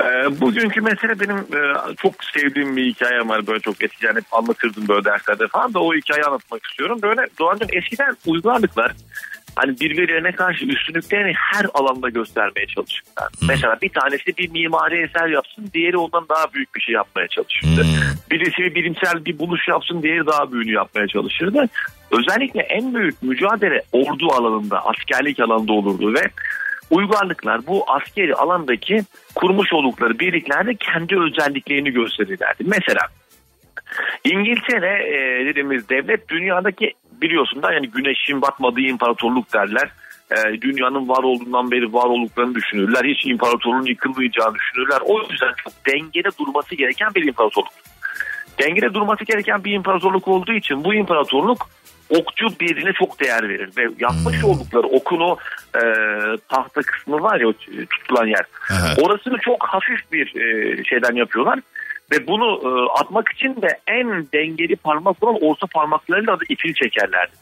Ee, 0.00 0.40
bugünkü 0.40 0.80
mesele 0.80 1.20
benim 1.20 1.36
e, 1.36 1.94
çok 1.96 2.14
sevdiğim 2.24 2.76
bir 2.76 2.86
hikayem 2.86 3.28
var. 3.28 3.46
Böyle 3.46 3.60
çok 3.60 3.84
eskiden 3.84 4.16
hep 4.16 4.24
anlatırdım 4.32 4.88
böyle 4.88 5.04
derslerde 5.04 5.48
falan 5.48 5.74
da 5.74 5.80
o 5.80 5.94
hikayeyi 5.94 6.24
anlatmak 6.24 6.66
istiyorum. 6.66 6.98
Böyle 7.02 7.26
Doğancığım 7.38 7.68
eskiden 7.72 8.16
uygarlıklar 8.26 8.92
hani 9.56 9.80
birbirlerine 9.80 10.32
karşı 10.32 10.64
üstünlüklerini 10.64 11.32
her 11.36 11.66
alanda 11.74 12.08
göstermeye 12.08 12.66
çalışırlar. 12.66 13.28
Mesela 13.48 13.78
bir 13.82 13.88
tanesi 13.88 14.36
bir 14.38 14.50
mimari 14.50 15.02
eser 15.02 15.28
yapsın, 15.28 15.70
diğeri 15.74 15.96
ondan 15.96 16.26
daha 16.28 16.52
büyük 16.54 16.74
bir 16.74 16.80
şey 16.80 16.94
yapmaya 16.94 17.28
çalışırdı. 17.28 17.86
Birisi 18.30 18.58
bir 18.58 18.74
bilimsel 18.74 19.24
bir 19.24 19.38
buluş 19.38 19.68
yapsın, 19.68 20.02
diğeri 20.02 20.26
daha 20.26 20.52
büyüğünü 20.52 20.72
yapmaya 20.72 21.08
çalışırdı. 21.08 21.68
Özellikle 22.10 22.60
en 22.60 22.94
büyük 22.94 23.22
mücadele 23.22 23.82
ordu 23.92 24.32
alanında, 24.32 24.84
askerlik 24.86 25.40
alanında 25.40 25.72
olurdu 25.72 26.14
ve 26.14 26.22
uygarlıklar 26.90 27.66
bu 27.66 27.84
askeri 27.90 28.34
alandaki 28.34 29.02
kurmuş 29.34 29.72
oldukları 29.72 30.18
birliklerde 30.18 30.74
kendi 30.74 31.18
özelliklerini 31.18 31.90
gösterirlerdi. 31.90 32.64
Mesela 32.66 33.00
İngiltere 34.24 34.92
e, 35.08 35.46
dediğimiz 35.46 35.88
devlet 35.88 36.28
dünyadaki 36.28 36.92
biliyorsun 37.22 37.62
da 37.62 37.72
yani 37.72 37.90
güneşin 37.90 38.42
batmadığı 38.42 38.80
imparatorluk 38.80 39.52
derler. 39.52 39.90
E, 40.30 40.60
dünyanın 40.60 41.08
var 41.08 41.22
olduğundan 41.22 41.70
beri 41.70 41.92
var 41.92 42.06
olduklarını 42.06 42.54
düşünürler. 42.54 43.04
Hiç 43.04 43.26
imparatorluğun 43.26 43.86
yıkılmayacağını 43.86 44.54
düşünürler. 44.54 44.98
O 45.04 45.20
yüzden 45.20 45.52
çok 45.56 45.72
dengede 45.86 46.28
durması 46.38 46.74
gereken 46.74 47.14
bir 47.14 47.28
imparatorluk. 47.28 47.72
Dengede 48.58 48.94
durması 48.94 49.24
gereken 49.24 49.64
bir 49.64 49.72
imparatorluk 49.72 50.28
olduğu 50.28 50.52
için 50.52 50.84
bu 50.84 50.94
imparatorluk 50.94 51.68
okçu 52.10 52.46
birine 52.60 52.92
çok 52.92 53.20
değer 53.20 53.48
verir 53.48 53.70
ve 53.76 53.82
yapmış 53.98 54.44
oldukları 54.44 54.86
okun 54.86 55.20
o 55.20 55.36
e, 55.74 55.82
tahta 56.48 56.82
kısmı 56.82 57.22
var 57.22 57.40
ya 57.40 57.52
tutulan 57.90 58.26
yer. 58.26 58.44
Orasını 59.00 59.38
çok 59.38 59.66
hafif 59.68 60.12
bir 60.12 60.26
e, 60.26 60.84
şeyden 60.84 61.14
yapıyorlar 61.14 61.58
ve 62.12 62.26
bunu 62.26 62.60
e, 62.64 63.00
atmak 63.00 63.32
için 63.32 63.62
de 63.62 63.68
en 63.86 64.26
dengeli 64.34 64.76
parmak 64.76 65.22
olan 65.22 65.38
orta 65.40 65.66
parmaklarıyla 65.66 66.40
da 66.40 66.44
ipini 66.48 66.74
çekerlerdi. 66.74 67.32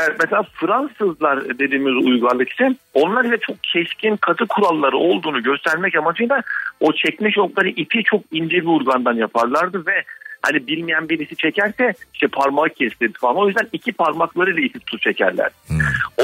Evet, 0.00 0.16
mesela 0.20 0.42
Fransızlar 0.54 1.58
dediğimiz 1.58 2.06
uygarlık 2.06 2.48
ise 2.48 2.76
onlar 2.94 3.24
ile 3.24 3.38
çok 3.38 3.56
keskin 3.62 4.16
katı 4.16 4.46
kuralları 4.46 4.96
olduğunu 4.96 5.42
göstermek 5.42 5.96
amacıyla 5.96 6.42
o 6.80 6.92
çekme 6.92 7.32
şokları 7.32 7.68
ipi 7.68 8.02
çok 8.04 8.22
ince 8.32 8.56
bir 8.56 8.66
urgandan 8.66 9.14
yaparlardı 9.14 9.86
ve 9.86 10.04
hani 10.42 10.66
bilmeyen 10.66 11.08
birisi 11.08 11.36
çekerse 11.36 11.94
işte 12.14 12.28
parmağı 12.28 12.68
kesilirdi 12.68 13.18
falan. 13.18 13.36
O 13.36 13.46
yüzden 13.48 13.68
iki 13.72 13.92
parmaklarıyla 13.92 14.62
ipi 14.62 14.78
tutup 14.78 15.02
çekerler. 15.02 15.50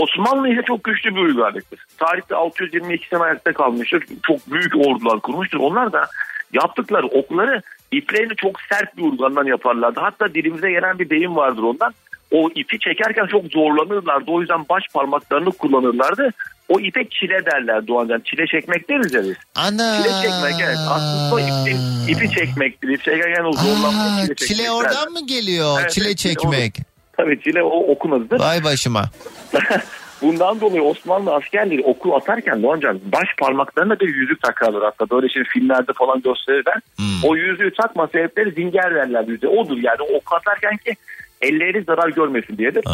Osmanlı 0.00 0.48
ise 0.48 0.62
çok 0.66 0.84
güçlü 0.84 1.14
bir 1.14 1.20
uygarlıktır. 1.20 1.86
Tarihte 1.98 2.34
622 2.34 3.08
sene 3.08 3.20
ayakta 3.20 3.52
kalmıştır. 3.52 4.04
Çok 4.26 4.52
büyük 4.52 4.76
ordular 4.76 5.20
kurmuştur. 5.20 5.58
Onlar 5.58 5.92
da 5.92 6.06
yaptıkları 6.52 7.06
okları 7.06 7.62
iplerini 7.92 8.36
çok 8.36 8.60
sert 8.60 8.96
bir 8.96 9.02
urgandan 9.02 9.44
yaparlardı. 9.44 10.00
Hatta 10.00 10.34
dilimize 10.34 10.70
gelen 10.70 10.98
bir 10.98 11.10
deyim 11.10 11.36
vardır 11.36 11.62
ondan. 11.62 11.94
O 12.30 12.50
ipi 12.54 12.78
çekerken 12.78 13.26
çok 13.26 13.44
zorlanırlardı. 13.46 14.30
O 14.30 14.40
yüzden 14.40 14.64
baş 14.68 14.82
parmaklarını 14.94 15.50
kullanırlardı. 15.50 16.30
O 16.68 16.80
ipe 16.80 17.08
çile 17.08 17.46
derler 17.46 17.86
Doğancan. 17.86 18.20
Çile 18.20 18.46
çekmek 18.46 18.88
deriz 18.88 19.14
ya 19.14 19.22
biz. 19.22 19.36
Ana. 19.54 20.02
Çile 20.02 20.12
çekmek 20.12 20.54
evet. 20.66 20.78
Aslında 20.90 21.34
o 21.34 21.40
ipin, 21.40 21.78
ipi 22.08 22.30
çekmektir. 22.30 22.88
İp 22.88 23.02
çekerken 23.04 23.44
o 23.44 23.52
zorlanmak 23.52 24.24
çile 24.24 24.34
çekmek. 24.34 24.38
Çile 24.38 24.70
oradan 24.70 24.94
derler. 24.94 25.08
mı 25.08 25.26
geliyor? 25.26 25.78
Evet, 25.80 25.90
çile 25.90 26.06
evet, 26.06 26.18
çile 26.18 26.34
çekmek. 26.34 26.76
Tabii 27.16 27.40
çile 27.40 27.62
o 27.62 27.92
okun 27.92 28.10
adıdır. 28.10 28.40
Vay 28.40 28.64
başıma. 28.64 29.04
Bundan 30.22 30.60
dolayı 30.60 30.82
Osmanlı 30.82 31.34
askerleri 31.34 31.82
oku 31.82 32.16
atarken 32.16 32.62
Doğancan 32.62 33.00
baş 33.12 33.28
parmaklarına 33.38 34.00
bir 34.00 34.14
yüzük 34.14 34.42
takarlar 34.42 34.84
hatta 34.84 35.10
böyle 35.10 35.28
şimdi 35.28 35.48
filmlerde 35.48 35.92
falan 35.92 36.22
gösterirler. 36.22 36.80
O 37.24 37.36
yüzüğü 37.36 37.72
takma 37.74 38.06
sebepleri 38.06 38.52
zinger 38.52 38.94
derler 38.94 39.24
yüzüğe. 39.28 39.48
Odur 39.48 39.76
yani 39.82 40.00
o 40.00 40.16
oku 40.16 40.36
atarken 40.36 40.76
ki 40.76 40.96
elleri 41.43 41.82
zarar 41.82 42.09
görmesin 42.09 42.59
diyedir. 42.59 42.84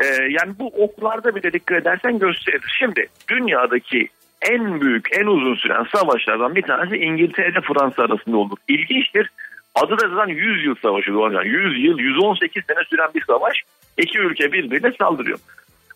Ee, 0.00 0.06
yani 0.30 0.54
bu 0.58 0.66
oklarda 0.66 1.36
bir 1.36 1.42
de 1.42 1.52
dikkat 1.52 1.82
edersen 1.82 2.18
gösterir. 2.18 2.74
Şimdi 2.78 3.06
dünyadaki 3.30 4.08
en 4.42 4.80
büyük, 4.80 5.08
en 5.18 5.26
uzun 5.26 5.54
süren 5.54 5.86
savaşlardan 5.94 6.54
bir 6.54 6.62
tanesi 6.62 6.96
İngiltere 6.96 7.48
ile 7.48 7.60
Fransa 7.60 8.02
arasında 8.02 8.36
olur. 8.36 8.56
İlginçtir. 8.68 9.30
Adı 9.74 9.98
da 9.98 10.08
zaten 10.08 10.34
100 10.34 10.64
yıl 10.64 10.74
savaşı 10.82 11.12
Doğancan. 11.12 11.44
100 11.44 11.84
yıl, 11.84 11.98
118 11.98 12.64
sene 12.64 12.84
süren 12.90 13.08
bir 13.14 13.24
savaş. 13.24 13.56
İki 13.98 14.18
ülke 14.18 14.52
birbirine 14.52 14.92
saldırıyor. 14.98 15.38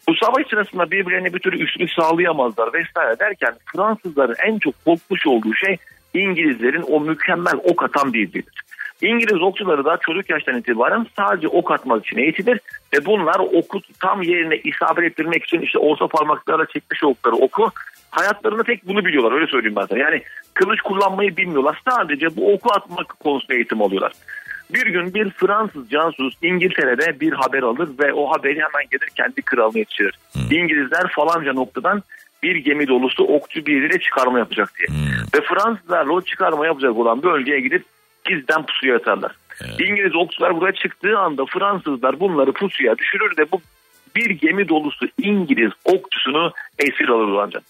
Bu 0.09 0.15
savaş 0.15 0.47
sırasında 0.51 0.91
birbirlerine 0.91 1.35
bir 1.35 1.39
türlü 1.39 1.65
üstünlük 1.65 1.93
sağlayamazlar 1.93 2.73
vesaire 2.73 3.19
derken 3.19 3.55
Fransızların 3.73 4.37
en 4.47 4.59
çok 4.59 4.85
korkmuş 4.85 5.27
olduğu 5.27 5.55
şey 5.55 5.77
İngilizlerin 6.15 6.83
o 6.83 7.01
mükemmel 7.01 7.55
ok 7.65 7.83
atan 7.83 8.13
bildiğidir. 8.13 8.64
İngiliz 9.03 9.43
okçuları 9.43 9.85
da 9.85 9.99
çocuk 10.01 10.31
yaştan 10.31 10.59
itibaren 10.59 11.07
sadece 11.17 11.49
ok 11.49 11.71
atmak 11.71 12.07
için 12.07 12.19
eğitilir 12.19 12.61
ve 12.95 13.05
bunlar 13.05 13.39
oku 13.39 13.81
tam 14.01 14.23
yerine 14.23 14.57
isabet 14.57 15.05
ettirmek 15.05 15.45
için 15.45 15.61
işte 15.61 15.79
orta 15.79 16.07
parmaklarla 16.07 16.67
çekmiş 16.67 17.05
oldukları 17.05 17.35
oku 17.35 17.71
hayatlarında 18.11 18.63
tek 18.63 18.89
bunu 18.89 19.05
biliyorlar 19.05 19.33
öyle 19.33 19.47
söyleyeyim 19.47 19.77
ben 19.77 19.87
sana. 19.87 19.99
Yani 19.99 20.23
kılıç 20.55 20.81
kullanmayı 20.81 21.37
bilmiyorlar 21.37 21.83
sadece 21.89 22.37
bu 22.37 22.53
oku 22.53 22.73
atmak 22.73 23.21
konusunda 23.21 23.55
eğitim 23.55 23.83
alıyorlar. 23.83 24.13
Bir 24.71 24.87
gün 24.87 25.15
bir 25.15 25.31
Fransız 25.31 25.91
casus 25.91 26.35
İngiltere'de 26.43 27.21
bir 27.21 27.33
haber 27.33 27.63
alır 27.63 27.89
ve 27.99 28.13
o 28.13 28.31
haberi 28.31 28.55
hemen 28.55 28.89
gelir 28.91 29.09
kendi 29.17 29.43
kralına 29.43 29.79
yetiştirir. 29.79 30.19
İngilizler 30.51 31.09
falanca 31.09 31.53
noktadan 31.53 32.03
bir 32.43 32.57
gemi 32.57 32.89
dolusu 32.89 33.25
okçu 33.25 33.67
biriyle 33.67 34.01
çıkarma 34.01 34.39
yapacak 34.39 34.73
diye. 34.79 34.99
Ve 35.35 35.41
Fransızlar 35.41 36.07
o 36.07 36.21
çıkarma 36.21 36.67
yapacak 36.67 36.97
olan 36.97 37.23
bölgeye 37.23 37.61
gidip 37.61 37.85
gizden 38.25 38.67
pusuya 38.67 38.97
atarlar. 38.97 39.33
İngiliz 39.79 40.17
okçular 40.17 40.57
buraya 40.57 40.73
çıktığı 40.73 41.19
anda 41.19 41.45
Fransızlar 41.47 42.21
bunları 42.21 42.53
pusuya 42.53 42.99
düşürür 42.99 43.37
de 43.37 43.53
bu 43.53 43.61
bir 44.17 44.31
gemi 44.31 44.69
dolusu 44.69 45.07
İngiliz 45.23 45.73
okçusunu 45.85 46.53
esir 46.79 47.09
alır 47.09 47.39
ancak. 47.47 47.63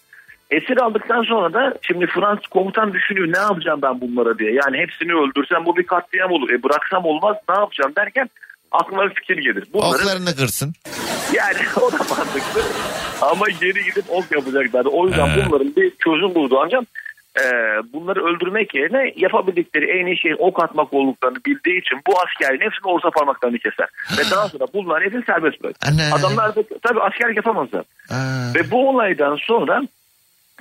Esir 0.51 0.77
aldıktan 0.77 1.23
sonra 1.23 1.53
da 1.53 1.73
şimdi 1.81 2.07
Fransız 2.07 2.47
komutan 2.47 2.93
düşünüyor 2.93 3.33
ne 3.33 3.37
yapacağım 3.37 3.79
ben 3.81 4.01
bunlara 4.01 4.39
diye. 4.39 4.51
Yani 4.51 4.77
hepsini 4.77 5.13
öldürsem 5.13 5.65
bu 5.65 5.77
bir 5.77 5.83
katliam 5.85 6.31
olur. 6.31 6.49
E 6.49 6.63
bıraksam 6.63 7.05
olmaz 7.05 7.35
ne 7.49 7.55
yapacağım 7.55 7.93
derken 7.97 8.29
aklına 8.71 9.09
bir 9.09 9.13
fikir 9.15 9.37
gelir. 9.37 9.63
Bunları, 9.73 10.01
Oklarını 10.01 10.35
kırsın. 10.35 10.73
yani 11.33 11.57
o 11.81 11.91
da 11.91 11.97
mantıklı. 11.97 12.61
Ama 13.21 13.45
geri 13.61 13.83
gidip 13.83 14.05
ok 14.09 14.31
yapacaklar. 14.31 14.85
O 14.85 15.07
yüzden 15.07 15.29
bunların 15.49 15.75
bir 15.75 15.91
çözüm 15.99 16.35
buldu 16.35 16.59
ancak 16.63 16.83
e, 17.39 17.43
bunları 17.93 18.25
öldürmek 18.25 18.75
yerine 18.75 19.13
yapabildikleri 19.15 19.99
en 19.99 20.05
iyi 20.05 20.17
şeyin 20.17 20.37
ok 20.39 20.63
atmak 20.63 20.93
olduklarını 20.93 21.37
bildiği 21.45 21.79
için 21.79 22.01
bu 22.07 22.13
askerin 22.19 22.61
hepsini 22.61 22.91
orta 22.91 23.09
parmaklarını 23.09 23.57
keser. 23.59 23.87
Ve 24.17 24.31
daha 24.31 24.49
sonra 24.49 24.65
bunlar 24.73 25.03
hepsini 25.03 25.23
serbest 25.25 25.63
bırakır. 25.63 25.79
Adamlar 26.13 26.55
da 26.55 26.63
tabii 26.83 27.01
askerlik 27.01 27.35
yapamazlar. 27.35 27.83
Ve 28.55 28.71
bu 28.71 28.89
olaydan 28.89 29.35
sonra 29.35 29.81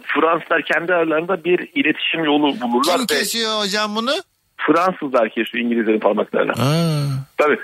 Fransızlar 0.02 0.62
kendi 0.62 0.94
aralarında 0.94 1.44
bir 1.44 1.68
iletişim 1.74 2.24
yolu 2.24 2.60
bulurlar. 2.60 2.96
Kim 2.96 3.06
kesiyor 3.06 3.62
hocam 3.62 3.96
bunu? 3.96 4.10
Fransızlar 4.56 5.28
kesiyor 5.28 5.64
İngilizlerin 5.64 6.00
parmaklarını. 6.00 6.52
Tabii. 7.38 7.58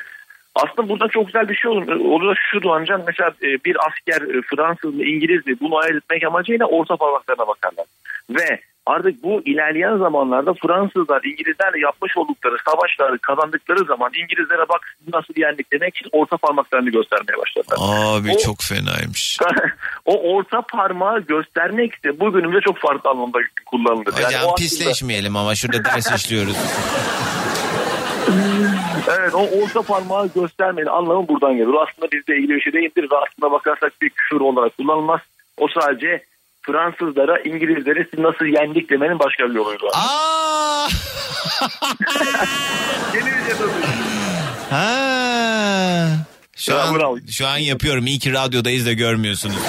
Aslında 0.55 0.89
burada 0.89 1.09
çok 1.09 1.27
güzel 1.27 1.49
bir 1.49 1.55
şey 1.55 1.71
olur. 1.71 1.89
Olur 1.89 2.31
da 2.31 2.35
şu 2.51 2.63
Doğancan 2.63 3.03
mesela 3.07 3.31
e, 3.43 3.65
bir 3.65 3.77
asker 3.87 4.23
e, 4.23 4.43
Fransız 4.43 4.95
mı 4.95 5.05
İngiliz 5.05 5.47
mi 5.47 5.57
bunu 5.61 5.77
ayırt 5.77 5.97
etmek 5.97 6.25
amacıyla 6.25 6.67
orta 6.67 6.97
parmaklarına 6.97 7.47
bakarlar. 7.47 7.87
Ve 8.31 8.61
artık 8.91 9.23
bu 9.23 9.43
ilerleyen 9.45 9.97
zamanlarda 9.97 10.55
Fransızlar 10.55 11.23
İngilizlerle 11.25 11.81
yapmış 11.81 12.17
oldukları 12.17 12.57
savaşları 12.69 13.19
kazandıkları 13.19 13.85
zaman 13.85 14.11
İngilizlere 14.23 14.69
bak 14.69 14.97
nasıl 15.15 15.35
yendik 15.37 15.73
demek 15.73 15.97
için 15.97 16.09
orta 16.13 16.37
parmaklarını 16.37 16.91
göstermeye 16.91 17.39
başladılar. 17.39 17.79
Abi 17.81 18.31
O- 18.35 18.39
çok 18.39 18.57
fenaymış. 18.63 19.39
o 20.05 20.35
orta 20.35 20.63
parmağı 20.63 21.21
göstermek 21.21 21.95
ise 21.95 22.21
bugünümüzde 22.21 22.61
çok 22.61 22.79
farklı 22.79 23.11
anlamda 23.11 23.39
kullanılır. 23.67 24.07
Hocam 24.07 24.23
Yani 24.33 24.35
o 24.35 24.39
aslında- 24.39 24.55
pisleşmeyelim 24.55 25.37
ama 25.37 25.55
şurada 25.55 25.85
ders 25.85 26.13
işliyoruz. 26.17 26.57
Evet 29.19 29.35
o 29.35 29.39
orta 29.63 29.83
parmağı 29.83 30.29
göstermenin 30.35 30.87
anlamı 30.87 31.29
buradan 31.29 31.53
geliyor. 31.53 31.87
Aslında 31.89 32.11
bizde 32.13 32.37
ilgili 32.37 32.55
bir 32.57 32.61
şey 32.61 32.73
değildir 32.73 33.03
ve 33.13 33.17
aslında 33.17 33.53
bakarsak 33.53 33.93
bir 34.03 34.11
küfür 34.11 34.41
olarak 34.41 34.77
kullanılmaz. 34.77 35.21
O 35.59 35.69
sadece 35.81 36.25
Fransızlara 36.63 37.39
İngilizleri 37.41 38.09
siz 38.11 38.21
nasıl 38.21 38.45
yendik 38.45 38.91
demenin 38.91 39.19
başka 39.19 39.45
bir 39.51 39.55
yoluydu. 39.55 39.89
Aa! 39.95 40.89
Yeni 43.15 43.31
Ha. 44.71 46.09
Şu 46.57 46.79
an, 46.81 46.99
bravo. 46.99 47.19
şu 47.31 47.47
an 47.47 47.57
yapıyorum. 47.57 48.07
İyi 48.07 48.19
ki 48.19 48.33
radyodayız 48.33 48.87
da 48.87 48.93
görmüyorsunuz. 48.93 49.57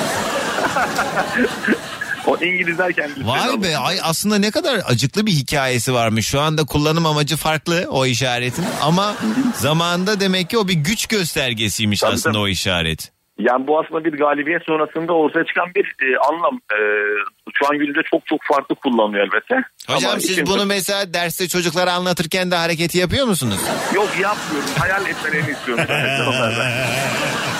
O 2.28 2.38
İngilizler 2.38 2.94
kendisi. 2.94 3.28
Vay 3.28 3.64
be 3.64 3.78
ay 3.78 4.00
aslında 4.04 4.38
ne 4.38 4.52
kadar 4.52 4.82
acıklı 4.86 5.26
bir 5.26 5.32
hikayesi 5.32 5.94
varmış. 5.94 6.28
Şu 6.28 6.40
anda 6.42 6.66
kullanım 6.66 7.06
amacı 7.06 7.38
farklı 7.38 7.88
o 7.90 8.06
işaretin. 8.06 8.66
Ama 8.82 9.16
zamanında 9.56 10.20
demek 10.20 10.50
ki 10.50 10.58
o 10.58 10.68
bir 10.68 10.74
güç 10.74 11.08
göstergesiymiş 11.08 12.04
aslında 12.04 12.40
o 12.40 12.48
işaret. 12.48 13.12
Yani 13.42 13.68
bu 13.68 13.80
aslında 13.80 14.04
bir 14.04 14.14
galibiyet 14.14 14.64
sonrasında 14.66 15.14
ortaya 15.14 15.46
çıkan 15.46 15.66
bir 15.76 15.86
e, 15.86 16.18
anlam. 16.18 16.56
E, 16.56 16.78
şu 17.54 17.68
an 17.70 17.78
günümüzde 17.78 18.02
çok 18.12 18.26
çok 18.26 18.40
farklı 18.44 18.76
kullanılıyor 18.76 19.28
elbette. 19.28 19.56
Hocam 19.88 20.12
Ama 20.12 20.20
siz 20.20 20.46
bunu 20.46 20.66
mesela 20.66 21.14
derste 21.14 21.48
çocuklara 21.48 21.94
anlatırken 21.94 22.52
de 22.52 22.56
hareketi 22.56 22.98
yapıyor 22.98 23.28
musunuz? 23.28 23.60
Yok 23.96 24.10
yapmıyorum. 24.22 24.70
Hayal 24.80 25.06
etmelerini 25.06 25.52
istiyorum. 25.52 25.86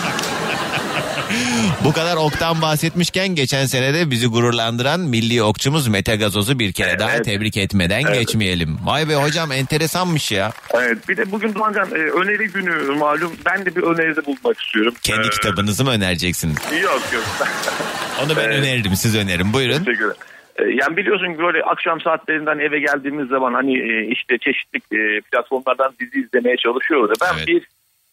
Bu 1.86 1.94
kadar 1.94 2.16
oktan 2.18 2.62
bahsetmişken 2.62 3.28
geçen 3.28 3.66
senede 3.66 4.12
bizi 4.12 4.28
gururlandıran 4.28 5.00
milli 5.00 5.44
okçumuz 5.44 5.88
Mete 5.88 6.16
Gazoz'u 6.16 6.60
bir 6.60 6.72
kere 6.74 7.00
daha 7.00 7.22
tebrik 7.22 7.58
etmeden 7.58 8.02
Evet. 8.08 8.20
geçmeyelim. 8.20 8.78
Vay 8.86 9.10
be 9.10 9.16
hocam 9.16 9.52
enteresanmış 9.52 10.32
ya. 10.32 10.52
Evet 10.74 11.10
bir 11.10 11.18
de 11.18 11.32
bugün 11.32 11.56
Doğancan 11.56 11.92
e, 11.92 11.94
öneri 11.94 12.48
günü 12.48 12.76
malum. 12.98 13.32
Ben 13.46 13.66
de 13.66 13.76
bir 13.76 13.82
öneride 13.84 14.26
bulmak 14.26 14.62
istiyorum. 14.62 14.94
Kendi 15.04 15.28
Ee, 15.28 15.30
kitabınızı 15.30 15.84
mı 15.84 15.92
önereceksiniz? 15.92 16.56
Yok 16.84 17.02
yok. 17.14 17.24
Onu 18.26 18.30
ben 18.38 18.44
Evet. 18.44 18.60
öneririm 18.60 18.96
siz 18.96 19.16
önerin 19.16 19.54
buyurun. 19.54 19.84
Teşekkür 19.84 20.06
ederim. 20.06 20.16
Ee, 20.56 20.64
Yani 20.64 20.98
biliyorsun 20.98 21.38
böyle 21.38 21.64
akşam 21.64 22.02
saatlerinden 22.02 22.60
eve 22.60 22.80
geldiğimiz 22.80 23.28
zaman 23.28 23.54
hani 23.54 23.78
e, 23.80 24.08
işte 24.08 24.38
çeşitli 24.38 24.78
e, 24.98 25.22
platformlardan 25.22 25.94
dizi 26.00 26.20
izlemeye 26.20 26.58
çalışıyoruz. 26.58 27.20
Ben 27.22 27.48
bir 27.48 27.64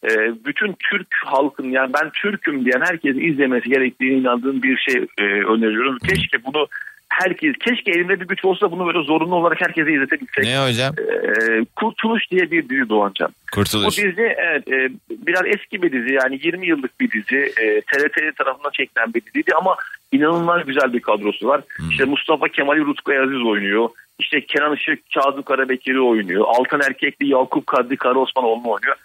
e, 0.05 0.11
bütün 0.45 0.77
Türk 0.91 1.09
halkın 1.25 1.71
yani 1.71 1.93
ben 2.03 2.11
Türk'üm 2.11 2.65
diyen 2.65 2.81
herkesin 2.81 3.33
izlemesi 3.33 3.69
gerektiğine 3.69 4.17
inandığım 4.17 4.63
bir 4.63 4.77
şey 4.77 5.07
e, 5.19 5.25
öneriyorum. 5.25 5.99
Keşke 5.99 6.45
bunu 6.45 6.69
herkes 7.09 7.55
keşke 7.57 7.91
elimde 7.91 8.21
bir 8.21 8.29
güç 8.29 8.45
olsa 8.45 8.71
bunu 8.71 8.87
böyle 8.87 9.03
zorunlu 9.03 9.35
olarak 9.35 9.61
herkese 9.61 9.93
izletebilsek. 9.93 10.45
Ne 10.45 10.59
hocam? 10.59 10.95
E, 10.99 11.65
Kurtuluş 11.77 12.31
diye 12.31 12.51
bir 12.51 12.69
dizi 12.69 12.89
Doğancan. 12.89 13.31
Kurtuluş. 13.55 13.87
Bu 13.87 14.03
dizi 14.03 14.37
evet, 14.39 14.69
e, 14.69 14.91
biraz 15.11 15.43
eski 15.47 15.83
bir 15.83 15.93
dizi 15.93 16.13
yani 16.13 16.41
20 16.43 16.67
yıllık 16.67 17.01
bir 17.01 17.11
dizi. 17.11 17.53
E, 17.61 17.81
TRT 17.81 18.37
tarafından 18.37 18.71
çekilen 18.71 19.15
bir 19.15 19.21
diziydi 19.27 19.51
ama 19.55 19.77
inanılmaz 20.13 20.67
güzel 20.67 20.93
bir 20.93 21.01
kadrosu 21.01 21.49
var. 21.49 21.61
İşte 21.91 22.05
Mustafa 22.05 22.49
Kemal 22.49 22.77
Rutkay 22.77 23.19
Aziz 23.19 23.43
oynuyor. 23.43 23.89
İşte 24.19 24.41
Kenan 24.41 24.75
Işık, 24.75 25.13
Kazım 25.15 25.43
Karabekir'i 25.43 26.01
oynuyor. 26.01 26.45
Altan 26.49 26.81
Erkekli 26.81 27.29
Yakup 27.29 27.67
Kadri 27.67 27.97
Karaosmanoğlu 27.97 28.71
oynuyor. 28.73 28.97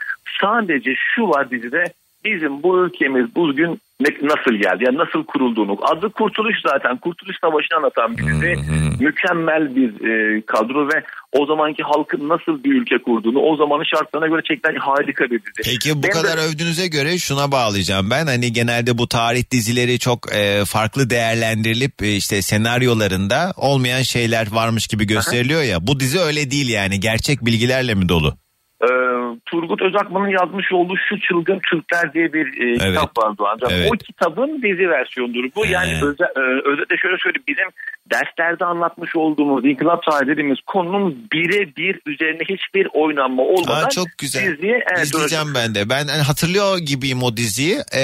Sadece 0.42 0.96
şu 1.16 1.30
var 1.30 1.52
dizide 1.52 1.84
bizim 2.26 2.64
bu 2.64 2.86
ülkemiz 2.86 3.36
bugün 3.36 3.80
nasıl 4.22 4.54
geldi? 4.54 4.84
Yani 4.86 4.98
nasıl 4.98 5.24
kurulduğunu. 5.26 5.78
Adı 5.82 6.10
Kurtuluş 6.10 6.56
zaten. 6.68 6.98
Kurtuluş 6.98 7.36
Savaşı'nı 7.42 7.78
anlatan 7.78 8.18
bir 8.18 8.24
dizi. 8.28 8.56
Mükemmel 9.00 9.76
bir 9.76 9.90
e, 10.10 10.42
kadro 10.42 10.88
ve 10.88 11.04
o 11.32 11.46
zamanki 11.46 11.84
halkın 11.84 12.30
nasıl 12.30 12.64
bir 12.64 12.82
ülke 12.82 12.98
kurduğunu, 12.98 13.40
o 13.40 13.56
zamanın 13.56 13.84
şartlarına 13.84 14.28
göre 14.28 14.42
çekilen 14.50 14.76
harika 14.76 15.24
bir 15.24 15.40
dizi. 15.40 15.72
Peki 15.72 15.98
bu 15.98 16.04
de- 16.04 16.10
kadar 16.10 16.38
övdüğünüze 16.50 16.88
göre 16.88 17.18
şuna 17.18 17.52
bağlayacağım 17.52 18.10
ben. 18.10 18.26
Hani 18.26 18.54
genelde 18.54 18.98
bu 18.98 19.08
tarih 19.08 19.52
dizileri 19.52 20.00
çok 20.00 20.36
e, 20.36 20.66
farklı 20.66 21.10
değerlendirilip 21.10 22.02
e, 22.02 22.16
işte 22.16 22.42
senaryolarında 22.42 23.54
olmayan 23.58 24.02
şeyler 24.02 24.52
varmış 24.52 24.88
gibi 24.88 25.08
gösteriliyor 25.08 25.62
ya. 25.64 25.88
Bu 25.88 26.00
dizi 26.00 26.20
öyle 26.20 26.52
değil 26.52 26.70
yani. 26.70 27.00
Gerçek 27.00 27.46
bilgilerle 27.46 27.94
mi 27.96 28.10
dolu? 28.10 28.34
Ee, 28.82 29.13
Turgut 29.46 29.82
Özakman'ın 29.82 30.28
yazmış 30.28 30.72
olduğu 30.72 30.98
Şu 31.10 31.20
Çılgın 31.20 31.60
Türkler 31.70 32.14
diye 32.14 32.34
bir 32.34 32.46
e, 32.46 32.70
Evet. 32.70 32.82
kitap 32.82 33.18
var 33.18 33.38
Doğancan. 33.38 33.70
Evet. 33.74 33.92
O 33.94 33.98
kitabın 33.98 34.62
dizi 34.62 34.90
versiyonudur 34.90 35.44
bu. 35.56 35.66
Yani 35.66 35.92
öze, 36.04 36.26
e, 36.36 36.40
özetle 36.70 36.98
şöyle 36.98 37.18
söyleyeyim 37.18 37.44
bizim 37.48 37.68
derslerde 38.12 38.66
anlatmış 38.66 39.16
olduğumuz 39.16 39.66
inkılap 39.66 40.04
tarihi 40.04 40.28
dediğimiz 40.32 40.58
konunun 40.66 41.28
birebir 41.34 42.00
üzerine 42.06 42.42
hiçbir 42.50 42.88
oynanma 42.94 43.44
olmadan 43.44 43.86
Aa, 43.86 43.90
çok 43.90 44.08
güzel. 44.18 44.52
diziye 44.52 44.84
evet, 44.96 45.06
İzleyeceğim 45.06 45.54
ben 45.56 45.76
de. 45.76 45.90
Ben 45.90 46.08
hani 46.08 46.22
hatırlıyor 46.22 46.78
gibiyim 46.78 47.24
o 47.24 47.38
diziyi 47.38 47.78
e, 47.96 48.04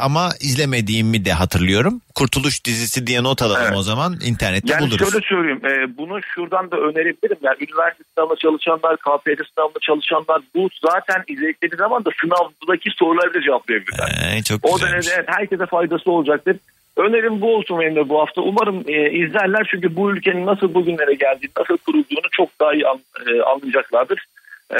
ama 0.00 0.28
izlemediğimi 0.40 1.24
de 1.24 1.32
hatırlıyorum. 1.32 2.00
Kurtuluş 2.14 2.64
dizisi 2.64 3.06
diye 3.06 3.22
not 3.22 3.42
alalım 3.42 3.74
o 3.76 3.82
zaman 3.82 4.16
internette 4.24 4.72
Yani 4.72 4.82
buluruz. 4.82 5.10
şöyle 5.12 5.26
söyleyeyim 5.26 5.62
e, 5.66 5.96
bunu 5.96 6.20
şuradan 6.34 6.70
da 6.70 6.76
önerebilirim. 6.76 7.38
Yani 7.42 7.56
üniversite 7.60 8.04
sınavında 8.14 8.36
çalışanlar, 8.36 8.96
KPSS 8.96 9.54
sınavında 9.54 9.78
çalışanlar 9.82 10.42
bu 10.54 10.68
zaten 10.84 11.24
izledikleri 11.28 11.76
zaman 11.76 12.04
da 12.04 12.10
sınavdaki 12.20 12.90
soruları 12.98 13.34
da 13.34 13.42
cevaplayabilirler. 13.42 14.36
Ee, 14.38 14.42
çok 14.42 14.58
o 14.64 14.74
güzelmiş. 14.74 14.92
derece 14.92 15.10
evet, 15.16 15.28
herkese 15.28 15.66
faydası 15.66 16.10
olacaktır. 16.10 16.56
Önerim 16.96 17.40
bu 17.40 17.56
olsun 17.56 17.80
benim 17.80 17.96
de 17.96 18.08
bu 18.08 18.20
hafta. 18.20 18.40
Umarım 18.42 18.84
e, 18.88 19.10
izlerler 19.10 19.68
çünkü 19.70 19.96
bu 19.96 20.10
ülkenin 20.12 20.46
nasıl 20.46 20.74
bugünlere 20.74 21.14
geldiğini, 21.14 21.50
nasıl 21.58 21.76
kurulduğunu 21.76 22.28
çok 22.32 22.48
daha 22.60 22.74
iyi 22.74 22.86
an- 22.86 23.00
e, 23.26 23.42
anlayacaklardır. 23.42 24.24
E, 24.72 24.78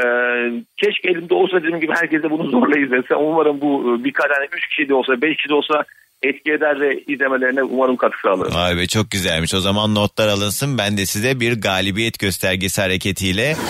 keşke 0.76 1.10
elimde 1.10 1.34
olsa 1.34 1.56
dediğim 1.58 1.80
gibi 1.80 1.92
herkes 1.94 2.22
de 2.22 2.30
bunu 2.30 2.50
zorla 2.50 2.78
izlese. 2.80 3.14
Umarım 3.16 3.60
bu 3.60 3.70
e, 4.00 4.04
birkaç 4.04 4.26
tane, 4.34 4.44
üç 4.52 4.68
kişi 4.68 4.88
de 4.88 4.94
olsa, 4.94 5.22
beş 5.22 5.36
kişi 5.36 5.48
de 5.48 5.54
olsa 5.54 5.84
etki 6.22 6.52
eder 6.52 6.80
ve 6.80 7.00
izlemelerine 7.08 7.62
umarım 7.62 7.96
katkı 7.96 8.20
sağlar. 8.20 8.54
Vay 8.54 8.76
be 8.76 8.86
çok 8.86 9.10
güzelmiş. 9.10 9.54
O 9.54 9.60
zaman 9.60 9.94
notlar 9.94 10.28
alınsın. 10.28 10.78
Ben 10.78 10.96
de 10.98 11.06
size 11.06 11.40
bir 11.40 11.60
galibiyet 11.60 12.18
göstergesi 12.18 12.80
hareketiyle... 12.82 13.56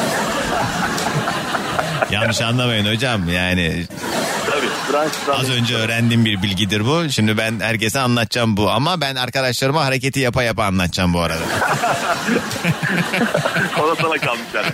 Yanlış 2.11 2.41
anlamayın 2.43 2.95
hocam 2.95 3.20
yani 3.34 3.72
Az 5.32 5.51
önce 5.51 5.74
öğrendiğim 5.76 6.24
bir 6.24 6.43
bilgidir 6.43 6.86
bu. 6.86 7.11
Şimdi 7.11 7.38
ben 7.38 7.61
herkese 7.61 8.01
anlatacağım 8.01 8.57
bu 8.57 8.70
ama 8.70 9.01
ben 9.01 9.16
arkadaşlarıma 9.16 9.84
hareketi 9.84 10.20
yapa 10.20 10.43
yapa 10.43 10.64
anlatacağım 10.64 11.14
bu 11.14 11.20
arada. 11.20 11.41
O 13.82 13.88
da 13.88 13.97
sana 13.97 14.18
kalmış 14.18 14.43
yani. 14.55 14.66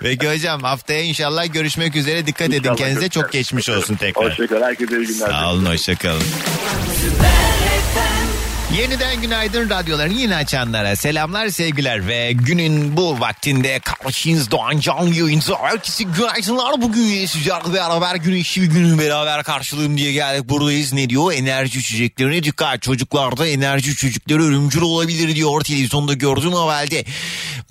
Peki 0.00 0.30
hocam 0.30 0.62
haftaya 0.62 1.00
inşallah 1.02 1.52
görüşmek 1.52 1.96
üzere. 1.96 2.26
Dikkat 2.26 2.48
edin 2.48 2.74
kendinize. 2.74 3.08
Çok 3.08 3.32
geçmiş 3.32 3.68
olsun 3.68 3.94
tekrar. 3.96 4.30
Hoşçakal. 4.30 4.62
Herkese 4.62 4.96
iyi 4.96 5.06
günler. 5.06 5.26
Sağ 5.30 5.50
olun 5.52 5.66
hoşçakalın. 5.66 6.22
Yeniden 8.76 9.22
günaydın 9.22 9.70
radyolarını 9.70 10.12
yine 10.12 10.36
açanlara 10.36 10.96
selamlar 10.96 11.48
sevgiler 11.48 12.08
ve 12.08 12.32
günün 12.32 12.96
bu 12.96 13.20
vaktinde 13.20 13.80
karşınızda 13.80 14.50
Doğan 14.50 14.80
Can 14.80 15.06
yayınsı 15.06 15.54
herkese 15.54 16.04
günaydınlar. 16.04 16.82
Bugün 16.82 17.26
sıcak 17.26 17.74
beraber 17.74 18.16
güneşli 18.16 18.62
bir 18.62 18.66
günün 18.66 18.98
beraber 18.98 19.42
karşılığım 19.42 19.98
diye 19.98 20.12
geldik. 20.12 20.48
Buradayız. 20.48 20.92
Ne 20.92 21.10
diyor? 21.10 21.32
Enerji 21.32 21.78
içeceklerine 21.78 22.42
dikkat. 22.42 22.82
Çocuklarda 22.82 23.46
enerji 23.46 23.90
içecekleri 23.90 24.42
ölümcül 24.42 24.80
olabilir 24.80 25.34
diyor. 25.34 25.60
Televizyonda 25.60 26.14
gördüğüm 26.14 26.52
haberde. 26.52 27.04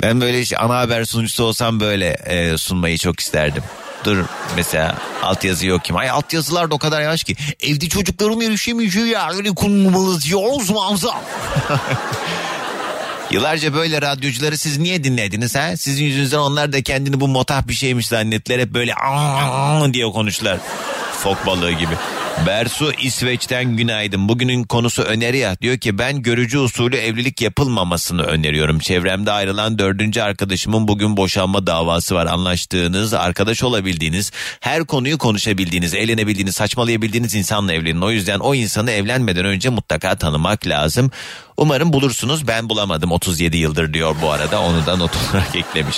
Ben 0.02 0.22
böyle 0.22 0.58
ana 0.58 0.78
haber 0.78 1.06
sunucusu 1.06 1.44
olsam 1.44 1.80
böyle 1.80 2.08
e, 2.08 2.58
sunmayı 2.58 2.98
çok 2.98 3.20
isterdim 3.20 3.64
Dur 4.04 4.18
mesela 4.56 4.96
altyazı 5.24 5.66
yok 5.68 5.84
kim? 5.86 5.96
Ay 5.98 6.10
altyazılar 6.10 6.72
da 6.72 6.76
o 6.76 6.78
kadar 6.78 7.02
yavaş 7.02 7.24
ki. 7.24 7.36
Evde 7.60 7.90
çocukların 7.90 8.42
erişemeyeceği 8.42 9.08
yerleri 9.08 9.56
kullanmalı 9.56 10.22
diyoruz 10.22 10.72
Hamza. 10.76 11.14
Yıllarca 13.32 13.74
böyle 13.74 14.02
radyocuları 14.02 14.58
siz 14.58 14.78
niye 14.78 15.04
dinlediniz 15.04 15.56
ha? 15.56 15.78
Sizin 15.78 16.06
yüzünüzden 16.06 16.38
onlar 16.38 16.74
da 16.74 16.82
kendini 16.82 17.20
bu 17.20 17.28
motah 17.28 17.68
bir 17.68 17.74
şeymiş 17.74 18.08
zannettiler. 18.08 18.60
Hep 18.60 18.74
böyle 18.74 18.96
"Aa" 18.96 19.94
diye 19.94 20.12
konuştular. 20.12 20.58
Fok 21.24 21.46
balığı 21.46 21.72
gibi. 21.72 21.94
Bersu 22.46 22.92
İsveç'ten 23.02 23.78
günaydın. 23.78 24.30
Bugünün 24.30 24.64
konusu 24.64 25.02
öneri 25.02 25.38
ya. 25.38 25.58
Diyor 25.62 25.78
ki 25.78 25.98
ben 25.98 26.22
görücü 26.22 26.58
usulü 26.58 26.96
evlilik 26.96 27.42
yapılmamasını 27.42 28.24
öneriyorum. 28.24 28.80
Çevremde 28.80 29.32
ayrılan 29.32 29.80
dördüncü 29.80 30.22
arkadaşımın 30.22 30.88
bugün 30.88 31.18
boşanma 31.18 31.68
davası 31.68 32.16
var. 32.16 32.26
Anlaştığınız, 32.26 33.14
arkadaş 33.14 33.64
olabildiğiniz, 33.64 34.32
her 34.60 34.86
konuyu 34.86 35.18
konuşabildiğiniz, 35.18 35.94
eğlenebildiğiniz, 35.94 36.56
saçmalayabildiğiniz 36.56 37.36
insanla 37.36 37.74
evlenin. 37.74 38.02
O 38.02 38.12
yüzden 38.12 38.40
o 38.40 38.56
insanı 38.56 38.92
evlenmeden 38.92 39.46
önce 39.46 39.70
mutlaka 39.70 40.16
tanımak 40.16 40.68
lazım. 40.68 41.12
Umarım 41.58 41.94
bulursunuz. 41.94 42.48
Ben 42.48 42.70
bulamadım 42.70 43.12
37 43.12 43.58
yıldır 43.58 43.94
diyor 43.94 44.16
bu 44.22 44.32
arada. 44.32 44.62
Onu 44.62 44.86
da 44.86 44.96
not 44.96 45.12
olarak 45.32 45.56
eklemiş. 45.56 45.98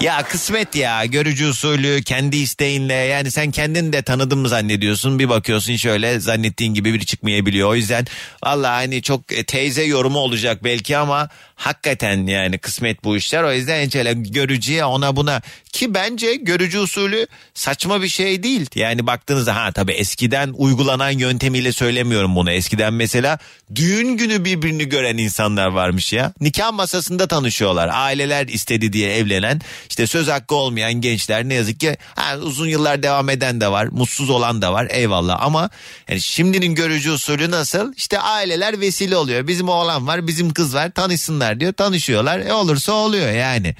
Ya 0.00 0.22
kısmet 0.22 0.76
ya 0.76 1.04
görücü 1.04 1.46
usulü 1.46 2.02
kendi 2.02 2.36
isteğinle 2.36 2.94
yani 2.94 3.30
sen 3.30 3.50
kendin 3.50 3.92
de 3.92 4.02
tanıdın 4.02 4.38
mı 4.38 4.48
zannediyorsun 4.48 5.18
bir 5.18 5.28
bakıyorsun 5.28 5.76
şöyle 5.76 6.20
zannettiğin 6.20 6.74
gibi 6.74 6.94
biri 6.94 7.06
çıkmayabiliyor. 7.06 7.68
O 7.68 7.74
yüzden 7.74 8.06
vallahi 8.44 8.70
hani 8.70 9.02
çok 9.02 9.32
e, 9.32 9.44
teyze 9.44 9.82
yorumu 9.82 10.18
olacak 10.18 10.64
belki 10.64 10.96
ama 10.96 11.28
hakikaten 11.60 12.26
yani 12.26 12.58
kısmet 12.58 13.04
bu 13.04 13.16
işler. 13.16 13.42
O 13.42 13.52
yüzden 13.52 13.88
şöyle 13.88 14.12
görücüye 14.12 14.84
ona 14.84 15.16
buna 15.16 15.42
ki 15.72 15.94
bence 15.94 16.34
görücü 16.34 16.78
usulü 16.78 17.26
saçma 17.54 18.02
bir 18.02 18.08
şey 18.08 18.42
değil. 18.42 18.66
Yani 18.74 19.06
baktığınızda 19.06 19.56
ha 19.56 19.72
tabii 19.72 19.92
eskiden 19.92 20.52
uygulanan 20.56 21.10
yöntemiyle 21.10 21.72
söylemiyorum 21.72 22.36
bunu. 22.36 22.50
Eskiden 22.50 22.94
mesela 22.94 23.38
düğün 23.74 24.16
günü 24.16 24.44
birbirini 24.44 24.88
gören 24.88 25.16
insanlar 25.16 25.66
varmış 25.66 26.12
ya. 26.12 26.32
Nikah 26.40 26.72
masasında 26.72 27.26
tanışıyorlar. 27.26 27.90
Aileler 27.92 28.46
istedi 28.46 28.92
diye 28.92 29.16
evlenen 29.16 29.60
işte 29.88 30.06
söz 30.06 30.28
hakkı 30.28 30.54
olmayan 30.54 30.92
gençler 30.92 31.44
ne 31.48 31.54
yazık 31.54 31.80
ki 31.80 31.96
ha, 32.14 32.38
uzun 32.38 32.68
yıllar 32.68 33.02
devam 33.02 33.28
eden 33.30 33.60
de 33.60 33.70
var. 33.70 33.86
Mutsuz 33.86 34.30
olan 34.30 34.62
da 34.62 34.72
var 34.72 34.86
eyvallah 34.90 35.42
ama 35.42 35.70
yani 36.08 36.20
şimdinin 36.20 36.74
görücü 36.74 37.10
usulü 37.10 37.50
nasıl? 37.50 37.92
İşte 37.96 38.20
aileler 38.20 38.80
vesile 38.80 39.16
oluyor. 39.16 39.46
Bizim 39.46 39.68
oğlan 39.68 40.06
var 40.06 40.26
bizim 40.26 40.52
kız 40.52 40.74
var 40.74 40.90
tanışsınlar 40.90 41.49
diyor. 41.60 41.72
Tanışıyorlar 41.72 42.38
e 42.38 42.52
olursa 42.52 42.92
oluyor 42.92 43.32
yani. 43.32 43.74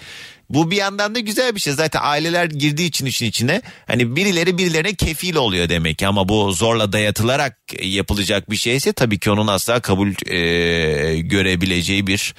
Bu 0.50 0.70
bir 0.70 0.76
yandan 0.76 1.14
da 1.14 1.20
güzel 1.20 1.54
bir 1.54 1.60
şey. 1.60 1.72
Zaten 1.72 2.00
aileler 2.02 2.44
girdiği 2.44 2.86
için 2.86 3.06
işin 3.06 3.26
içine 3.26 3.62
hani 3.86 4.16
birileri 4.16 4.58
birilerine 4.58 4.94
kefil 4.94 5.34
oluyor 5.34 5.68
demek 5.68 5.98
ki. 5.98 6.06
Ama 6.06 6.28
bu 6.28 6.52
zorla 6.52 6.92
dayatılarak 6.92 7.58
yapılacak 7.82 8.50
bir 8.50 8.56
şeyse 8.56 8.92
tabii 8.92 9.18
ki 9.18 9.30
onun 9.30 9.46
asla 9.46 9.80
kabul 9.80 10.08
e, 10.26 11.20
görebileceği 11.20 12.06
bir 12.06 12.34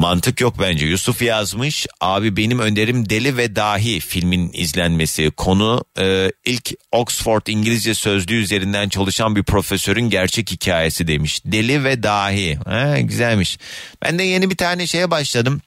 mantık 0.00 0.40
yok 0.40 0.54
bence. 0.58 0.86
Yusuf 0.86 1.22
yazmış 1.22 1.86
abi 2.00 2.36
benim 2.36 2.58
önerim 2.58 3.10
Deli 3.10 3.36
ve 3.36 3.56
Dahi 3.56 4.00
filmin 4.00 4.50
izlenmesi. 4.54 5.30
Konu 5.30 5.84
e, 5.98 6.32
ilk 6.44 6.70
Oxford 6.92 7.46
İngilizce 7.46 7.94
sözlüğü 7.94 8.42
üzerinden 8.42 8.88
çalışan 8.88 9.36
bir 9.36 9.42
profesörün 9.42 10.10
gerçek 10.10 10.50
hikayesi 10.50 11.08
demiş. 11.08 11.40
Deli 11.44 11.84
ve 11.84 12.02
Dahi. 12.02 12.58
Ha, 12.64 13.00
güzelmiş. 13.00 13.58
Ben 14.02 14.18
de 14.18 14.22
yeni 14.22 14.50
bir 14.50 14.56
tane 14.56 14.86
şeye 14.86 15.10
başladım. 15.10 15.60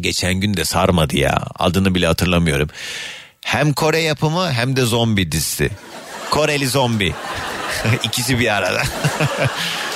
Geçen 0.00 0.34
gün 0.34 0.56
de 0.56 0.64
sarmadı 0.64 1.16
ya. 1.16 1.42
Adını 1.58 1.94
bile 1.94 2.06
hatırlamıyorum. 2.06 2.68
Hem 3.44 3.72
Kore 3.72 4.00
yapımı 4.00 4.52
hem 4.52 4.76
de 4.76 4.82
zombi 4.82 5.32
dizisi. 5.32 5.70
Koreli 6.30 6.68
zombi. 6.68 7.14
İkisi 8.04 8.38
bir 8.38 8.56
arada. 8.56 8.82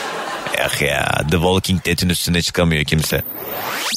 Eh 0.59 0.83
ya 0.83 1.21
The 1.31 1.37
Walking 1.37 1.85
Dead'in 1.85 2.09
üstüne 2.09 2.43
çıkamıyor 2.43 2.85
kimse. 2.85 3.23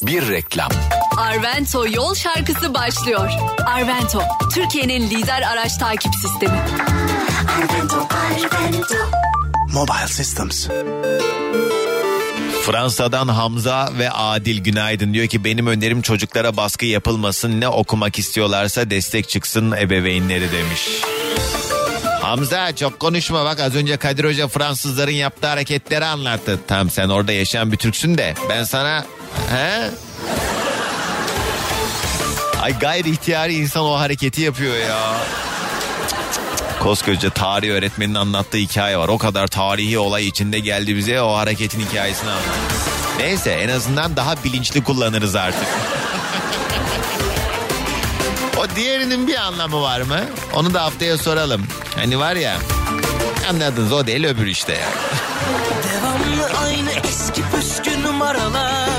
Bir 0.03 0.29
reklam. 0.29 0.71
Arvento 1.17 1.87
yol 1.87 2.15
şarkısı 2.15 2.73
başlıyor. 2.73 3.29
Arvento, 3.65 4.21
Türkiye'nin 4.53 5.09
lider 5.09 5.41
araç 5.41 5.77
takip 5.77 6.15
sistemi. 6.15 6.61
Arvento, 7.57 8.07
Arvento. 8.09 8.95
Mobile 9.73 10.07
Systems. 10.07 10.67
Fransa'dan 12.65 13.27
Hamza 13.27 13.89
ve 13.97 14.11
Adil 14.11 14.63
günaydın 14.63 15.13
diyor 15.13 15.27
ki 15.27 15.43
benim 15.43 15.67
önerim 15.67 16.01
çocuklara 16.01 16.57
baskı 16.57 16.85
yapılmasın 16.85 17.61
ne 17.61 17.67
okumak 17.67 18.19
istiyorlarsa 18.19 18.89
destek 18.89 19.29
çıksın 19.29 19.71
ebeveynleri 19.71 20.51
demiş. 20.51 20.89
Hamza 22.23 22.75
çok 22.75 22.99
konuşma 22.99 23.45
bak 23.45 23.59
az 23.59 23.75
önce 23.75 23.97
Kadir 23.97 24.25
Hoca 24.25 24.47
Fransızların 24.47 25.11
yaptığı 25.11 25.47
hareketleri 25.47 26.05
anlattı. 26.05 26.59
Tamam 26.67 26.89
sen 26.89 27.09
orada 27.09 27.31
yaşayan 27.31 27.71
bir 27.71 27.77
Türksün 27.77 28.17
de 28.17 28.33
ben 28.49 28.63
sana 28.63 29.05
he? 29.49 29.89
Ay 32.61 32.79
gayri 32.79 33.09
ihtiyari 33.09 33.53
insan 33.53 33.83
o 33.83 33.99
hareketi 33.99 34.41
yapıyor 34.41 34.75
ya. 34.75 35.17
Koskoca 36.79 37.29
tarih 37.29 37.69
öğretmeninin 37.71 38.15
anlattığı 38.15 38.57
hikaye 38.57 38.97
var. 38.97 39.07
O 39.07 39.17
kadar 39.17 39.47
tarihi 39.47 39.99
olay 39.99 40.27
içinde 40.27 40.59
geldi 40.59 40.95
bize 40.95 41.21
o 41.21 41.35
hareketin 41.35 41.79
hikayesini 41.79 42.29
anlattı. 42.29 42.75
Neyse 43.19 43.51
en 43.51 43.69
azından 43.69 44.15
daha 44.15 44.43
bilinçli 44.43 44.83
kullanırız 44.83 45.35
artık. 45.35 45.67
O 48.63 48.75
diğerinin 48.75 49.27
bir 49.27 49.35
anlamı 49.35 49.81
var 49.81 50.01
mı? 50.01 50.19
Onu 50.53 50.73
da 50.73 50.83
haftaya 50.83 51.17
soralım. 51.17 51.67
Hani 51.95 52.19
var 52.19 52.35
ya 52.35 52.57
anladınız 53.49 53.91
o 53.91 54.07
değil 54.07 54.25
öbür 54.25 54.45
işte 54.45 54.73
ya. 54.73 54.89
Devamlı 55.83 56.49
aynı 56.65 56.91
eski 56.91 57.41
püskü 57.41 58.03
numaralar 58.03 58.89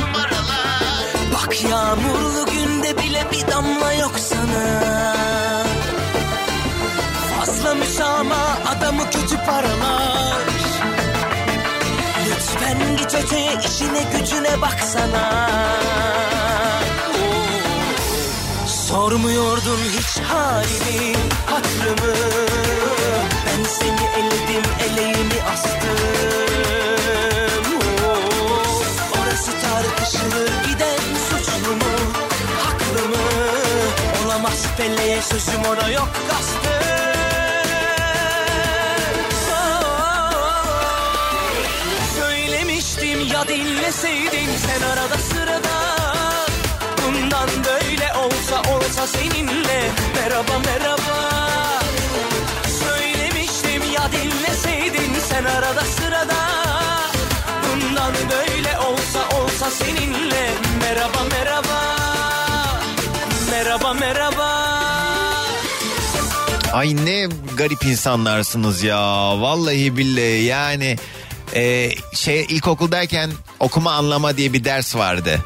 Numaralar 0.00 1.04
Bak 1.34 1.64
yağmurlu 1.64 2.46
günde 2.46 2.98
bile 2.98 3.26
bir 3.32 3.52
damla 3.52 3.92
yok 3.92 4.14
sana 4.18 5.14
Fazla 7.38 7.74
müsamaha 7.74 8.58
adamı 8.68 9.10
kötü 9.10 9.36
paralar 9.36 10.40
Lütfen 12.26 12.96
git 12.96 13.14
öteye 13.14 13.52
işine 13.64 14.02
gücüne 14.18 14.60
baksana 14.60 15.48
Sormuyordun 19.04 19.78
hiç 19.98 20.20
halimi, 20.20 21.16
hatrımı 21.46 22.14
Ben 23.46 23.64
seni 23.64 24.04
eledim, 24.18 24.64
eleğimi 24.86 25.42
astım. 25.52 26.04
Oh, 28.06 29.20
Orası 29.22 29.50
tartışılır 29.52 30.48
giden 30.68 30.98
suçlu 31.30 31.72
mu, 31.76 31.92
haklı 32.58 33.08
mı? 33.08 33.16
Olamaz 34.26 34.66
feleğe 34.76 35.22
sözüm 35.22 35.60
ona 35.64 35.88
yok 35.90 36.08
kastım 36.28 36.70
Söylemiştim 42.18 43.20
ya 43.32 43.48
dinleseydin 43.48 44.50
sen 44.66 44.82
arada 44.88 45.18
sırada. 45.18 45.74
Bundan 47.06 47.48
böyle 47.64 47.83
olsa 48.94 49.06
seninle 49.06 49.90
Merhaba 50.14 50.58
merhaba 50.58 51.30
Söylemiştim 52.82 53.92
ya 53.94 54.10
dinleseydin 54.12 55.14
sen 55.28 55.44
arada 55.44 55.80
sırada 55.80 56.34
Bundan 57.64 58.12
böyle 58.30 58.78
olsa 58.78 59.38
olsa 59.38 59.70
seninle 59.70 60.50
Merhaba 60.80 61.18
merhaba 61.30 61.96
Merhaba 63.50 63.94
merhaba 63.94 64.64
Ay 66.72 66.96
ne 66.96 67.28
garip 67.56 67.84
insanlarsınız 67.84 68.82
ya. 68.82 69.00
Vallahi 69.40 69.96
billahi 69.96 70.44
yani 70.44 70.96
e, 71.54 71.90
şey 72.14 72.46
ilkokuldayken 72.48 73.30
okuma 73.60 73.92
anlama 73.92 74.36
diye 74.36 74.52
bir 74.52 74.64
ders 74.64 74.96
vardı. 74.96 75.40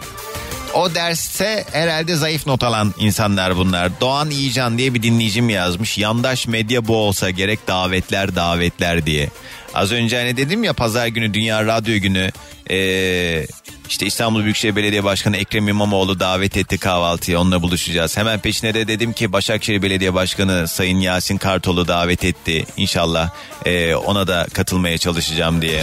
O 0.75 0.95
derste 0.95 1.64
herhalde 1.73 2.16
zayıf 2.16 2.47
not 2.47 2.62
alan 2.62 2.95
insanlar 2.99 3.57
bunlar. 3.57 4.01
Doğan 4.01 4.31
İyican 4.31 4.79
diye 4.79 4.95
bir 4.95 5.03
dinleyicim 5.03 5.49
yazmış. 5.49 5.99
Yandaş 5.99 6.47
medya 6.47 6.89
bu 6.89 6.97
olsa 6.97 7.31
gerek 7.31 7.69
davetler 7.69 8.37
davetler 8.37 9.07
diye. 9.07 9.29
Az 9.75 9.93
önce 9.93 10.16
hani 10.16 10.37
dedim 10.37 10.64
ya 10.64 10.73
pazar 10.73 11.07
günü 11.07 11.35
Dünya 11.35 11.66
Radyo 11.66 11.99
Günü 11.99 12.31
ee, 12.71 13.47
işte 13.89 14.07
İstanbul 14.07 14.45
Büyükşehir 14.45 14.77
Belediye 14.77 15.05
Başkanı 15.05 15.37
Ekrem 15.37 15.69
İmamoğlu 15.69 16.21
davet 16.21 16.57
etti 16.57 16.79
kahvaltıya 16.79 17.41
onunla 17.41 17.62
buluşacağız. 17.62 18.16
Hemen 18.16 18.39
peşine 18.39 18.75
de 18.75 18.89
dedim 18.89 19.12
ki 19.12 19.33
Başakşehir 19.33 19.83
Belediye 19.83 20.14
Başkanı 20.14 20.69
Sayın 20.69 21.01
Yasin 21.01 21.37
Kartol'u 21.37 21.89
davet 21.89 22.25
etti. 22.25 22.64
İnşallah 22.77 23.31
ee, 23.66 23.95
ona 23.95 24.27
da 24.27 24.47
katılmaya 24.53 24.99
çalışacağım 24.99 25.62
diye. 25.62 25.83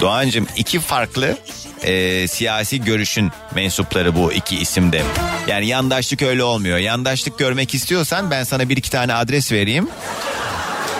Doğancım 0.00 0.46
iki 0.56 0.80
farklı 0.80 1.38
e, 1.84 2.28
siyasi 2.28 2.84
görüşün 2.84 3.32
mensupları 3.54 4.14
bu 4.14 4.32
iki 4.32 4.56
isimde. 4.56 5.02
Yani 5.46 5.66
yandaşlık 5.66 6.22
öyle 6.22 6.44
olmuyor. 6.44 6.78
Yandaşlık 6.78 7.38
görmek 7.38 7.74
istiyorsan 7.74 8.30
ben 8.30 8.44
sana 8.44 8.68
bir 8.68 8.76
iki 8.76 8.90
tane 8.90 9.14
adres 9.14 9.52
vereyim. 9.52 9.88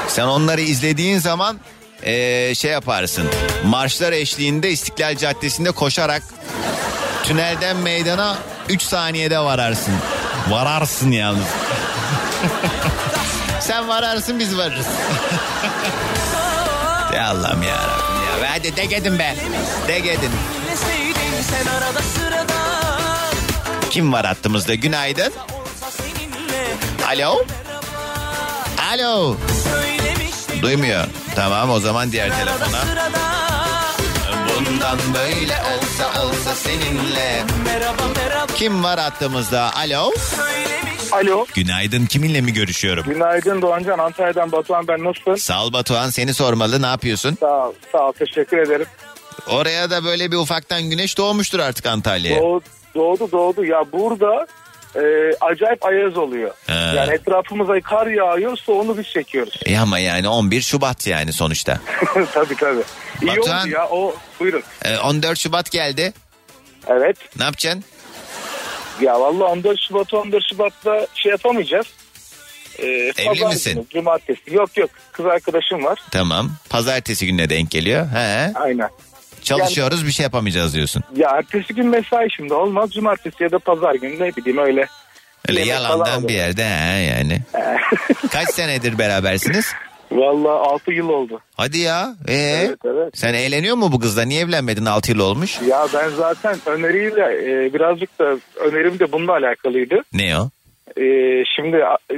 Sen 0.08 0.24
onları 0.24 0.60
izlediğin 0.60 1.18
zaman 1.18 1.60
e, 2.02 2.54
şey 2.54 2.70
yaparsın. 2.70 3.28
Marşlar 3.64 4.12
eşliğinde 4.12 4.70
İstiklal 4.70 5.16
Caddesi'nde 5.16 5.70
koşarak 5.70 6.22
tünelden 7.22 7.76
meydana 7.76 8.36
3 8.68 8.82
saniyede 8.82 9.38
vararsın. 9.38 9.94
Vararsın 10.50 11.10
yalnız. 11.10 11.42
Sen 13.60 13.88
vararsın 13.88 14.38
biz 14.38 14.56
varırız. 14.56 14.86
ya 17.14 17.28
Allah'ım 17.28 17.62
ya 17.62 17.74
Rabbim 17.74 18.42
ya. 18.42 18.50
Hadi 18.50 18.76
de 18.76 18.84
gidin 18.84 19.18
be. 19.18 19.36
De 19.88 19.98
gidin. 19.98 20.30
Sen 21.42 21.66
arada 21.66 22.02
sırada 22.02 22.54
Kim 23.90 24.12
var 24.12 24.26
hattımızda? 24.26 24.74
Günaydın. 24.74 25.32
Alo. 27.08 27.44
Alo. 28.92 29.36
Duymuyor. 30.62 31.04
Tamam 31.36 31.70
o 31.70 31.80
zaman 31.80 32.12
diğer 32.12 32.30
telefona. 32.38 32.78
Bundan 34.66 34.98
böyle 35.14 35.54
olsa 35.54 36.22
olsa 36.24 36.54
seninle. 36.54 37.42
Merhaba 37.64 38.02
merhaba 38.16 38.52
Kim 38.54 38.84
var 38.84 39.00
hattımızda? 39.00 39.76
Alo. 39.76 40.10
Alo. 41.12 41.46
Günaydın. 41.54 42.06
Kiminle 42.06 42.40
mi 42.40 42.52
görüşüyorum? 42.52 43.04
Günaydın 43.04 43.62
Doğancan. 43.62 43.98
Antalya'dan 43.98 44.52
Batuhan 44.52 44.88
ben 44.88 45.04
nasılsın? 45.04 45.34
Sağ 45.34 45.64
ol 45.64 45.72
Batuhan. 45.72 46.10
Seni 46.10 46.34
sormalı. 46.34 46.82
Ne 46.82 46.86
yapıyorsun? 46.86 47.36
Sağ 47.40 47.66
ol, 47.68 47.72
sağ 47.92 47.98
ol. 48.08 48.12
Teşekkür 48.12 48.58
ederim. 48.58 48.86
Oraya 49.50 49.90
da 49.90 50.04
böyle 50.04 50.32
bir 50.32 50.36
ufaktan 50.36 50.82
güneş 50.90 51.18
doğmuştur 51.18 51.58
artık 51.58 51.86
Antalya'ya. 51.86 52.40
Doğdu, 52.42 52.64
doğdu, 52.94 53.32
doğdu. 53.32 53.64
Ya 53.64 53.84
burada 53.92 54.46
e, 54.96 55.02
acayip 55.40 55.84
ayaz 55.84 56.16
oluyor. 56.16 56.50
He. 56.66 56.72
Yani 56.72 57.12
etrafımıza 57.12 57.80
kar 57.80 58.06
yağıyor, 58.06 58.56
soğunu 58.56 58.98
biz 58.98 59.06
çekiyoruz. 59.06 59.60
E 59.66 59.78
ama 59.78 59.98
yani 59.98 60.28
11 60.28 60.60
Şubat 60.60 61.06
yani 61.06 61.32
sonuçta. 61.32 61.80
tabii 62.34 62.56
tabii. 62.56 62.82
İyi 63.22 63.26
Batuhan. 63.36 63.60
oldu 63.60 63.68
ya. 63.68 63.88
O, 63.88 64.14
buyurun. 64.40 64.62
E, 64.84 64.98
14 64.98 65.38
Şubat 65.38 65.70
geldi. 65.70 66.12
Evet. 66.88 67.16
Ne 67.38 67.44
yapacaksın? 67.44 67.84
Ya 69.00 69.20
vallahi 69.20 69.42
14 69.44 69.78
Şubat 69.88 70.14
14 70.14 70.42
Şubat'ta 70.50 71.06
şey 71.14 71.30
yapamayacağız. 71.30 71.86
E, 72.78 72.86
Evli 72.86 73.44
misin? 73.46 73.74
günü, 73.74 73.88
cumartesi. 73.88 74.40
Yok 74.54 74.76
yok. 74.76 74.90
Kız 75.12 75.26
arkadaşım 75.26 75.84
var. 75.84 75.98
Tamam. 76.10 76.50
Pazartesi 76.70 77.26
gününe 77.26 77.50
denk 77.50 77.70
geliyor. 77.70 78.06
He. 78.08 78.52
Aynen. 78.54 78.88
Çalışıyoruz 79.44 80.06
bir 80.06 80.12
şey 80.12 80.24
yapamayacağız 80.24 80.74
diyorsun. 80.74 81.02
Ya 81.16 81.30
ertesi 81.30 81.74
gün 81.74 81.86
mesai 81.86 82.30
şimdi 82.36 82.54
olmaz. 82.54 82.90
Cumartesi 82.92 83.42
ya 83.42 83.50
da 83.50 83.58
pazar 83.58 83.94
günü 83.94 84.20
ne 84.20 84.36
bileyim 84.36 84.58
öyle. 84.58 84.86
Öyle 85.48 85.60
yalandan 85.64 86.28
bir 86.28 86.34
yerde 86.34 86.64
he 86.64 87.00
yani. 87.02 87.38
Kaç 88.32 88.48
senedir 88.50 88.98
berabersiniz? 88.98 89.72
Vallahi 90.12 90.58
6 90.68 90.92
yıl 90.92 91.08
oldu. 91.08 91.40
Hadi 91.56 91.78
ya. 91.78 92.14
Ee, 92.28 92.34
Evet, 92.34 92.78
evet. 92.84 93.10
Sen 93.14 93.34
eğleniyor 93.34 93.76
mu 93.76 93.92
bu 93.92 94.00
kızla? 94.00 94.22
Niye 94.22 94.40
evlenmedin 94.42 94.84
6 94.84 95.10
yıl 95.12 95.18
olmuş? 95.18 95.60
Ya 95.68 95.86
ben 95.94 96.08
zaten 96.08 96.56
öneriyle 96.66 97.22
e, 97.66 97.74
birazcık 97.74 98.18
da 98.18 98.36
önerim 98.56 98.98
de 98.98 99.12
bununla 99.12 99.32
alakalıydı. 99.32 100.00
Ne 100.12 100.38
o? 100.40 100.50
E, 101.00 101.04
şimdi 101.56 101.76
e, 102.10 102.14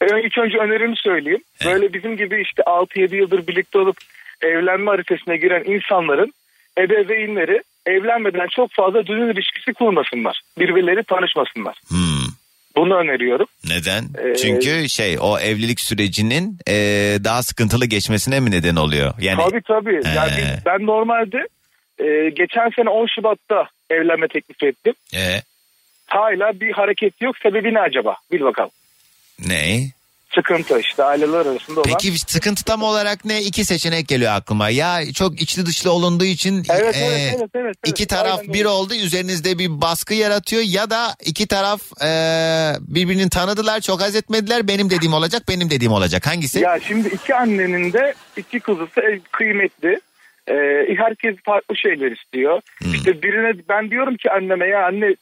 ön- 0.00 0.22
ilk 0.26 0.38
önce 0.38 0.58
önerimi 0.58 0.94
söyleyeyim. 0.96 1.42
Böyle 1.64 1.92
bizim 1.92 2.16
gibi 2.16 2.42
işte 2.42 2.62
6-7 2.62 3.16
yıldır 3.16 3.46
birlikte 3.46 3.78
olup 3.78 3.96
evlenme 4.42 4.90
arifesine 4.90 5.36
giren 5.36 5.64
insanların 5.64 6.32
ebeveynleri 6.78 7.62
evlenmeden 7.86 8.46
çok 8.56 8.72
fazla 8.72 9.06
düğün 9.06 9.32
ilişkisi 9.32 9.72
kurmasınlar. 9.74 10.40
Birbirleri 10.58 11.04
tanışmasınlar. 11.04 11.76
Hmm. 11.88 12.32
Bunu 12.76 12.96
öneriyorum. 12.96 13.46
Neden? 13.64 14.04
Ee, 14.04 14.34
Çünkü 14.36 14.88
şey 14.88 15.16
o 15.20 15.38
evlilik 15.38 15.80
sürecinin 15.80 16.58
e, 16.68 16.74
daha 17.24 17.42
sıkıntılı 17.42 17.86
geçmesine 17.86 18.40
mi 18.40 18.50
neden 18.50 18.76
oluyor? 18.76 19.14
Yani 19.20 19.42
Tabii 19.50 19.62
tabii. 19.62 20.00
Yani 20.16 20.30
He. 20.32 20.36
biz- 20.56 20.66
ben 20.66 20.86
normalde 20.86 21.48
e, 21.98 22.30
geçen 22.30 22.70
sene 22.76 22.90
10 22.90 23.06
Şubat'ta 23.06 23.68
evlenme 23.90 24.28
teklif 24.28 24.62
ettim. 24.62 24.94
e, 25.14 25.40
Hala 26.06 26.60
bir 26.60 26.72
hareket 26.72 27.22
yok. 27.22 27.36
Sebebi 27.42 27.74
ne 27.74 27.80
acaba? 27.80 28.16
Bil 28.32 28.40
bakalım. 28.40 28.70
ne? 29.46 29.80
Sıkıntı 30.34 30.80
işte 30.80 31.04
aileler 31.04 31.46
arasında 31.46 31.80
olan. 31.80 31.90
Peki 31.90 32.18
sıkıntı 32.18 32.64
tam 32.64 32.82
olarak 32.82 33.24
ne? 33.24 33.42
İki 33.42 33.64
seçenek 33.64 34.08
geliyor 34.08 34.32
aklıma. 34.32 34.68
Ya 34.68 35.12
çok 35.14 35.40
içli 35.40 35.66
dışlı 35.66 35.92
olunduğu 35.92 36.24
için 36.24 36.62
Evet, 36.70 36.96
e, 36.96 36.98
evet, 36.98 37.34
evet, 37.36 37.50
evet, 37.54 37.76
iki 37.86 38.02
evet. 38.02 38.10
taraf 38.10 38.40
Aynen 38.40 38.54
bir 38.54 38.64
oldu 38.64 38.94
üzerinizde 38.94 39.58
bir 39.58 39.80
baskı 39.80 40.14
yaratıyor 40.14 40.62
ya 40.62 40.90
da 40.90 41.14
iki 41.24 41.46
taraf 41.46 41.80
e, 42.02 42.08
birbirini 42.80 43.28
tanıdılar 43.28 43.80
çok 43.80 44.00
haz 44.00 44.16
etmediler 44.16 44.68
benim 44.68 44.90
dediğim 44.90 45.14
olacak 45.14 45.42
benim 45.48 45.70
dediğim 45.70 45.92
olacak 45.92 46.26
hangisi? 46.26 46.60
Ya 46.60 46.78
şimdi 46.80 47.08
iki 47.08 47.34
annenin 47.34 47.92
de 47.92 48.14
iki 48.36 48.60
kuzusu 48.60 49.00
kıymetli. 49.32 50.00
Ee, 50.48 50.54
herkes 50.96 51.36
farklı 51.44 51.76
şeyler 51.76 52.12
istiyor. 52.12 52.60
Hmm. 52.78 52.94
İşte 52.94 53.22
birine 53.22 53.62
ben 53.68 53.90
diyorum 53.90 54.16
ki 54.16 54.30
anneme 54.30 54.66
ya 54.66 54.86
anne 54.86 55.14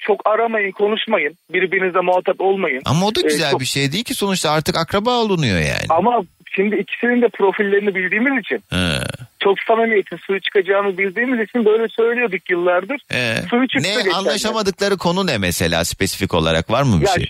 çok 0.00 0.20
aramayın 0.28 0.70
konuşmayın. 0.72 1.36
Birbirinizle 1.52 2.00
muhatap 2.00 2.40
olmayın. 2.40 2.82
Ama 2.84 3.06
o 3.06 3.14
da 3.14 3.20
Ee, 3.20 3.22
güzel 3.22 3.50
çok- 3.50 3.60
bir 3.60 3.64
şey 3.64 3.92
değil 3.92 4.04
ki 4.04 4.14
sonuçta 4.14 4.50
artık 4.50 4.76
akraba 4.76 5.10
olunuyor 5.10 5.58
yani. 5.58 5.86
Ama 5.88 6.22
şimdi 6.54 6.76
ikisinin 6.76 7.22
de 7.22 7.28
profillerini 7.28 7.94
bildiğimiz 7.94 8.40
için 8.44 8.56
He. 8.70 8.98
çok 9.40 9.60
samimiyetin 9.60 10.16
suyu 10.16 10.40
çıkacağını 10.40 10.98
bildiğimiz 10.98 11.48
için 11.48 11.64
böyle 11.64 11.88
söylüyorduk 11.88 12.50
yıllardır. 12.50 12.96
Ee, 13.14 13.34
Suyu 13.50 13.68
çıktı 13.68 13.88
ne 14.06 14.12
anlaşamadıkları 14.14 14.96
konu 14.96 15.26
ne 15.26 15.38
mesela 15.38 15.84
spesifik 15.84 16.34
olarak 16.34 16.70
var 16.70 16.82
mı 16.82 17.00
bir 17.00 17.06
Ya 17.06 17.12
şey? 17.12 17.26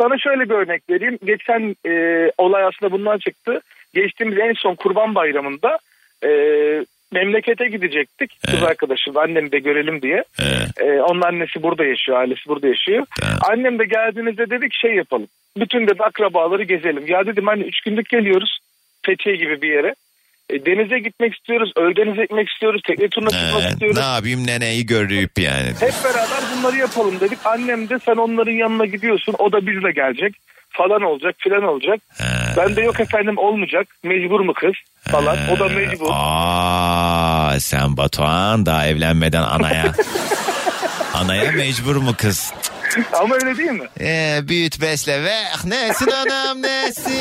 Sana 0.00 0.18
şöyle 0.18 0.50
bir 0.50 0.54
örnek 0.54 0.82
vereyim. 0.90 1.18
Geçen 1.24 1.76
e, 1.86 1.92
olay 2.38 2.64
aslında 2.64 2.92
bundan 2.92 3.18
çıktı. 3.18 3.60
Geçtiğimiz 3.94 4.38
en 4.38 4.52
son 4.56 4.74
Kurban 4.74 5.14
Bayramı'nda 5.14 5.78
e, 6.24 6.28
memlekete 7.12 7.68
gidecektik. 7.68 8.38
Kız 8.50 8.62
arkadaşım 8.62 9.16
annemi 9.16 9.52
de 9.52 9.58
görelim 9.58 10.02
diye. 10.02 10.24
E, 10.80 10.84
onun 11.00 11.20
annesi 11.22 11.62
burada 11.62 11.84
yaşıyor, 11.84 12.18
ailesi 12.20 12.46
burada 12.48 12.68
yaşıyor. 12.68 13.06
Annem 13.50 13.78
de 13.78 13.84
geldiğinizde 13.84 14.50
dedik 14.50 14.74
şey 14.74 14.94
yapalım. 14.94 15.28
Bütün 15.58 15.86
de 15.86 15.92
akrabaları 15.98 16.62
gezelim. 16.62 17.04
Ya 17.06 17.26
dedim 17.26 17.46
hani 17.46 17.62
üç 17.62 17.80
günlük 17.80 18.08
geliyoruz. 18.08 18.58
Fethiye 19.06 19.36
gibi 19.36 19.62
bir 19.62 19.68
yere. 19.68 19.94
E, 20.50 20.66
denize 20.66 20.98
gitmek 20.98 21.34
istiyoruz, 21.34 21.72
Öldeniz'e 21.76 22.22
gitmek 22.22 22.48
istiyoruz, 22.48 22.82
tekne 22.86 23.08
turuna 23.08 23.30
çıkmak 23.30 23.64
Ee, 23.64 23.68
istiyoruz. 23.68 23.98
ne 23.98 24.04
yapayım 24.04 24.46
neneyi 24.46 24.86
görüp 24.86 25.38
yani. 25.38 25.68
Hep 25.80 25.94
beraber 26.04 26.42
bunları 26.58 26.76
yapalım 26.76 27.20
dedik. 27.20 27.38
Annem 27.44 27.88
de 27.88 27.98
sen 27.98 28.14
onların 28.16 28.52
yanına 28.52 28.86
gidiyorsun. 28.86 29.34
O 29.38 29.52
da 29.52 29.66
bizle 29.66 29.92
gelecek. 29.92 30.34
Falan 30.78 31.02
olacak 31.02 31.34
filan 31.38 31.62
olacak. 31.62 32.00
Ben 32.56 32.76
de 32.76 32.80
yok 32.80 33.00
efendim 33.00 33.38
olmayacak. 33.38 33.86
Mecbur 34.02 34.40
mu 34.40 34.54
kız 34.54 34.72
falan. 35.12 35.36
O 35.50 35.58
da 35.58 35.68
mecbur. 35.68 36.08
Aa 36.12 37.60
sen 37.60 37.96
Batuhan 37.96 38.66
daha 38.66 38.86
evlenmeden 38.86 39.42
anaya. 39.42 39.92
anaya 41.14 41.52
mecbur 41.52 41.96
mu 41.96 42.14
kız? 42.18 42.52
Ama 43.12 43.34
öyle 43.34 43.56
değil 43.56 43.70
mi? 43.70 43.86
Ee, 44.00 44.40
büyüt 44.42 44.80
besle 44.80 45.24
ve 45.24 45.36
nesin 45.64 46.10
anam 46.10 46.62
nesin? 46.62 47.20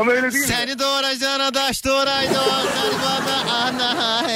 Ama 0.00 0.12
öyle 0.12 0.32
değil 0.32 0.48
mi? 0.48 0.54
Seni 0.54 0.78
doğuracağına 0.78 1.54
daş 1.54 1.84
doğuraydı 1.84 2.38
o 2.40 2.50
kalbana 2.74 3.54
ana. 3.54 4.26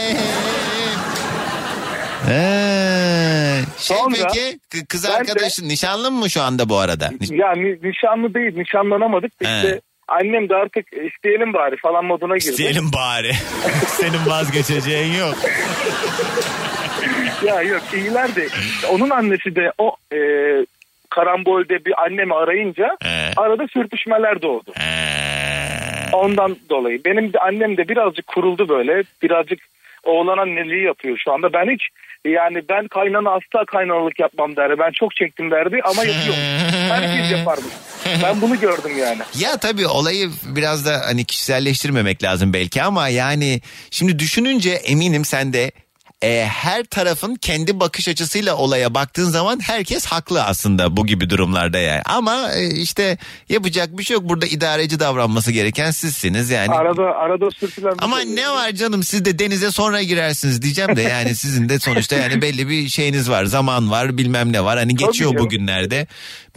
Ee, 2.29 3.61
şey 3.79 3.97
Sonra 3.97 4.15
peki 4.17 4.59
kız 4.89 5.05
ben 5.05 5.13
de- 5.13 5.17
arkadaşın 5.17 5.69
nişanlı 5.69 6.11
mı 6.11 6.31
şu 6.31 6.43
anda 6.43 6.69
bu 6.69 6.79
arada? 6.79 7.11
Ya 7.31 7.53
ni- 7.53 7.79
nişanlı 7.91 8.35
değil. 8.35 8.57
Nişanlanamadık. 8.57 9.45
da 9.45 9.49
He. 9.49 9.57
İşte 9.57 9.81
annem 10.09 10.49
de 10.49 10.55
artık 10.55 10.87
isteyelim 10.93 11.53
bari 11.53 11.77
falan 11.77 12.05
moduna 12.05 12.37
girdi. 12.37 12.51
İsteyelim 12.51 12.93
bari. 12.93 13.33
Senin 13.87 14.27
vazgeçeceğin 14.27 15.15
yok. 15.15 15.35
ya 17.47 17.63
yok 17.63 17.83
iyiler 17.95 18.37
de 18.37 18.49
onun 18.91 19.11
annesi 19.11 19.57
de 19.57 19.73
o 19.79 19.97
e, 20.13 20.19
karambolde 21.11 21.85
bir 21.85 22.03
annemi 22.05 22.35
arayınca 22.35 22.97
arada 23.37 23.67
sürtüşmeler 23.73 24.43
doğdu. 24.43 24.73
Ondan 26.13 26.57
dolayı. 26.71 27.05
Benim 27.05 27.33
de 27.33 27.39
annem 27.39 27.77
de 27.77 27.89
birazcık 27.89 28.27
kuruldu 28.27 28.69
böyle. 28.69 29.03
Birazcık 29.23 29.59
oğlan 30.05 30.39
anneliği 30.39 30.85
yapıyor 30.85 31.19
şu 31.25 31.33
anda. 31.33 31.53
Ben 31.53 31.73
hiç 31.75 31.83
yani 32.25 32.63
ben 32.69 32.89
kaynana 32.89 33.31
asla 33.31 33.65
kaynanalık 33.67 34.21
yapmam 34.21 34.57
derdi. 34.57 34.75
Ben 34.79 34.91
çok 34.95 35.17
çektim 35.17 35.51
derdi 35.51 35.81
ama 35.85 36.05
yapıyorum. 36.05 36.43
Herkes 36.91 37.39
yaparmış. 37.39 37.73
Ben 38.23 38.41
bunu 38.41 38.61
gördüm 38.61 38.99
yani. 38.99 39.23
Ya 39.39 39.57
tabii 39.57 39.87
olayı 39.87 40.31
biraz 40.57 40.87
da 40.87 41.03
hani 41.07 41.25
kişiselleştirmemek 41.25 42.23
lazım 42.23 42.53
belki 42.53 42.83
ama 42.83 43.09
yani 43.09 43.61
şimdi 43.91 44.19
düşününce 44.19 44.71
eminim 44.71 45.25
sen 45.25 45.53
de 45.53 45.73
e, 46.25 46.47
her 46.47 46.85
tarafın 46.85 47.35
kendi 47.35 47.81
bakış 47.81 48.09
açısıyla 48.09 48.57
olaya 48.57 48.95
baktığın 48.95 49.31
zaman 49.31 49.61
herkes 49.61 50.07
haklı 50.07 50.45
aslında 50.45 50.97
bu 50.97 51.07
gibi 51.07 51.31
durumlarda 51.31 51.79
yani. 51.79 52.03
Ama 52.05 52.53
e, 52.53 52.67
işte 52.71 53.19
yapacak 53.49 53.99
bir 53.99 54.05
şey 54.05 54.15
yok. 54.15 54.25
Burada 54.29 54.47
idareci 54.47 55.01
davranması 55.01 55.53
gereken 55.53 55.91
sizsiniz 55.91 56.51
yani. 56.51 56.75
Arada 56.75 57.03
arada 57.03 57.51
sürtülen 57.51 57.95
Ama 57.99 58.21
ne 58.21 58.51
var 58.51 58.73
canım 58.73 59.03
siz 59.03 59.25
de 59.25 59.39
denize 59.39 59.71
sonra 59.71 60.03
girersiniz 60.03 60.63
diyeceğim 60.63 60.97
de 60.97 61.03
yani 61.03 61.35
sizin 61.37 61.69
de 61.69 61.79
sonuçta 61.79 62.17
yani 62.17 62.43
belli 62.43 62.69
bir 62.69 62.89
şeyiniz 62.89 63.31
var 63.31 63.45
zaman 63.45 63.91
var 63.91 64.19
bilmem 64.19 64.53
ne 64.53 64.65
var 64.65 64.79
hani 64.79 64.97
geçiyor 64.97 65.31
canım. 65.31 65.45
bugünlerde. 65.45 66.07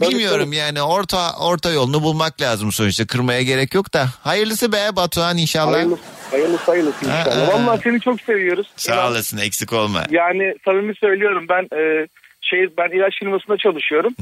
Bilmiyorum 0.00 0.52
yani 0.52 0.82
orta 0.82 1.36
orta 1.38 1.70
yolunu 1.70 2.02
bulmak 2.02 2.40
lazım 2.40 2.72
sonuçta 2.72 3.06
kırmaya 3.06 3.42
gerek 3.42 3.74
yok 3.74 3.94
da 3.94 4.08
hayırlısı 4.22 4.72
be 4.72 4.96
Batuhan 4.96 5.36
inşallah. 5.36 5.72
Hayırlısı 5.72 6.02
hayırlısı, 6.30 6.64
hayırlısı 6.64 7.04
inşallah. 7.04 7.48
Aa. 7.48 7.52
Vallahi 7.52 7.80
seni 7.82 8.00
çok 8.00 8.20
seviyoruz. 8.20 8.66
Sağ 8.76 9.08
olasın 9.10 9.38
eksik 9.38 9.72
olma. 9.72 10.04
Yani 10.10 10.54
samimi 10.64 10.94
söylüyorum 10.94 11.46
ben 11.48 11.62
e, 11.62 12.06
şehir 12.40 12.70
ben 12.78 12.98
ilaç 12.98 13.18
firmasında 13.18 13.56
çalışıyorum. 13.56 14.14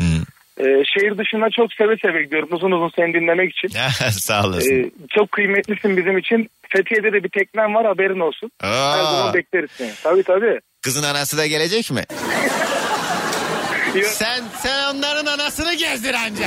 E, 0.58 0.64
şehir 0.64 1.18
dışına 1.18 1.50
çok 1.50 1.72
seve 1.72 1.96
seve 1.96 2.22
gidiyorum 2.22 2.48
uzun 2.52 2.70
uzun 2.70 2.90
seni 2.96 3.14
dinlemek 3.14 3.52
için. 3.52 3.68
Sağ 4.10 4.46
olasın. 4.46 4.84
E, 4.84 4.90
çok 5.10 5.32
kıymetlisin 5.32 5.96
bizim 5.96 6.18
için. 6.18 6.50
Fethiye'de 6.68 7.12
de 7.12 7.24
bir 7.24 7.28
teknem 7.28 7.74
var 7.74 7.86
haberin 7.86 8.20
olsun. 8.20 8.50
Aa. 8.62 8.98
Her 8.98 9.02
zaman 9.02 9.34
bekleriz 9.34 9.70
seni. 9.70 9.90
Tabii 10.02 10.22
tabii. 10.22 10.60
Kızın 10.82 11.02
anası 11.02 11.38
da 11.38 11.46
gelecek 11.46 11.90
mi? 11.90 12.04
sen 14.04 14.44
sen 14.62 14.94
onların 14.94 15.26
anasını 15.26 15.74
gezdir 15.74 16.14
anca. 16.14 16.46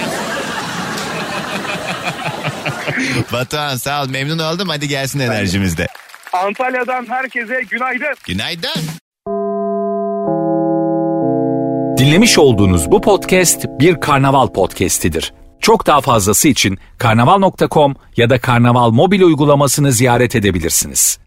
Batuhan 3.34 3.76
sağ 3.76 4.04
ol 4.04 4.10
memnun 4.10 4.40
oldum 4.40 4.70
hadi 4.70 4.88
gelsin 4.88 5.20
enerjimizde. 5.20 5.88
Antalya'dan 6.34 7.06
herkese 7.10 7.62
günaydın. 7.70 8.16
Günaydın. 8.28 8.82
Dinlemiş 11.98 12.38
olduğunuz 12.38 12.92
bu 12.92 13.02
podcast 13.02 13.66
bir 13.80 14.00
karnaval 14.00 14.48
podcastidir. 14.48 15.34
Çok 15.60 15.88
daha 15.88 16.02
fazlası 16.02 16.48
için 16.48 16.78
karnaval.com 16.98 17.96
ya 18.18 18.30
da 18.30 18.40
karnaval 18.40 18.90
mobil 18.90 19.22
uygulamasını 19.22 19.92
ziyaret 19.92 20.36
edebilirsiniz. 20.36 21.20